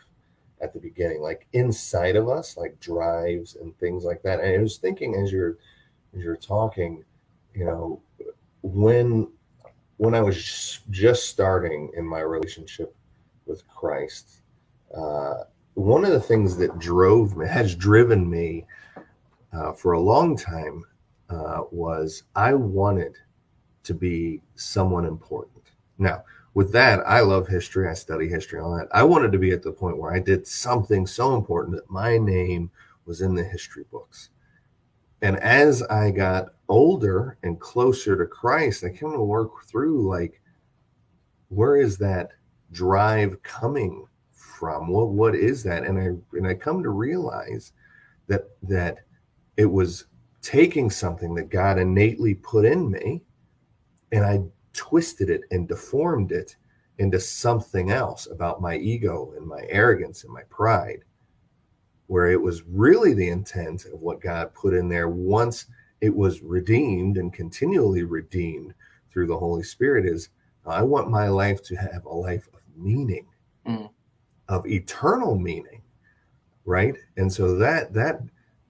at 0.61 0.72
the 0.72 0.80
beginning, 0.80 1.20
like 1.20 1.47
inside 1.53 2.16
of 2.16 2.28
us, 2.28 2.57
like 2.57 2.78
drives 2.80 3.57
and 3.57 3.76
things 3.78 4.05
like 4.05 4.22
that. 4.22 4.40
And 4.40 4.57
I 4.57 4.62
was 4.62 4.78
thinking 4.78 5.16
as 5.16 5.30
you're 5.30 5.59
as 6.16 6.22
you're 6.22 6.36
talking, 6.36 7.05
you 7.55 7.64
know, 7.64 8.03
when 8.62 9.28
when 9.99 10.14
I 10.14 10.20
was 10.20 10.80
just 10.90 11.28
starting 11.28 11.90
in 11.97 12.05
my 12.05 12.20
relationship 12.20 12.95
with 13.47 13.66
Christ, 13.68 14.40
uh, 14.97 15.45
one 15.74 16.05
of 16.05 16.12
the 16.12 16.20
things 16.20 16.57
that 16.57 16.78
drove 16.78 17.36
me 17.36 17.47
has 17.47 17.74
driven 17.74 18.28
me 18.28 18.66
uh, 19.53 19.72
for 19.72 19.93
a 19.93 20.01
long 20.01 20.36
time 20.36 20.84
uh, 21.33 21.62
was 21.70 22.24
I 22.37 22.55
wanted 22.55 23.16
to 23.85 23.95
be 23.95 24.41
someone 24.55 25.05
important. 25.05 25.62
Now, 25.99 26.24
with 26.55 26.72
that, 26.72 27.01
I 27.07 27.20
love 27.20 27.49
history. 27.49 27.89
I 27.89 27.95
study 27.95 28.28
history, 28.28 28.61
all 28.61 28.76
that. 28.76 28.89
I 28.93 29.03
wanted 29.03 29.33
to 29.33 29.39
be 29.39 29.53
at 29.53 29.62
the 29.62 29.72
point 29.72 29.97
where 29.97 30.12
I 30.12 30.18
did 30.18 30.47
something 30.47 31.07
so 31.07 31.35
important 31.35 31.76
that 31.76 31.91
my 31.91 32.18
name 32.18 32.70
was 33.07 33.22
in 33.22 33.35
the 33.35 33.45
history 33.45 33.85
books. 33.91 34.28
And 35.22 35.39
as 35.39 35.83
I 35.85 36.11
got 36.11 36.49
older 36.68 37.39
and 37.43 37.59
closer 37.59 38.16
to 38.16 38.26
Christ, 38.26 38.85
I 38.85 38.91
came 38.91 39.12
to 39.12 39.22
work 39.22 39.64
through 39.64 40.09
like, 40.09 40.43
where 41.49 41.76
is 41.76 41.97
that 41.99 42.33
drive 42.72 43.43
coming 43.43 44.07
from? 44.33 44.89
What 44.89 45.11
what 45.11 45.35
is 45.35 45.62
that? 45.62 45.85
And 45.85 45.99
I 45.99 46.37
and 46.37 46.47
I 46.47 46.55
come 46.55 46.83
to 46.83 46.91
realize 46.91 47.72
that 48.26 48.51
that 48.64 48.99
it 49.57 49.66
was 49.66 50.07
taking 50.43 50.90
something 50.90 51.34
that 51.34 51.51
God 51.51 51.78
innately 51.78 52.34
put 52.34 52.64
in 52.64 52.90
me 52.90 53.22
and 54.11 54.24
I 54.24 54.43
twisted 54.72 55.30
it 55.30 55.43
and 55.51 55.68
deformed 55.68 56.32
it 56.32 56.57
into 56.99 57.18
something 57.18 57.90
else 57.90 58.26
about 58.26 58.61
my 58.61 58.76
ego 58.76 59.32
and 59.36 59.47
my 59.47 59.64
arrogance 59.68 60.24
and 60.24 60.32
my 60.32 60.43
pride, 60.51 61.05
where 62.07 62.30
it 62.30 62.40
was 62.40 62.62
really 62.64 63.14
the 63.14 63.28
intent 63.28 63.86
of 63.86 64.01
what 64.01 64.20
God 64.20 64.53
put 64.55 64.74
in 64.74 64.88
there 64.88 65.09
once 65.09 65.66
it 66.01 66.14
was 66.14 66.43
redeemed 66.43 67.16
and 67.16 67.32
continually 67.32 68.03
redeemed 68.03 68.74
through 69.11 69.28
the 69.28 69.38
Holy 69.38 69.62
Spirit 69.62 70.05
is 70.05 70.28
I 70.66 70.82
want 70.82 71.11
my 71.11 71.28
life 71.28 71.62
to 71.64 71.76
have 71.76 72.05
a 72.05 72.14
life 72.14 72.49
of 72.55 72.61
meaning, 72.76 73.26
mm. 73.66 73.90
of 74.49 74.66
eternal 74.66 75.36
meaning, 75.36 75.82
right? 76.64 76.95
And 77.16 77.32
so 77.32 77.57
that 77.57 77.93
that 77.95 78.20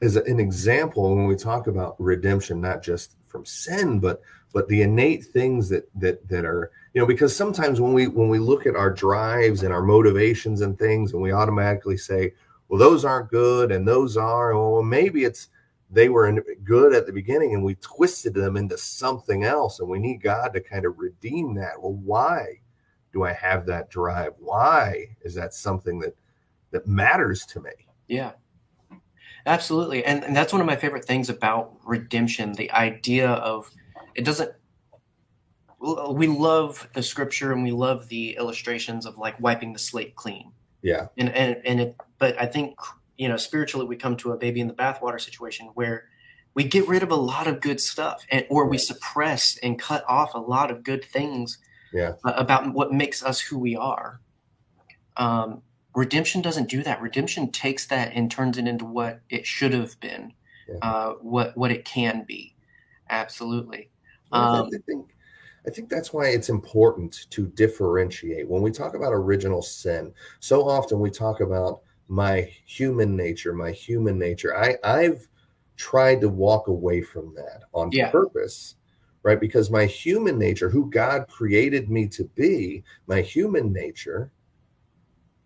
is 0.03 0.17
an 0.17 0.41
example 0.41 1.15
when 1.15 1.27
we 1.27 1.37
talk 1.37 1.69
about 1.69 1.95
redemption, 1.99 2.61
not 2.61 2.83
just 2.83 3.17
from 3.29 3.47
sin, 3.47 4.01
but 4.01 4.21
but 4.53 4.69
the 4.69 4.83
innate 4.83 5.25
things 5.25 5.69
that 5.69 5.89
that 5.95 6.29
that 6.29 6.45
are 6.45 6.71
you 6.93 7.01
know 7.01 7.07
because 7.07 7.35
sometimes 7.35 7.81
when 7.81 7.93
we 7.93 8.09
when 8.09 8.29
we 8.29 8.39
look 8.39 8.67
at 8.67 8.77
our 8.77 8.91
drives 8.91 9.63
and 9.63 9.73
our 9.73 9.81
motivations 9.81 10.61
and 10.61 10.79
things 10.79 11.13
and 11.13 11.23
we 11.23 11.33
automatically 11.33 11.97
say 11.97 12.35
well 12.69 12.79
those 12.79 13.05
aren't 13.05 13.31
good 13.31 13.73
and 13.73 13.89
those 13.89 14.17
are 14.17 14.55
well 14.55 14.83
maybe 14.83 15.25
it's 15.25 15.49
they 15.91 16.09
were 16.09 16.31
good 16.65 16.95
at 16.95 17.07
the 17.07 17.13
beginning 17.13 17.55
and 17.55 17.65
we 17.65 17.75
twisted 17.77 18.35
them 18.35 18.57
into 18.57 18.77
something 18.77 19.45
else 19.45 19.81
and 19.81 19.89
we 19.89 19.99
need 19.99 20.23
god 20.23 20.53
to 20.53 20.61
kind 20.61 20.85
of 20.85 20.99
redeem 20.99 21.55
that. 21.55 21.81
Well 21.81 21.95
why 21.95 22.61
do 23.13 23.25
i 23.25 23.33
have 23.33 23.65
that 23.67 23.89
drive? 23.89 24.33
Why 24.39 25.17
is 25.23 25.35
that 25.35 25.55
something 25.55 25.99
that 26.01 26.17
that 26.73 26.87
matters 26.87 27.47
to 27.47 27.61
me? 27.61 27.71
Yeah 28.07 28.33
Absolutely. 29.47 30.05
And, 30.05 30.25
and 30.25 30.37
that's 30.37 30.53
one 30.53 30.61
of 30.61 30.67
my 30.67 30.77
favorite 30.77 31.05
things 31.05 31.29
about 31.29 31.77
redemption 31.85 32.53
the 32.53 32.71
idea 32.71 33.29
of 33.31 33.71
it 34.15 34.25
doesn't, 34.25 34.53
we 35.81 36.29
love 36.29 36.89
the 36.95 37.03
scripture 37.03 37.53
and 37.53 37.65
we 37.65 37.73
love 37.73 38.09
the 38.09 38.37
illustrations 38.37 39.05
of 39.05 39.19
like 39.19 39.39
wiping 39.41 39.73
the 39.73 39.79
slate 39.79 40.15
clean. 40.15 40.53
Yeah. 40.83 41.07
And, 41.17 41.31
and, 41.31 41.57
and 41.65 41.81
it, 41.81 41.97
but 42.19 42.41
I 42.41 42.47
think, 42.47 42.79
you 43.17 43.29
know, 43.29 43.37
spiritually, 43.37 43.87
we 43.87 43.97
come 43.97 44.17
to 44.19 44.33
a 44.33 44.37
baby 44.37 44.61
in 44.61 44.69
the 44.69 44.75
bathwater 44.75 45.21
situation 45.21 45.71
where 45.75 46.05
we 46.55 46.65
get 46.65 46.87
rid 46.87 47.03
of 47.03 47.11
a 47.11 47.17
lot 47.17 47.47
of 47.47 47.61
good 47.61 47.81
stuff 47.81 48.25
and, 48.31 48.47
or 48.49 48.67
we 48.67 48.79
suppress 48.79 49.59
and 49.63 49.79
cut 49.79 50.05
off 50.07 50.35
a 50.35 50.39
lot 50.39 50.71
of 50.71 50.85
good 50.85 51.05
things 51.05 51.59
yeah. 51.93 52.13
about 52.25 52.73
what 52.75 52.93
makes 52.93 53.25
us 53.25 53.41
who 53.41 53.59
we 53.59 53.75
are. 53.75 54.21
Um, 55.17 55.63
redemption 55.95 56.41
doesn't 56.41 56.69
do 56.69 56.83
that 56.83 57.01
redemption 57.01 57.51
takes 57.51 57.87
that 57.87 58.13
and 58.15 58.31
turns 58.31 58.59
it 58.59 58.67
into 58.67 58.85
what 58.85 59.21
it 59.29 59.47
should 59.47 59.73
have 59.73 59.99
been 60.01 60.33
yeah. 60.69 60.77
uh, 60.83 61.13
what 61.21 61.57
what 61.57 61.71
it 61.71 61.85
can 61.85 62.25
be 62.25 62.55
absolutely 63.11 63.91
um, 64.33 64.71
I 64.75 64.79
think 64.87 65.15
I 65.67 65.71
think 65.71 65.89
that's 65.89 66.13
why 66.13 66.29
it's 66.29 66.49
important 66.49 67.27
to 67.31 67.47
differentiate 67.47 68.49
when 68.49 68.63
we 68.63 68.73
talk 68.73 68.95
about 68.95 69.13
original 69.13 69.63
sin. 69.63 70.13
So 70.41 70.69
often 70.69 70.99
we 70.99 71.11
talk 71.11 71.41
about 71.41 71.83
my 72.09 72.51
human 72.67 73.17
nature, 73.17 73.53
my 73.53 73.71
human 73.71 74.19
nature. 74.19 74.57
I 74.57 74.77
I've 74.83 75.29
tried 75.77 76.21
to 76.23 76.29
walk 76.29 76.67
away 76.67 77.03
from 77.03 77.35
that 77.37 77.63
on 77.73 77.91
yeah. 77.93 78.11
purpose, 78.11 78.77
right? 79.23 79.41
Because 79.41 79.71
my 79.71 79.87
human 79.87 80.39
nature, 80.39 80.69
who 80.69 80.91
God 80.91 81.29
created 81.29 81.91
me 81.91 82.09
to 82.09 82.25
be, 82.25 82.83
my 83.07 83.21
human 83.21 83.73
nature 83.73 84.33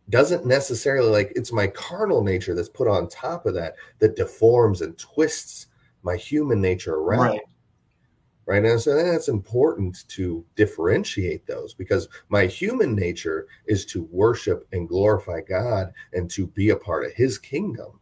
doesn't 0.08 0.46
necessarily 0.46 1.10
like 1.10 1.32
it's 1.34 1.52
my 1.52 1.66
carnal 1.66 2.22
nature 2.22 2.54
that's 2.54 2.68
put 2.68 2.88
on 2.88 3.08
top 3.08 3.46
of 3.46 3.54
that 3.54 3.74
that 3.98 4.16
deforms 4.16 4.80
and 4.80 4.96
twists 4.98 5.66
my 6.02 6.16
human 6.16 6.60
nature 6.60 6.94
around. 6.94 7.20
Right. 7.20 7.40
Right. 8.46 8.64
And 8.64 8.80
so 8.80 8.94
that's 8.94 9.26
important 9.26 10.08
to 10.10 10.44
differentiate 10.54 11.48
those 11.48 11.74
because 11.74 12.08
my 12.28 12.46
human 12.46 12.94
nature 12.94 13.48
is 13.66 13.84
to 13.86 14.04
worship 14.12 14.68
and 14.70 14.88
glorify 14.88 15.40
God 15.40 15.92
and 16.12 16.30
to 16.30 16.46
be 16.46 16.70
a 16.70 16.76
part 16.76 17.04
of 17.04 17.12
his 17.12 17.38
kingdom. 17.38 17.98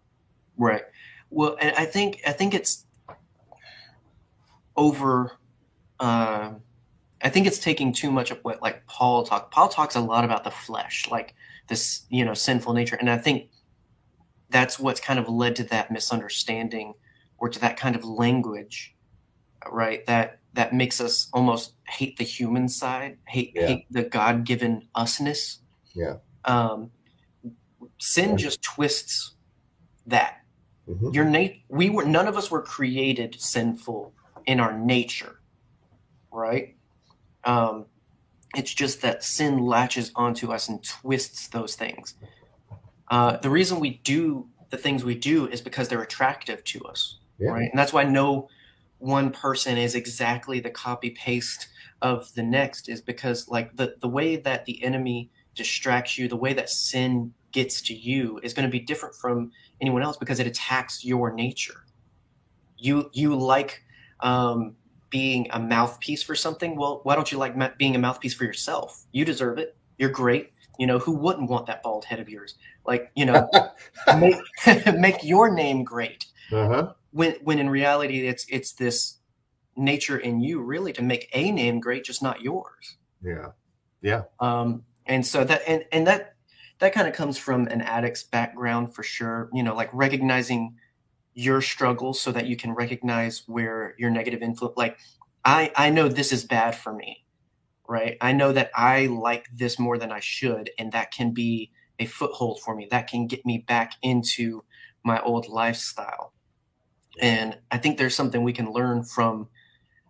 Right. 0.59 0.84
Well, 1.30 1.57
and 1.62 1.74
I 1.76 1.86
think 1.86 2.20
I 2.26 2.32
think 2.32 2.52
it's 2.52 2.84
over 4.76 5.32
uh, 5.98 6.52
I 7.22 7.28
think 7.30 7.46
it's 7.46 7.59
taking 7.59 7.92
too 7.92 8.11
much 8.11 8.30
of 8.30 8.38
what 8.42 8.61
like 8.61 8.86
Paul 8.86 9.24
talk. 9.24 9.50
Paul 9.50 9.68
talks 9.68 9.94
a 9.94 10.00
lot 10.00 10.24
about 10.24 10.44
the 10.44 10.50
flesh, 10.50 11.09
like 11.11 11.34
this 11.68 12.04
you 12.08 12.24
know 12.24 12.34
sinful 12.34 12.72
nature 12.72 12.96
and 12.96 13.10
i 13.10 13.16
think 13.16 13.50
that's 14.50 14.78
what's 14.78 15.00
kind 15.00 15.18
of 15.18 15.28
led 15.28 15.56
to 15.56 15.64
that 15.64 15.90
misunderstanding 15.90 16.94
or 17.38 17.48
to 17.48 17.58
that 17.58 17.76
kind 17.76 17.96
of 17.96 18.04
language 18.04 18.94
right 19.70 20.06
that 20.06 20.38
that 20.52 20.72
makes 20.72 21.00
us 21.00 21.28
almost 21.32 21.74
hate 21.88 22.16
the 22.16 22.24
human 22.24 22.68
side 22.68 23.16
hate 23.26 23.52
yeah. 23.54 23.66
hate 23.66 23.86
the 23.90 24.02
god-given 24.02 24.86
usness 24.96 25.58
yeah 25.94 26.16
um 26.44 26.90
sin 27.98 28.30
yeah. 28.30 28.36
just 28.36 28.62
twists 28.62 29.34
that 30.06 30.42
mm-hmm. 30.88 31.10
your 31.10 31.24
nat- 31.24 31.56
we 31.68 31.88
were 31.88 32.04
none 32.04 32.28
of 32.28 32.36
us 32.36 32.50
were 32.50 32.62
created 32.62 33.34
sinful 33.40 34.12
in 34.46 34.60
our 34.60 34.78
nature 34.78 35.40
right 36.30 36.76
um 37.44 37.86
it's 38.57 38.72
just 38.72 39.02
that 39.02 39.24
sin 39.24 39.59
latches 39.59 40.11
onto 40.14 40.52
us 40.52 40.68
and 40.68 40.82
twists 40.82 41.48
those 41.48 41.74
things. 41.74 42.14
Uh, 43.11 43.36
the 43.38 43.50
reason 43.50 43.80
we 43.80 44.00
do 44.05 44.48
the 44.70 44.76
things 44.76 45.05
we 45.05 45.14
do 45.14 45.46
is 45.48 45.61
because 45.61 45.88
they're 45.88 46.02
attractive 46.02 46.64
to 46.64 46.82
us, 46.84 47.18
yeah. 47.38 47.50
right? 47.50 47.70
And 47.70 47.78
that's 47.78 47.92
why 47.92 48.05
no 48.05 48.48
one 48.98 49.30
person 49.30 49.78
is 49.78 49.94
exactly 49.94 50.61
the 50.61 50.70
copy 50.70 51.11
paste 51.11 51.68
of 52.02 52.32
the 52.34 52.42
next, 52.42 52.88
is 52.88 53.00
because 53.00 53.48
like 53.48 53.76
the 53.76 53.94
the 54.00 54.09
way 54.09 54.36
that 54.36 54.64
the 54.64 54.82
enemy 54.82 55.30
distracts 55.55 56.18
you, 56.18 56.28
the 56.28 56.36
way 56.36 56.52
that 56.55 56.68
sin 56.68 57.32
gets 57.52 57.80
to 57.82 57.94
you 57.94 58.40
is 58.42 58.52
going 58.52 58.66
to 58.66 58.70
be 58.70 58.80
different 58.80 59.14
from 59.14 59.52
anyone 59.80 60.02
else 60.02 60.16
because 60.16 60.40
it 60.40 60.46
attacks 60.46 61.05
your 61.05 61.32
nature. 61.32 61.84
You 62.76 63.11
you 63.12 63.36
like 63.36 63.82
um, 64.20 64.74
being 65.14 65.46
a 65.52 65.60
mouthpiece 65.60 66.24
for 66.24 66.34
something, 66.34 66.74
well, 66.74 66.98
why 67.04 67.14
don't 67.14 67.30
you 67.30 67.38
like 67.38 67.56
ma- 67.56 67.70
being 67.78 67.94
a 67.94 67.98
mouthpiece 68.00 68.34
for 68.34 68.42
yourself? 68.42 69.04
You 69.12 69.24
deserve 69.24 69.58
it. 69.58 69.76
You're 69.96 70.10
great. 70.10 70.50
You 70.76 70.88
know, 70.88 70.98
who 70.98 71.12
wouldn't 71.12 71.48
want 71.48 71.66
that 71.66 71.84
bald 71.84 72.04
head 72.04 72.18
of 72.18 72.28
yours? 72.28 72.56
Like, 72.84 73.12
you 73.14 73.24
know, 73.24 73.48
make, 74.18 74.34
make 74.98 75.22
your 75.22 75.54
name 75.54 75.84
great. 75.84 76.26
Uh-huh. 76.50 76.94
When 77.12 77.36
when 77.44 77.60
in 77.60 77.70
reality 77.70 78.26
it's 78.26 78.44
it's 78.48 78.72
this 78.72 79.18
nature 79.76 80.18
in 80.18 80.40
you 80.40 80.60
really 80.60 80.92
to 80.94 81.02
make 81.02 81.30
a 81.32 81.52
name 81.52 81.78
great, 81.78 82.04
just 82.04 82.20
not 82.20 82.42
yours. 82.42 82.96
Yeah. 83.22 83.50
Yeah. 84.02 84.22
Um, 84.40 84.82
and 85.06 85.24
so 85.24 85.44
that 85.44 85.62
and, 85.68 85.84
and 85.92 86.08
that 86.08 86.34
that 86.80 86.92
kind 86.92 87.06
of 87.06 87.14
comes 87.14 87.38
from 87.38 87.68
an 87.68 87.82
addict's 87.82 88.24
background 88.24 88.96
for 88.96 89.04
sure. 89.04 89.48
You 89.52 89.62
know, 89.62 89.76
like 89.76 89.90
recognizing 89.92 90.74
your 91.35 91.61
struggles 91.61 92.20
so 92.20 92.32
that 92.32 92.47
you 92.47 92.57
can 92.57 92.72
recognize 92.72 93.43
where 93.47 93.95
your 93.99 94.11
negative 94.11 94.43
influence 94.43 94.76
like 94.76 94.99
I 95.45 95.72
I 95.76 95.91
know 95.91 96.09
this 96.09 96.32
is 96.32 96.45
bad 96.45 96.74
for 96.76 96.93
me. 96.93 97.24
Right? 97.87 98.16
I 98.20 98.32
know 98.32 98.53
that 98.53 98.70
I 98.74 99.07
like 99.07 99.47
this 99.53 99.78
more 99.78 99.99
than 99.99 100.11
I 100.11 100.20
should 100.20 100.70
and 100.78 100.93
that 100.93 101.11
can 101.11 101.32
be 101.32 101.70
a 101.99 102.07
foothold 102.07 102.61
for 102.64 102.74
me. 102.74 102.89
That 102.91 103.09
can 103.09 103.26
get 103.26 103.45
me 103.45 103.59
back 103.59 103.93
into 104.03 104.64
my 105.05 105.20
old 105.20 105.49
lifestyle. 105.49 106.32
And 107.20 107.59
I 107.70 107.78
think 107.78 107.99
there's 107.99 108.16
something 108.16 108.43
we 108.43 108.53
can 108.53 108.72
learn 108.72 109.05
from 109.05 109.49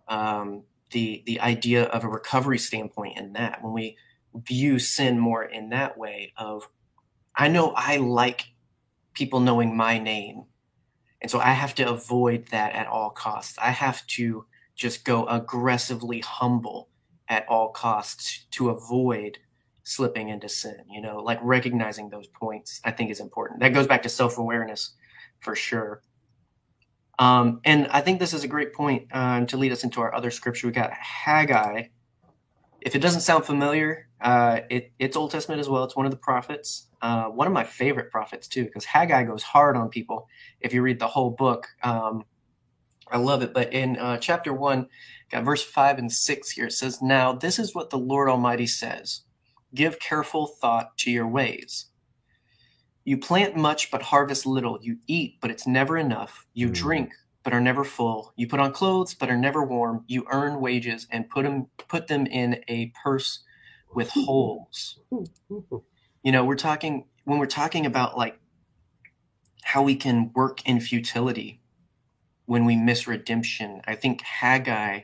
um, 0.07 0.63
the 0.91 1.23
the 1.25 1.39
idea 1.41 1.83
of 1.83 2.03
a 2.03 2.07
recovery 2.07 2.57
standpoint 2.57 3.17
in 3.17 3.33
that 3.33 3.63
when 3.63 3.73
we 3.73 3.97
view 4.33 4.79
sin 4.79 5.19
more 5.19 5.43
in 5.43 5.69
that 5.69 5.97
way 5.97 6.33
of 6.37 6.67
I 7.35 7.47
know 7.47 7.73
I 7.75 7.97
like 7.97 8.45
people 9.13 9.39
knowing 9.39 9.75
my 9.75 9.97
name. 9.97 10.45
And 11.25 11.31
so 11.31 11.39
I 11.39 11.53
have 11.53 11.73
to 11.75 11.89
avoid 11.89 12.49
that 12.49 12.73
at 12.73 12.85
all 12.85 13.09
costs. 13.09 13.57
I 13.59 13.71
have 13.71 14.05
to 14.05 14.45
just 14.75 15.03
go 15.03 15.25
aggressively 15.25 16.19
humble 16.19 16.89
at 17.29 17.47
all 17.49 17.69
costs 17.69 18.45
to 18.51 18.69
avoid 18.69 19.39
slipping 19.81 20.29
into 20.29 20.47
sin 20.47 20.83
you 20.87 21.01
know 21.01 21.17
like 21.17 21.39
recognizing 21.41 22.09
those 22.09 22.27
points 22.27 22.79
i 22.85 22.91
think 22.91 23.09
is 23.09 23.19
important. 23.19 23.59
That 23.59 23.73
goes 23.73 23.87
back 23.87 24.03
to 24.03 24.09
self-awareness 24.09 24.91
for 25.39 25.55
sure. 25.55 26.03
Um, 27.17 27.59
and 27.65 27.87
i 27.87 28.01
think 28.01 28.19
this 28.19 28.35
is 28.35 28.43
a 28.43 28.47
great 28.47 28.71
point 28.71 29.07
um, 29.11 29.47
to 29.47 29.57
lead 29.57 29.71
us 29.71 29.83
into 29.83 30.01
our 30.01 30.13
other 30.13 30.29
scripture. 30.29 30.67
We 30.67 30.73
got 30.73 30.93
haggai. 30.93 31.87
If 32.81 32.93
it 32.93 32.99
doesn't 32.99 33.21
sound 33.21 33.45
familiar 33.45 34.09
uh, 34.21 34.61
it, 34.69 34.91
it's 34.99 35.17
old 35.17 35.31
testament 35.31 35.59
as 35.59 35.69
well. 35.69 35.83
It's 35.83 35.95
one 35.95 36.05
of 36.05 36.11
the 36.11 36.17
prophets 36.17 36.87
uh, 37.05 37.29
one 37.29 37.47
of 37.47 37.53
my 37.53 37.63
favorite 37.63 38.11
prophets 38.11 38.47
too 38.47 38.63
because 38.65 38.85
haggai 38.85 39.23
goes 39.23 39.43
hard 39.43 39.75
on 39.75 39.89
people 39.89 40.27
if 40.61 40.73
you 40.73 40.81
read 40.81 40.99
the 40.99 41.07
whole 41.07 41.29
book 41.29 41.67
um, 41.83 42.23
i 43.11 43.17
love 43.17 43.41
it 43.41 43.53
but 43.53 43.71
in 43.73 43.97
uh, 43.97 44.17
chapter 44.17 44.53
1 44.53 44.87
got 45.31 45.43
verse 45.43 45.63
5 45.63 45.99
and 45.99 46.11
6 46.11 46.49
here 46.51 46.67
it 46.67 46.71
says 46.71 47.01
now 47.01 47.33
this 47.33 47.59
is 47.59 47.75
what 47.75 47.89
the 47.89 47.97
lord 47.97 48.29
almighty 48.29 48.67
says 48.67 49.21
Give 49.75 49.99
careful 49.99 50.47
thought 50.47 50.97
to 50.99 51.11
your 51.11 51.27
ways. 51.27 51.87
You 53.03 53.17
plant 53.17 53.57
much 53.57 53.91
but 53.91 54.01
harvest 54.01 54.45
little. 54.45 54.79
You 54.81 54.97
eat, 55.05 55.37
but 55.41 55.51
it's 55.51 55.67
never 55.67 55.97
enough. 55.97 56.47
You 56.53 56.69
mm. 56.69 56.73
drink, 56.73 57.11
but 57.43 57.53
are 57.53 57.59
never 57.59 57.83
full. 57.83 58.33
You 58.37 58.47
put 58.47 58.61
on 58.61 58.71
clothes, 58.71 59.13
but 59.13 59.29
are 59.29 59.37
never 59.37 59.63
warm. 59.63 60.05
You 60.07 60.25
earn 60.31 60.61
wages 60.61 61.07
and 61.11 61.29
put 61.29 61.43
them 61.43 61.67
put 61.89 62.07
them 62.07 62.25
in 62.25 62.63
a 62.69 62.93
purse 63.03 63.43
with 63.93 64.09
holes. 64.09 64.99
You 66.25 66.31
know, 66.31 66.43
we're 66.43 66.55
talking 66.55 67.05
when 67.25 67.37
we're 67.37 67.45
talking 67.45 67.85
about 67.85 68.17
like 68.17 68.39
how 69.61 69.83
we 69.83 69.95
can 69.95 70.31
work 70.33 70.67
in 70.67 70.79
futility 70.79 71.61
when 72.47 72.65
we 72.65 72.75
miss 72.75 73.05
redemption. 73.05 73.83
I 73.85 73.93
think 73.93 74.21
Haggai 74.21 75.01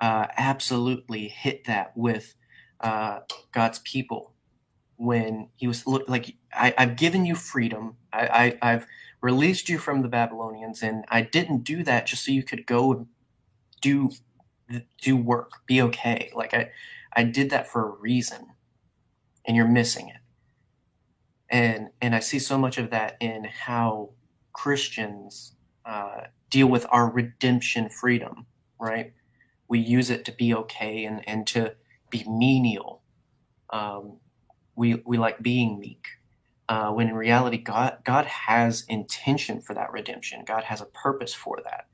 uh, 0.00 0.26
absolutely 0.36 1.26
hit 1.26 1.64
that 1.64 1.96
with 1.96 2.36
uh, 2.80 3.20
God's 3.50 3.80
people 3.80 4.32
when 4.94 5.48
he 5.56 5.66
was 5.66 5.84
like, 5.88 6.36
I, 6.56 6.72
have 6.78 6.94
given 6.94 7.24
you 7.24 7.34
freedom. 7.34 7.96
I, 8.12 8.56
I, 8.62 8.70
have 8.70 8.86
released 9.20 9.68
you 9.68 9.78
from 9.78 10.02
the 10.02 10.08
Babylonians, 10.08 10.84
and 10.84 11.04
I 11.08 11.22
didn't 11.22 11.64
do 11.64 11.82
that 11.82 12.06
just 12.06 12.24
so 12.24 12.30
you 12.30 12.44
could 12.44 12.64
go 12.64 13.08
do 13.82 14.12
do 15.02 15.16
work, 15.16 15.66
be 15.66 15.82
okay. 15.82 16.30
Like 16.32 16.54
I, 16.54 16.70
I 17.12 17.24
did 17.24 17.50
that 17.50 17.66
for 17.66 17.88
a 17.88 17.96
reason, 17.98 18.52
and 19.44 19.56
you're 19.56 19.66
missing 19.66 20.10
it. 20.10 20.20
And 21.50 21.88
and 22.00 22.14
I 22.14 22.20
see 22.20 22.38
so 22.38 22.58
much 22.58 22.78
of 22.78 22.90
that 22.90 23.16
in 23.20 23.44
how 23.44 24.10
Christians 24.52 25.54
uh, 25.84 26.22
deal 26.50 26.68
with 26.68 26.86
our 26.90 27.10
redemption 27.10 27.88
freedom. 27.88 28.46
Right, 28.80 29.12
we 29.68 29.78
use 29.78 30.10
it 30.10 30.24
to 30.26 30.32
be 30.32 30.54
okay 30.54 31.04
and 31.04 31.26
and 31.28 31.46
to 31.48 31.74
be 32.10 32.24
menial. 32.26 33.02
Um, 33.70 34.18
we 34.76 35.02
we 35.06 35.18
like 35.18 35.42
being 35.42 35.78
meek. 35.78 36.06
Uh, 36.68 36.90
when 36.90 37.08
in 37.08 37.14
reality, 37.14 37.58
God 37.58 37.98
God 38.04 38.24
has 38.26 38.84
intention 38.88 39.60
for 39.60 39.74
that 39.74 39.92
redemption. 39.92 40.44
God 40.46 40.64
has 40.64 40.80
a 40.80 40.86
purpose 40.86 41.34
for 41.34 41.60
that. 41.64 41.86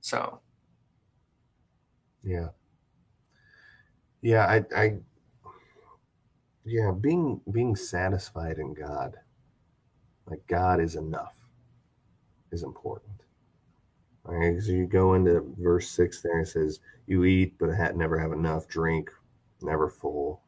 So, 0.00 0.40
yeah, 2.22 2.48
yeah, 4.22 4.46
I, 4.46 4.64
I, 4.74 4.98
yeah, 6.64 6.92
being 6.92 7.40
being 7.50 7.76
satisfied 7.76 8.58
in 8.58 8.74
God, 8.74 9.16
like 10.26 10.46
God 10.46 10.80
is 10.80 10.96
enough, 10.96 11.36
is 12.52 12.62
important. 12.62 13.08
Right, 14.24 14.60
so 14.62 14.70
you 14.70 14.86
go 14.86 15.14
into 15.14 15.54
verse 15.58 15.88
six 15.90 16.22
there, 16.22 16.40
it 16.40 16.48
says, 16.48 16.80
"You 17.06 17.24
eat, 17.24 17.56
but 17.58 17.70
never 17.96 18.18
have 18.18 18.32
enough. 18.32 18.68
Drink, 18.68 19.10
never 19.62 19.88
full, 19.88 20.42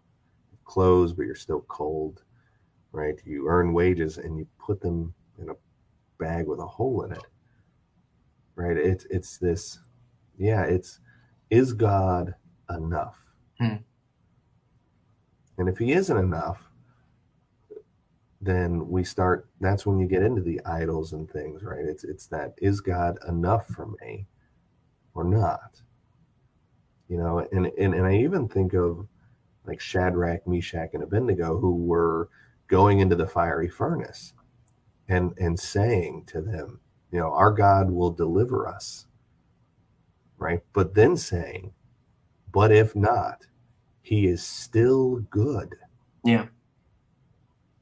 clothes, 0.65 1.13
but 1.13 1.27
you're 1.27 1.35
still 1.35 1.63
cold, 1.63 2.23
right? 2.93 3.21
You 3.25 3.49
earn 3.49 3.73
wages 3.73 4.19
and 4.19 4.39
you 4.39 4.47
put 4.59 4.81
them 4.81 5.15
in 5.39 5.51
a 5.51 5.55
bag 6.19 6.47
with 6.47 6.61
a 6.61 6.67
hole 6.67 7.03
in 7.03 7.13
it, 7.13 7.25
right? 8.57 8.77
It's 8.77 9.07
it's 9.11 9.39
this, 9.39 9.79
yeah. 10.39 10.63
It's 10.65 11.01
is 11.51 11.73
God 11.73 12.35
enough? 12.71 13.19
Hmm. 13.61 13.77
And 15.59 15.69
if 15.69 15.79
He 15.79 15.93
isn't 15.93 16.17
enough, 16.17 16.69
then 18.41 18.89
we 18.89 19.05
start. 19.05 19.49
That's 19.61 19.87
when 19.87 19.99
you 19.99 20.07
get 20.07 20.23
into 20.23 20.43
the 20.43 20.61
idols 20.67 21.13
and 21.13 21.31
things, 21.31 21.63
right? 21.63 21.85
It's 21.85 22.05
it's 22.05 22.27
that 22.29 22.55
is 22.59 22.81
God 22.81 23.19
enough 23.27 23.67
for 23.69 23.89
me, 24.01 24.27
or 25.15 25.25
not? 25.25 25.81
you 27.09 27.19
know 27.19 27.47
and, 27.53 27.67
and 27.79 27.95
and 27.95 28.07
i 28.07 28.15
even 28.15 28.49
think 28.49 28.73
of 28.75 29.07
like 29.67 29.81
shadrach 29.81 30.47
meshach 30.47 30.91
and 30.95 31.03
abednego 31.03 31.59
who 31.59 31.77
were 31.77 32.29
going 32.67 33.01
into 33.01 33.17
the 33.17 33.27
fiery 33.27 33.69
furnace 33.69 34.35
and 35.09 35.33
and 35.39 35.59
saying 35.59 36.25
to 36.27 36.41
them 36.41 36.81
you 37.11 37.19
know 37.19 37.33
our 37.33 37.53
god 37.53 37.91
will 37.91 38.11
deliver 38.11 38.67
us 38.67 39.07
right 40.39 40.63
but 40.73 40.95
then 40.95 41.17
saying 41.17 41.73
but 42.53 42.73
if 42.73 42.97
not 42.97 43.47
he 44.05 44.27
is 44.27 44.43
still 44.43 45.17
good 45.31 45.75
yeah 46.25 46.47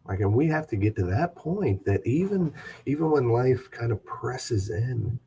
like 0.09 0.21
and 0.21 0.33
we 0.33 0.47
have 0.47 0.67
to 0.67 0.77
get 0.77 0.97
to 0.97 1.05
that 1.05 1.37
point 1.37 1.85
that 1.85 2.01
even 2.07 2.53
even 2.87 3.11
when 3.11 3.29
life 3.29 3.71
kind 3.71 3.93
of 3.93 4.03
presses 4.05 4.71
in 4.71 5.19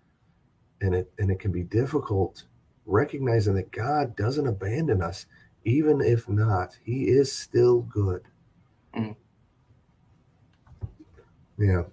and 0.82 0.96
it 0.96 1.12
and 1.20 1.30
it 1.30 1.40
can 1.40 1.52
be 1.52 1.64
difficult 1.64 2.44
recognizing 2.86 3.56
that 3.56 3.72
God 3.72 4.16
doesn't 4.16 4.48
abandon 4.48 5.02
us, 5.02 5.26
even 5.64 6.02
if 6.02 6.30
not, 6.30 6.78
He 6.84 7.06
is 7.06 7.32
still 7.32 7.82
good. 7.82 8.22
Mm. 8.96 9.16
Yeah. 11.58 11.84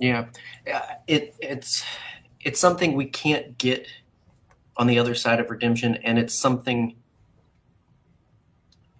Yeah. 0.00 0.96
It 1.06 1.34
it's 1.40 1.84
it's 2.40 2.58
something 2.58 2.94
we 2.94 3.06
can't 3.06 3.58
get 3.58 3.86
on 4.76 4.86
the 4.86 4.98
other 4.98 5.14
side 5.14 5.40
of 5.40 5.50
redemption, 5.50 5.96
and 5.96 6.18
it's 6.18 6.34
something 6.34 6.96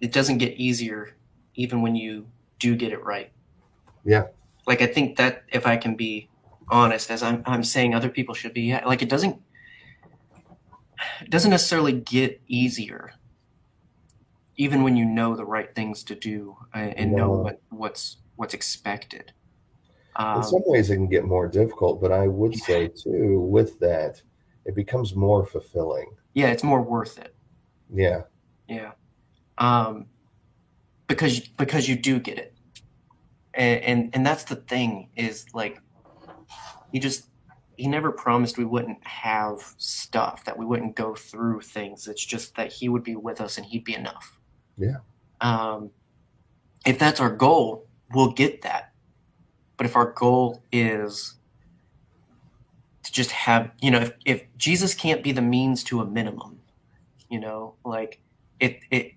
it 0.01 0.11
doesn't 0.11 0.39
get 0.39 0.57
easier 0.57 1.15
even 1.55 1.81
when 1.81 1.95
you 1.95 2.27
do 2.59 2.75
get 2.75 2.91
it 2.91 3.03
right. 3.03 3.31
Yeah. 4.03 4.25
Like 4.65 4.81
I 4.81 4.87
think 4.87 5.17
that 5.17 5.43
if 5.49 5.65
I 5.65 5.77
can 5.77 5.95
be 5.95 6.27
honest, 6.69 7.09
as 7.11 7.23
I'm 7.23 7.43
I'm 7.45 7.63
saying 7.63 7.93
other 7.93 8.09
people 8.09 8.33
should 8.33 8.53
be, 8.53 8.73
like 8.85 9.01
it 9.01 9.09
doesn't 9.09 9.39
it 11.21 11.29
doesn't 11.29 11.51
necessarily 11.51 11.93
get 11.93 12.41
easier 12.47 13.13
even 14.57 14.83
when 14.83 14.95
you 14.95 15.05
know 15.05 15.35
the 15.35 15.45
right 15.45 15.73
things 15.73 16.03
to 16.03 16.13
do 16.13 16.55
uh, 16.75 16.77
and, 16.77 17.13
know 17.13 17.31
what, 17.31 17.61
what's 17.69 18.17
what's 18.35 18.53
expected. 18.53 19.31
Um, 20.15 20.37
in 20.37 20.43
some 20.43 20.61
ways 20.65 20.89
it 20.89 20.95
can 20.95 21.07
get 21.07 21.23
more 21.23 21.47
difficult 21.47 22.01
but 22.01 22.11
i 22.11 22.27
would 22.27 22.53
say 22.53 22.89
too 22.89 23.39
with 23.39 23.79
that 23.79 24.21
it 24.65 24.75
becomes 24.75 25.15
more 25.15 25.45
fulfilling. 25.45 26.11
Yeah 26.33 26.47
it's 26.47 26.63
more 26.63 26.81
worth 26.81 27.17
it. 27.17 27.33
Yeah. 27.93 28.23
Yeah 28.67 28.91
um 29.61 30.05
because 31.07 31.39
because 31.39 31.87
you 31.87 31.95
do 31.95 32.19
get 32.19 32.37
it 32.37 32.53
and 33.53 33.83
and, 33.83 34.09
and 34.13 34.25
that's 34.25 34.43
the 34.43 34.55
thing 34.57 35.09
is 35.15 35.45
like 35.53 35.79
you 36.91 36.99
just 36.99 37.27
he 37.81 37.87
never 37.87 38.11
promised 38.11 38.59
we 38.59 38.65
wouldn't 38.65 39.03
have 39.07 39.73
stuff, 39.77 40.45
that 40.45 40.55
we 40.55 40.65
wouldn't 40.65 40.95
go 40.95 41.15
through 41.15 41.61
things. 41.61 42.07
It's 42.07 42.23
just 42.23 42.55
that 42.55 42.71
he 42.71 42.89
would 42.89 43.03
be 43.03 43.15
with 43.15 43.41
us 43.41 43.57
and 43.57 43.65
he'd 43.65 43.83
be 43.83 43.95
enough. 43.95 44.39
Yeah. 44.77 44.97
Um, 45.41 45.89
if 46.85 46.99
that's 46.99 47.19
our 47.19 47.31
goal, 47.31 47.87
we'll 48.13 48.33
get 48.33 48.61
that. 48.61 48.93
But 49.77 49.87
if 49.87 49.95
our 49.95 50.11
goal 50.11 50.61
is 50.71 51.37
to 53.03 53.11
just 53.11 53.31
have, 53.31 53.71
you 53.81 53.89
know, 53.89 54.01
if, 54.01 54.13
if 54.25 54.43
Jesus 54.57 54.93
can't 54.93 55.23
be 55.23 55.31
the 55.31 55.41
means 55.41 55.83
to 55.85 56.01
a 56.01 56.05
minimum, 56.05 56.59
you 57.31 57.39
know, 57.39 57.73
like 57.83 58.19
it, 58.59 58.81
it, 58.91 59.13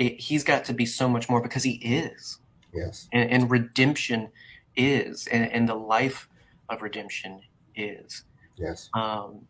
it 0.00 0.18
he's 0.18 0.42
got 0.42 0.64
to 0.64 0.72
be 0.72 0.86
so 0.86 1.08
much 1.08 1.28
more 1.28 1.40
because 1.40 1.62
he 1.62 1.74
is. 1.74 2.38
Yes. 2.74 3.08
And, 3.12 3.30
and 3.30 3.50
redemption 3.50 4.30
is, 4.74 5.28
and, 5.28 5.50
and 5.52 5.68
the 5.68 5.74
life 5.74 6.28
of 6.68 6.82
redemption 6.82 7.42
is. 7.76 8.24
Yes. 8.56 8.88
Um, 8.94 9.42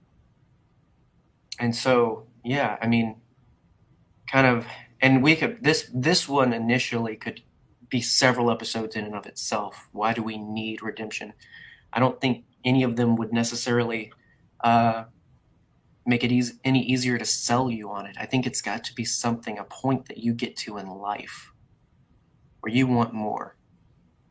and 1.59 1.74
so, 1.74 2.26
yeah, 2.44 2.76
I 2.82 2.86
mean, 2.86 3.16
kind 4.30 4.46
of, 4.46 4.66
and 5.01 5.22
we 5.22 5.36
could 5.36 5.62
this 5.62 5.90
this 5.94 6.28
one 6.28 6.53
initially 6.53 7.16
could 7.16 7.42
be 7.88 8.01
several 8.01 8.51
episodes 8.51 8.96
in 8.96 9.05
and 9.05 9.14
of 9.14 9.26
itself. 9.26 9.88
Why 9.92 10.12
do 10.12 10.22
we 10.22 10.36
need 10.36 10.82
redemption? 10.82 11.32
I 11.92 12.01
don't 12.01 12.20
think 12.20 12.44
any 12.64 12.82
of 12.82 12.96
them 12.96 13.16
would 13.16 13.32
necessarily 13.32 14.12
uh, 14.62 15.05
make 16.07 16.24
it 16.24 16.32
easy, 16.32 16.55
any 16.64 16.82
easier 16.82 17.18
to 17.18 17.24
sell 17.24 17.70
you 17.70 17.90
on 17.90 18.07
it. 18.07 18.16
I 18.18 18.26
think 18.26 18.46
it's 18.46 18.62
got 18.62 18.84
to 18.84 18.94
be 18.94 19.05
something, 19.05 19.59
a 19.59 19.64
point 19.64 20.07
that 20.09 20.18
you 20.18 20.32
get 20.32 20.57
to 20.59 20.78
in 20.78 20.88
life 20.88 21.53
where 22.61 22.72
you 22.72 22.86
want 22.86 23.12
more, 23.14 23.57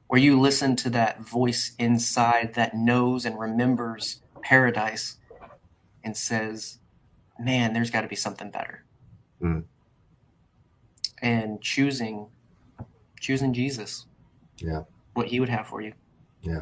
where 0.08 0.20
you 0.20 0.40
listen 0.40 0.76
to 0.78 0.90
that 0.92 1.22
voice 1.22 1.74
inside 1.80 2.54
that 2.56 2.76
knows 2.76 3.26
and 3.26 3.40
remembers 3.40 4.22
paradise 4.42 5.18
and 6.04 6.16
says, 6.16 6.80
man, 7.40 7.74
there's 7.74 7.92
got 7.92 8.02
to 8.02 8.08
be 8.08 8.16
something 8.16 8.50
better. 8.50 8.84
Mm. 9.42 9.64
And 11.22 11.62
choosing, 11.62 12.28
choosing 13.20 13.54
Jesus. 13.54 14.06
Yeah. 14.58 14.84
What 15.14 15.28
he 15.28 15.40
would 15.40 15.50
have 15.50 15.68
for 15.68 15.82
you. 15.82 15.94
Yeah. 16.42 16.62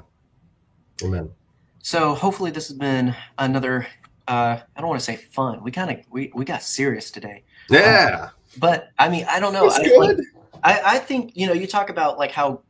Amen. 1.04 1.32
So 1.80 2.16
hopefully 2.16 2.52
this 2.52 2.68
has 2.68 2.78
been 2.78 3.16
another 3.38 3.88
uh, 4.28 4.60
I 4.76 4.80
don't 4.80 4.90
want 4.90 5.00
to 5.00 5.06
say 5.06 5.16
fun. 5.16 5.64
We 5.64 5.72
kind 5.72 5.92
of 5.92 6.06
we, 6.10 6.32
we 6.34 6.46
got 6.46 6.64
serious 6.64 7.12
today. 7.12 7.44
Yeah. 7.70 8.20
Um, 8.24 8.30
but 8.58 8.90
I 9.00 9.10
mean, 9.10 9.26
I 9.30 9.40
don't 9.40 9.54
know. 9.54 9.70
I, 9.70 9.84
good. 9.84 9.98
like, 10.00 10.18
I, 10.64 10.96
I 10.96 10.98
think 11.00 11.36
you 11.36 11.48
know 11.48 11.54
you 11.54 11.68
talk 11.68 11.90
about 11.90 12.18
like 12.18 12.32
how 12.32 12.62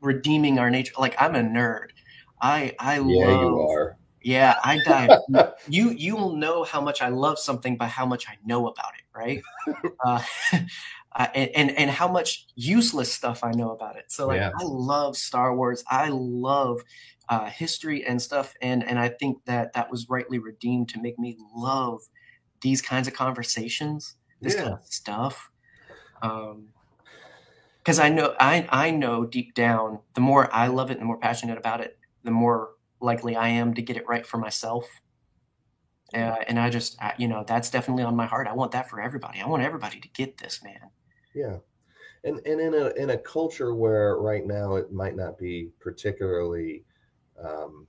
redeeming 0.00 0.58
our 0.58 0.70
nature. 0.70 0.92
Like 0.98 1.14
I'm 1.20 1.34
a 1.34 1.40
nerd. 1.40 1.88
I 2.40 2.74
I 2.78 2.94
yeah, 2.96 3.00
love. 3.00 3.40
you 3.40 3.60
are. 3.60 3.96
Yeah, 4.22 4.56
I 4.62 4.78
dive. 4.84 5.18
you 5.68 5.90
you 5.90 6.16
will 6.16 6.36
know 6.36 6.64
how 6.64 6.80
much 6.80 7.02
I 7.02 7.08
love 7.08 7.38
something 7.38 7.76
by 7.76 7.86
how 7.86 8.06
much 8.06 8.28
I 8.28 8.36
know 8.44 8.68
about 8.68 8.92
it, 8.98 9.04
right? 9.16 9.42
uh, 10.04 10.22
uh, 11.16 11.26
and, 11.34 11.50
and 11.54 11.70
and 11.72 11.90
how 11.90 12.08
much 12.08 12.46
useless 12.56 13.12
stuff 13.12 13.42
I 13.44 13.52
know 13.52 13.70
about 13.70 13.96
it. 13.96 14.04
So 14.08 14.26
like 14.26 14.40
Yeah. 14.40 14.50
I 14.58 14.62
love 14.64 15.16
Star 15.16 15.54
Wars. 15.54 15.84
I 15.88 16.08
love 16.08 16.82
uh, 17.30 17.48
history 17.48 18.04
and 18.04 18.20
stuff, 18.20 18.54
and 18.60 18.86
and 18.86 18.98
I 18.98 19.08
think 19.08 19.44
that 19.46 19.72
that 19.72 19.90
was 19.90 20.08
rightly 20.10 20.38
redeemed 20.38 20.88
to 20.90 21.00
make 21.00 21.18
me 21.18 21.38
love 21.54 22.00
these 22.60 22.82
kinds 22.82 23.08
of 23.08 23.14
conversations, 23.14 24.16
this 24.42 24.56
kind 24.56 24.74
of 24.74 24.84
stuff. 24.84 25.50
Um, 26.22 26.68
because 27.78 27.98
I 28.00 28.10
know 28.10 28.34
I 28.38 28.68
I 28.70 28.90
know 28.90 29.24
deep 29.24 29.54
down, 29.54 30.00
the 30.14 30.20
more 30.20 30.52
I 30.52 30.66
love 30.66 30.90
it, 30.90 30.94
and 30.94 31.02
the 31.02 31.06
more 31.06 31.18
passionate 31.18 31.56
about 31.56 31.80
it, 31.80 31.98
the 32.24 32.32
more 32.32 32.70
likely 33.00 33.36
I 33.36 33.48
am 33.48 33.74
to 33.74 33.82
get 33.82 33.96
it 33.96 34.06
right 34.08 34.26
for 34.26 34.36
myself. 34.36 34.84
Uh, 36.12 36.34
and 36.48 36.58
I 36.58 36.70
just, 36.70 37.00
I, 37.00 37.14
you 37.18 37.28
know, 37.28 37.44
that's 37.46 37.70
definitely 37.70 38.02
on 38.02 38.16
my 38.16 38.26
heart. 38.26 38.48
I 38.48 38.52
want 38.52 38.72
that 38.72 38.90
for 38.90 39.00
everybody. 39.00 39.40
I 39.40 39.46
want 39.46 39.62
everybody 39.62 40.00
to 40.00 40.08
get 40.08 40.38
this, 40.38 40.62
man. 40.64 40.90
Yeah. 41.32 41.58
And 42.24 42.44
and 42.44 42.60
in 42.60 42.74
a 42.74 42.88
in 43.00 43.10
a 43.10 43.16
culture 43.16 43.72
where 43.74 44.16
right 44.16 44.44
now 44.44 44.74
it 44.74 44.92
might 44.92 45.16
not 45.16 45.38
be 45.38 45.70
particularly 45.80 46.84
um, 47.44 47.86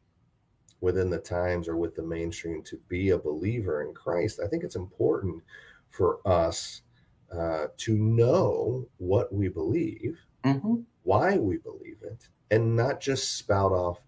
within 0.81 1.09
the 1.09 1.19
times 1.19 1.67
or 1.67 1.77
with 1.77 1.95
the 1.95 2.03
mainstream 2.03 2.63
to 2.63 2.77
be 2.87 3.09
a 3.11 3.17
believer 3.17 3.83
in 3.83 3.93
Christ, 3.93 4.39
I 4.43 4.47
think 4.47 4.63
it's 4.63 4.75
important 4.75 5.43
for 5.89 6.19
us 6.25 6.81
uh, 7.31 7.67
to 7.77 7.97
know 7.97 8.87
what 8.97 9.33
we 9.33 9.47
believe, 9.47 10.17
hmm 10.43 10.81
why 11.03 11.37
we 11.37 11.57
believe 11.57 11.97
it, 12.03 12.27
and 12.51 12.75
not 12.75 12.99
just 12.99 13.37
spout 13.37 13.71
off 13.71 13.99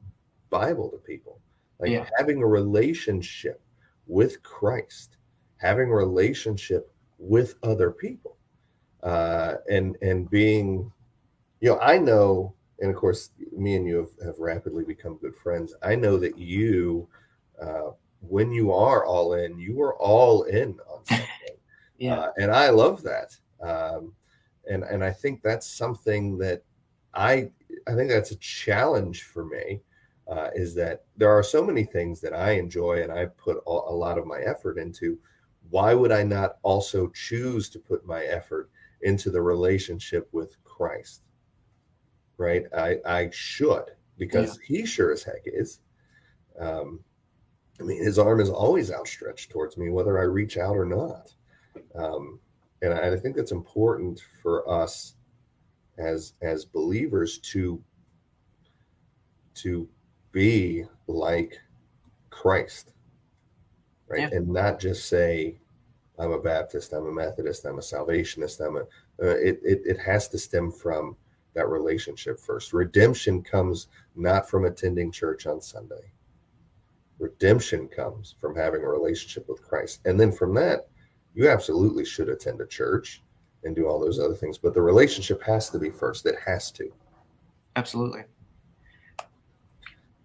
Bible 0.50 0.90
to 0.92 0.98
people. 0.98 1.40
Like 1.80 1.92
Yeah. 1.92 2.10
having 2.18 2.42
a 2.42 2.48
relationship 2.48 3.62
with 4.08 4.44
Christ, 4.44 5.18
having 5.58 5.90
a 5.90 5.96
relationship 5.96 6.92
with 7.18 7.56
other 7.64 7.92
people, 7.92 8.38
uh, 9.04 9.56
and 9.70 9.98
and 10.02 10.30
being, 10.30 10.92
you 11.62 11.70
know, 11.70 11.80
I 11.80 11.98
know, 11.98 12.54
and 12.80 12.90
of 12.90 12.96
course, 12.96 13.30
me 13.56 13.76
and 13.76 13.88
you 13.88 13.98
have, 13.98 14.26
have 14.26 14.40
rapidly 14.40 14.84
become 14.84 15.18
good 15.18 15.36
friends. 15.36 15.74
I 15.82 15.96
know 15.96 16.18
that 16.18 16.38
you, 16.38 17.08
uh, 17.62 17.92
when 18.22 18.52
you 18.52 18.72
are 18.74 19.06
all 19.06 19.34
in, 19.34 19.60
you 19.60 19.82
are 19.82 19.96
all 19.96 20.44
in 20.44 20.78
on 20.90 21.06
something. 21.06 21.28
Yeah. 21.98 22.20
Uh, 22.20 22.32
and 22.38 22.52
I 22.52 22.70
love 22.70 23.04
that. 23.04 23.38
Um, 23.62 24.14
and 24.70 24.84
and 24.84 25.04
I 25.04 25.12
think 25.12 25.42
that's 25.42 25.68
something 25.68 26.38
that 26.40 26.64
I 27.14 27.52
I 27.88 27.96
think 27.96 28.10
that's 28.10 28.32
a 28.32 28.38
challenge 28.38 29.24
for 29.24 29.46
me. 29.46 29.82
Uh, 30.26 30.50
is 30.56 30.74
that 30.74 31.04
there 31.18 31.30
are 31.30 31.44
so 31.44 31.64
many 31.64 31.84
things 31.84 32.22
that 32.22 32.34
I 32.34 32.52
enjoy 32.52 33.04
and 33.04 33.12
I 33.12 33.26
put 33.26 33.58
a, 33.68 33.70
a 33.70 33.96
lot 33.96 34.18
of 34.18 34.26
my 34.26 34.40
effort 34.40 34.78
into. 34.78 35.20
Why 35.70 35.94
would 35.94 36.12
I 36.12 36.24
not 36.24 36.58
also 36.62 37.10
choose 37.10 37.70
to 37.70 37.80
put 37.80 38.06
my 38.06 38.24
effort 38.24 38.70
into 39.02 39.30
the 39.30 39.42
relationship 39.42 40.30
with 40.32 40.56
Christ? 40.64 41.24
Right? 42.38 42.66
I 42.76 42.98
I 43.06 43.30
should 43.32 43.92
because 44.18 44.58
he 44.66 44.86
sure 44.86 45.12
as 45.12 45.24
heck 45.24 45.44
is. 45.46 45.80
Um, 46.60 47.00
I 47.80 47.84
mean, 47.84 48.04
his 48.04 48.20
arm 48.20 48.40
is 48.40 48.50
always 48.50 48.92
outstretched 48.92 49.52
towards 49.52 49.78
me, 49.78 49.90
whether 49.90 50.20
I 50.20 50.24
reach 50.24 50.58
out 50.58 50.78
or 50.78 50.86
not. 50.86 51.34
Um, 51.96 52.40
and 52.82 52.94
I, 52.94 53.14
I 53.14 53.18
think 53.18 53.36
that's 53.36 53.52
important 53.52 54.22
for 54.42 54.70
us 54.70 55.16
as 55.98 56.34
as 56.42 56.66
believers 56.66 57.40
to 57.40 57.82
to 59.56 59.88
be 60.32 60.84
like 61.08 61.60
Christ, 62.30 62.94
right? 64.08 64.22
Yeah. 64.22 64.38
And 64.38 64.48
not 64.50 64.80
just 64.80 65.08
say, 65.08 65.60
"I'm 66.20 66.32
a 66.32 66.40
Baptist, 66.40 66.94
I'm 66.94 67.08
a 67.08 67.12
Methodist, 67.12 67.66
I'm 67.66 67.80
a 67.80 67.82
Salvationist." 67.82 68.60
I'm 68.60 68.78
a. 68.78 68.82
Uh, 69.22 69.38
it, 69.38 69.60
it 69.64 69.82
it 69.86 70.00
has 70.00 70.28
to 70.30 70.38
stem 70.38 70.72
from 70.72 71.16
that 71.54 71.68
relationship 71.68 72.40
first. 72.40 72.74
Redemption 72.74 73.42
comes 73.42 73.88
not 74.16 74.50
from 74.50 74.66
attending 74.66 75.12
church 75.12 75.46
on 75.46 75.62
Sunday. 75.62 76.12
Redemption 77.20 77.88
comes 77.88 78.36
from 78.42 78.56
having 78.56 78.82
a 78.82 78.90
relationship 78.90 79.48
with 79.48 79.62
Christ, 79.62 80.02
and 80.06 80.20
then 80.20 80.32
from 80.32 80.54
that, 80.56 80.88
you 81.34 81.50
absolutely 81.50 82.06
should 82.06 82.30
attend 82.30 82.62
a 82.62 82.66
church 82.68 83.22
and 83.64 83.76
do 83.76 83.88
all 83.88 84.00
those 84.00 84.20
other 84.20 84.36
things. 84.36 84.58
But 84.58 84.74
the 84.74 84.82
relationship 84.82 85.42
has 85.44 85.70
to 85.70 85.80
be 85.80 85.90
first. 85.90 86.26
It 86.26 86.36
has 86.46 86.72
to. 86.74 86.92
Absolutely. 87.76 88.24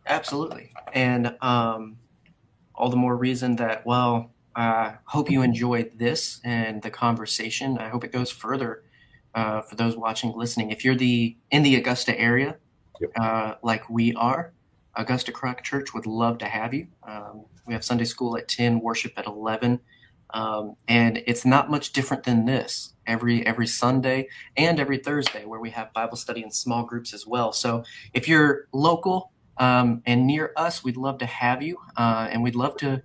Absolutely. 0.07 0.73
And 0.93 1.37
um, 1.41 1.99
all 2.75 2.89
the 2.89 2.97
more 2.97 3.17
reason 3.17 3.57
that, 3.57 3.85
well, 3.87 4.31
I 4.57 4.95
hope 5.05 5.31
you 5.31 5.43
enjoyed 5.43 5.93
this 5.97 6.41
and 6.45 6.83
the 6.83 6.91
conversation. 6.91 7.79
I 7.79 7.89
hope 7.89 8.05
it 8.05 8.13
goes 8.13 8.31
further 8.31 8.83
uh, 9.39 9.63
for 9.63 9.77
those 9.77 9.97
watching, 9.97 10.33
listening. 10.37 10.73
If 10.73 10.85
you're 10.85 10.97
the 10.97 11.37
in 11.53 11.63
the 11.63 11.77
Augusta 11.77 12.19
area, 12.19 12.57
Yep. 13.01 13.11
uh, 13.21 13.55
like 13.63 13.89
we 13.89 14.13
are, 14.15 14.53
Augusta 14.97 15.31
Kroc 15.31 15.63
Church 15.63 15.95
would 15.95 16.07
love 16.07 16.39
to 16.39 16.47
have 16.47 16.75
you. 16.75 16.89
Um, 17.05 17.45
we 17.65 17.73
have 17.73 17.85
Sunday 17.85 18.05
school 18.05 18.37
at 18.37 18.49
10, 18.49 18.81
worship 18.81 19.13
at 19.17 19.27
11. 19.27 19.79
Um, 20.35 20.75
and 20.89 21.23
it's 21.29 21.45
not 21.45 21.71
much 21.71 21.93
different 21.93 22.25
than 22.25 22.45
this 22.45 22.95
every 23.07 23.47
every 23.47 23.69
Sunday 23.69 24.29
and 24.57 24.81
every 24.81 24.99
Thursday, 24.99 25.45
where 25.45 25.61
we 25.61 25.71
have 25.71 25.93
Bible 25.93 26.17
study 26.17 26.43
in 26.43 26.51
small 26.51 26.83
groups 26.83 27.15
as 27.15 27.25
well. 27.25 27.53
So 27.53 27.85
if 28.13 28.27
you're 28.27 28.67
local 28.73 29.31
um, 29.59 30.03
and 30.05 30.27
near 30.27 30.53
us, 30.57 30.83
we'd 30.83 30.97
love 30.97 31.19
to 31.19 31.27
have 31.27 31.63
you, 31.63 31.79
uh, 31.97 32.29
and 32.33 32.43
we'd 32.43 32.57
love 32.57 32.77
to 32.79 33.03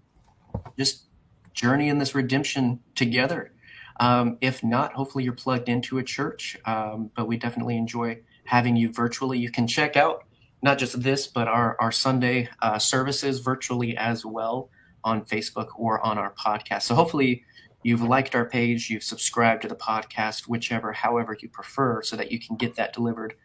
just 0.80 1.06
journey 1.54 1.90
in 1.90 2.00
this 2.00 2.16
redemption 2.16 2.80
together. 2.96 3.52
Um, 4.00 4.38
if 4.42 4.64
not, 4.64 4.94
hopefully 4.94 5.24
you're 5.24 5.34
plugged 5.34 5.70
into 5.70 6.00
a 6.00 6.04
church, 6.04 6.58
um, 6.66 7.12
but 7.16 7.28
we 7.28 7.38
definitely 7.38 7.78
enjoy 7.78 8.20
having 8.46 8.76
you 8.76 8.92
virtually. 8.92 9.38
You 9.38 9.52
can 9.52 9.68
check 9.68 9.96
out 9.96 10.26
not 10.62 10.78
just 10.78 11.02
this, 11.02 11.28
but 11.28 11.48
our, 11.48 11.78
our 11.80 11.92
Sunday 11.92 12.50
uh, 12.62 12.80
services 12.80 13.40
virtually 13.40 13.96
as 13.98 14.26
well 14.26 14.70
on 15.04 15.26
Facebook 15.26 15.68
or 15.78 16.04
on 16.06 16.18
our 16.18 16.34
podcast. 16.34 16.84
So 16.84 16.96
hopefully 16.96 17.44
you've 17.84 18.02
liked 18.02 18.34
our 18.34 18.46
page, 18.46 18.90
you've 18.90 19.04
subscribed 19.04 19.62
to 19.64 19.68
the 19.68 19.76
podcast, 19.76 20.48
whichever, 20.48 20.94
however 20.94 21.38
you 21.40 21.50
prefer, 21.50 22.02
so 22.02 22.16
that 22.16 22.32
you 22.32 22.40
can 22.40 22.56
get 22.56 22.76
that 22.76 22.94
delivered 22.94 23.36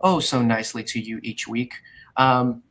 oh 0.00 0.20
so 0.20 0.42
nicely 0.42 0.82
to 0.84 1.00
you 1.00 1.20
each 1.22 1.46
week. 1.46 1.74
Um, 2.16 2.62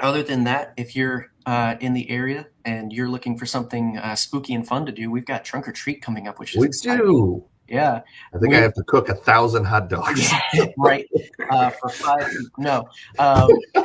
other 0.00 0.22
than 0.22 0.44
that, 0.44 0.74
if 0.76 0.96
you're 0.96 1.30
uh, 1.46 1.76
in 1.80 1.92
the 1.94 2.08
area 2.10 2.46
and 2.64 2.92
you're 2.92 3.08
looking 3.08 3.36
for 3.38 3.46
something 3.46 3.98
uh, 3.98 4.14
spooky 4.14 4.54
and 4.54 4.66
fun 4.66 4.86
to 4.86 4.92
do, 4.92 5.10
we've 5.10 5.26
got 5.26 5.44
Trunk 5.44 5.68
or 5.68 5.72
Treat 5.72 6.00
coming 6.02 6.26
up, 6.28 6.38
which 6.38 6.54
is 6.54 6.60
we 6.60 6.66
exciting. 6.66 7.04
do. 7.06 7.44
Yeah, 7.68 8.00
I 8.34 8.38
think 8.38 8.50
We- 8.52 8.56
I 8.58 8.60
have 8.60 8.74
to 8.74 8.82
cook 8.84 9.08
a 9.08 9.14
thousand 9.14 9.64
hot 9.64 9.88
dogs. 9.88 10.30
right. 10.78 11.06
Uh, 11.50 11.70
for 11.70 11.88
five. 11.88 12.28
No. 12.58 12.84
Um, 13.18 13.48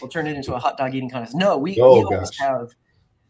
we'll 0.00 0.10
turn 0.10 0.26
it 0.26 0.36
into 0.36 0.54
a 0.54 0.58
hot 0.58 0.76
dog 0.76 0.94
eating 0.94 1.10
contest. 1.10 1.34
No, 1.34 1.56
we, 1.56 1.78
Oh, 1.80 1.98
we 1.98 2.04
always 2.04 2.36
have. 2.38 2.74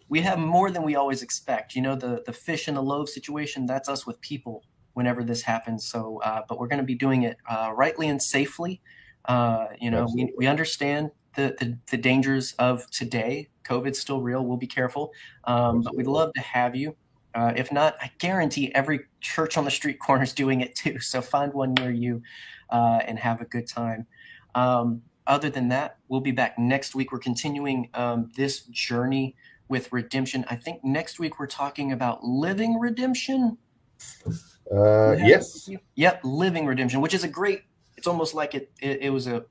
We 0.09 0.21
have 0.21 0.39
more 0.39 0.71
than 0.71 0.83
we 0.83 0.97
always 0.97 1.23
expect. 1.23 1.75
You 1.75 1.83
know, 1.83 1.95
the 1.97 2.23
the 2.27 2.33
fish 2.33 2.69
and 2.69 2.77
the 2.77 2.83
loaf 2.83 3.09
situation. 3.09 3.67
That's 3.67 3.89
us 3.89 4.07
with 4.07 4.21
people. 4.21 4.65
Whenever 4.93 5.25
this 5.25 5.43
happens, 5.43 5.85
so 5.85 6.21
uh, 6.25 6.43
but 6.49 6.57
we're 6.61 6.69
going 6.69 6.79
to 6.79 6.85
be 6.85 6.95
doing 6.95 7.23
it 7.25 7.37
uh, 7.51 7.73
rightly 7.75 8.09
and 8.09 8.23
safely. 8.23 8.81
Uh, 9.25 9.67
you 9.81 9.91
know, 9.91 10.07
we, 10.15 10.33
we 10.37 10.47
understand 10.47 11.11
the, 11.37 11.57
the 11.59 11.79
the 11.91 11.97
dangers 11.97 12.55
of 12.59 12.89
today. 12.91 13.49
COVID's 13.65 13.99
still 13.99 14.21
real. 14.21 14.45
We'll 14.45 14.59
be 14.59 14.67
careful, 14.67 15.13
um, 15.45 15.81
but 15.83 15.97
we'd 15.97 16.07
love 16.07 16.33
to 16.35 16.41
have 16.41 16.77
you. 16.77 16.97
Uh, 17.35 17.53
if 17.57 17.73
not, 17.73 17.97
I 18.01 18.11
guarantee 18.19 18.73
every 18.75 19.01
church 19.21 19.57
on 19.57 19.65
the 19.65 19.71
street 19.71 19.99
corner 19.99 20.23
is 20.23 20.33
doing 20.33 20.61
it 20.61 20.75
too. 20.75 21.01
So 21.01 21.21
find 21.21 21.53
one 21.53 21.75
near 21.75 21.91
you 21.91 22.23
uh, 22.71 23.01
and 23.07 23.19
have 23.19 23.41
a 23.41 23.45
good 23.45 23.67
time. 23.67 24.07
Um, 24.55 25.03
other 25.27 25.51
than 25.51 25.69
that, 25.69 25.99
we'll 26.09 26.21
be 26.21 26.31
back 26.31 26.59
next 26.59 26.95
week. 26.95 27.11
We're 27.11 27.19
continuing 27.19 27.89
um, 27.95 28.31
this 28.37 28.61
journey 28.67 29.35
with 29.69 29.93
redemption. 29.93 30.45
I 30.49 30.57
think 30.57 30.85
next 30.85 31.19
week 31.19 31.39
we're 31.39 31.47
talking 31.47 31.93
about 31.93 32.23
living 32.23 32.79
redemption. 32.79 33.57
Uh, 34.71 35.13
yes. 35.13 35.69
Yep, 35.97 36.21
living 36.23 36.67
redemption, 36.67 37.01
which 37.01 37.15
is 37.15 37.25
a 37.25 37.29
great. 37.29 37.63
It's 37.97 38.07
almost 38.07 38.35
like 38.35 38.55
it. 38.55 38.71
It, 38.81 39.03
it 39.03 39.11
was 39.11 39.27
a 39.27 39.45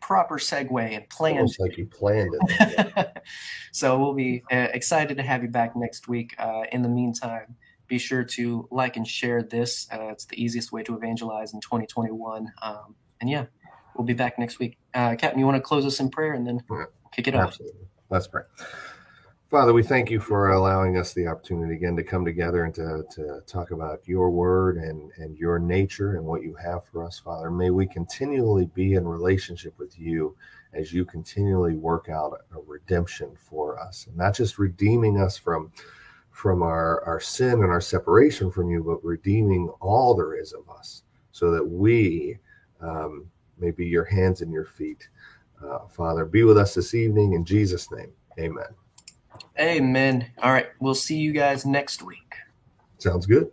proper 0.00 0.38
segue 0.38 0.96
and 0.96 1.08
planned. 1.08 1.38
Almost 1.38 1.60
like 1.60 1.76
you 1.76 1.86
planned 1.86 2.30
it. 2.34 3.22
so 3.72 3.98
we'll 3.98 4.14
be 4.14 4.42
uh, 4.50 4.68
excited 4.72 5.16
to 5.16 5.22
have 5.22 5.42
you 5.42 5.48
back 5.48 5.76
next 5.76 6.08
week. 6.08 6.34
Uh, 6.38 6.62
in 6.72 6.82
the 6.82 6.88
meantime, 6.88 7.56
be 7.86 7.98
sure 7.98 8.22
to 8.24 8.68
like 8.70 8.96
and 8.96 9.06
share 9.06 9.42
this. 9.42 9.88
Uh, 9.92 10.08
it's 10.10 10.26
the 10.26 10.42
easiest 10.42 10.72
way 10.72 10.82
to 10.82 10.96
evangelize 10.96 11.54
in 11.54 11.60
2021. 11.60 12.52
Um, 12.62 12.94
and 13.20 13.30
yeah, 13.30 13.46
we'll 13.96 14.06
be 14.06 14.14
back 14.14 14.38
next 14.38 14.58
week. 14.58 14.78
Uh, 14.94 15.16
Captain, 15.16 15.38
you 15.38 15.46
want 15.46 15.56
to 15.56 15.62
close 15.62 15.84
us 15.86 16.00
in 16.00 16.10
prayer 16.10 16.34
and 16.34 16.46
then 16.46 16.62
Yeah. 16.70 16.84
kick 17.12 17.28
it 17.28 17.34
off? 17.34 17.48
Absolutely. 17.48 17.80
Let's 18.10 18.26
pray. 18.26 18.42
Father, 19.50 19.72
we 19.72 19.82
thank 19.82 20.10
you 20.10 20.20
for 20.20 20.50
allowing 20.50 20.98
us 20.98 21.14
the 21.14 21.26
opportunity 21.26 21.74
again 21.74 21.96
to 21.96 22.04
come 22.04 22.22
together 22.22 22.64
and 22.64 22.74
to, 22.74 23.02
to 23.14 23.40
talk 23.46 23.70
about 23.70 24.06
your 24.06 24.28
word 24.28 24.76
and, 24.76 25.10
and 25.16 25.38
your 25.38 25.58
nature 25.58 26.16
and 26.16 26.26
what 26.26 26.42
you 26.42 26.54
have 26.56 26.84
for 26.84 27.02
us, 27.02 27.18
Father. 27.18 27.50
May 27.50 27.70
we 27.70 27.86
continually 27.86 28.66
be 28.74 28.92
in 28.92 29.08
relationship 29.08 29.72
with 29.78 29.98
you 29.98 30.36
as 30.74 30.92
you 30.92 31.06
continually 31.06 31.76
work 31.76 32.10
out 32.10 32.38
a 32.54 32.60
redemption 32.66 33.30
for 33.36 33.80
us. 33.80 34.06
And 34.06 34.18
not 34.18 34.34
just 34.34 34.58
redeeming 34.58 35.18
us 35.18 35.38
from 35.38 35.72
from 36.30 36.62
our, 36.62 37.02
our 37.04 37.18
sin 37.18 37.54
and 37.54 37.72
our 37.72 37.80
separation 37.80 38.50
from 38.50 38.70
you, 38.70 38.84
but 38.84 39.02
redeeming 39.02 39.68
all 39.80 40.14
there 40.14 40.34
is 40.34 40.52
of 40.52 40.68
us 40.68 41.02
so 41.32 41.50
that 41.50 41.64
we 41.66 42.38
um, 42.80 43.28
may 43.58 43.72
be 43.72 43.86
your 43.86 44.04
hands 44.04 44.42
and 44.42 44.52
your 44.52 44.66
feet. 44.66 45.08
Uh, 45.64 45.78
Father, 45.88 46.26
be 46.26 46.44
with 46.44 46.58
us 46.58 46.74
this 46.74 46.94
evening 46.94 47.32
in 47.32 47.44
Jesus' 47.44 47.90
name. 47.90 48.12
Amen. 48.38 48.68
Amen. 49.60 50.30
All 50.42 50.52
right, 50.52 50.68
we'll 50.80 50.94
see 50.94 51.16
you 51.16 51.32
guys 51.32 51.66
next 51.66 52.02
week. 52.02 52.34
Sounds 52.98 53.26
good. 53.26 53.50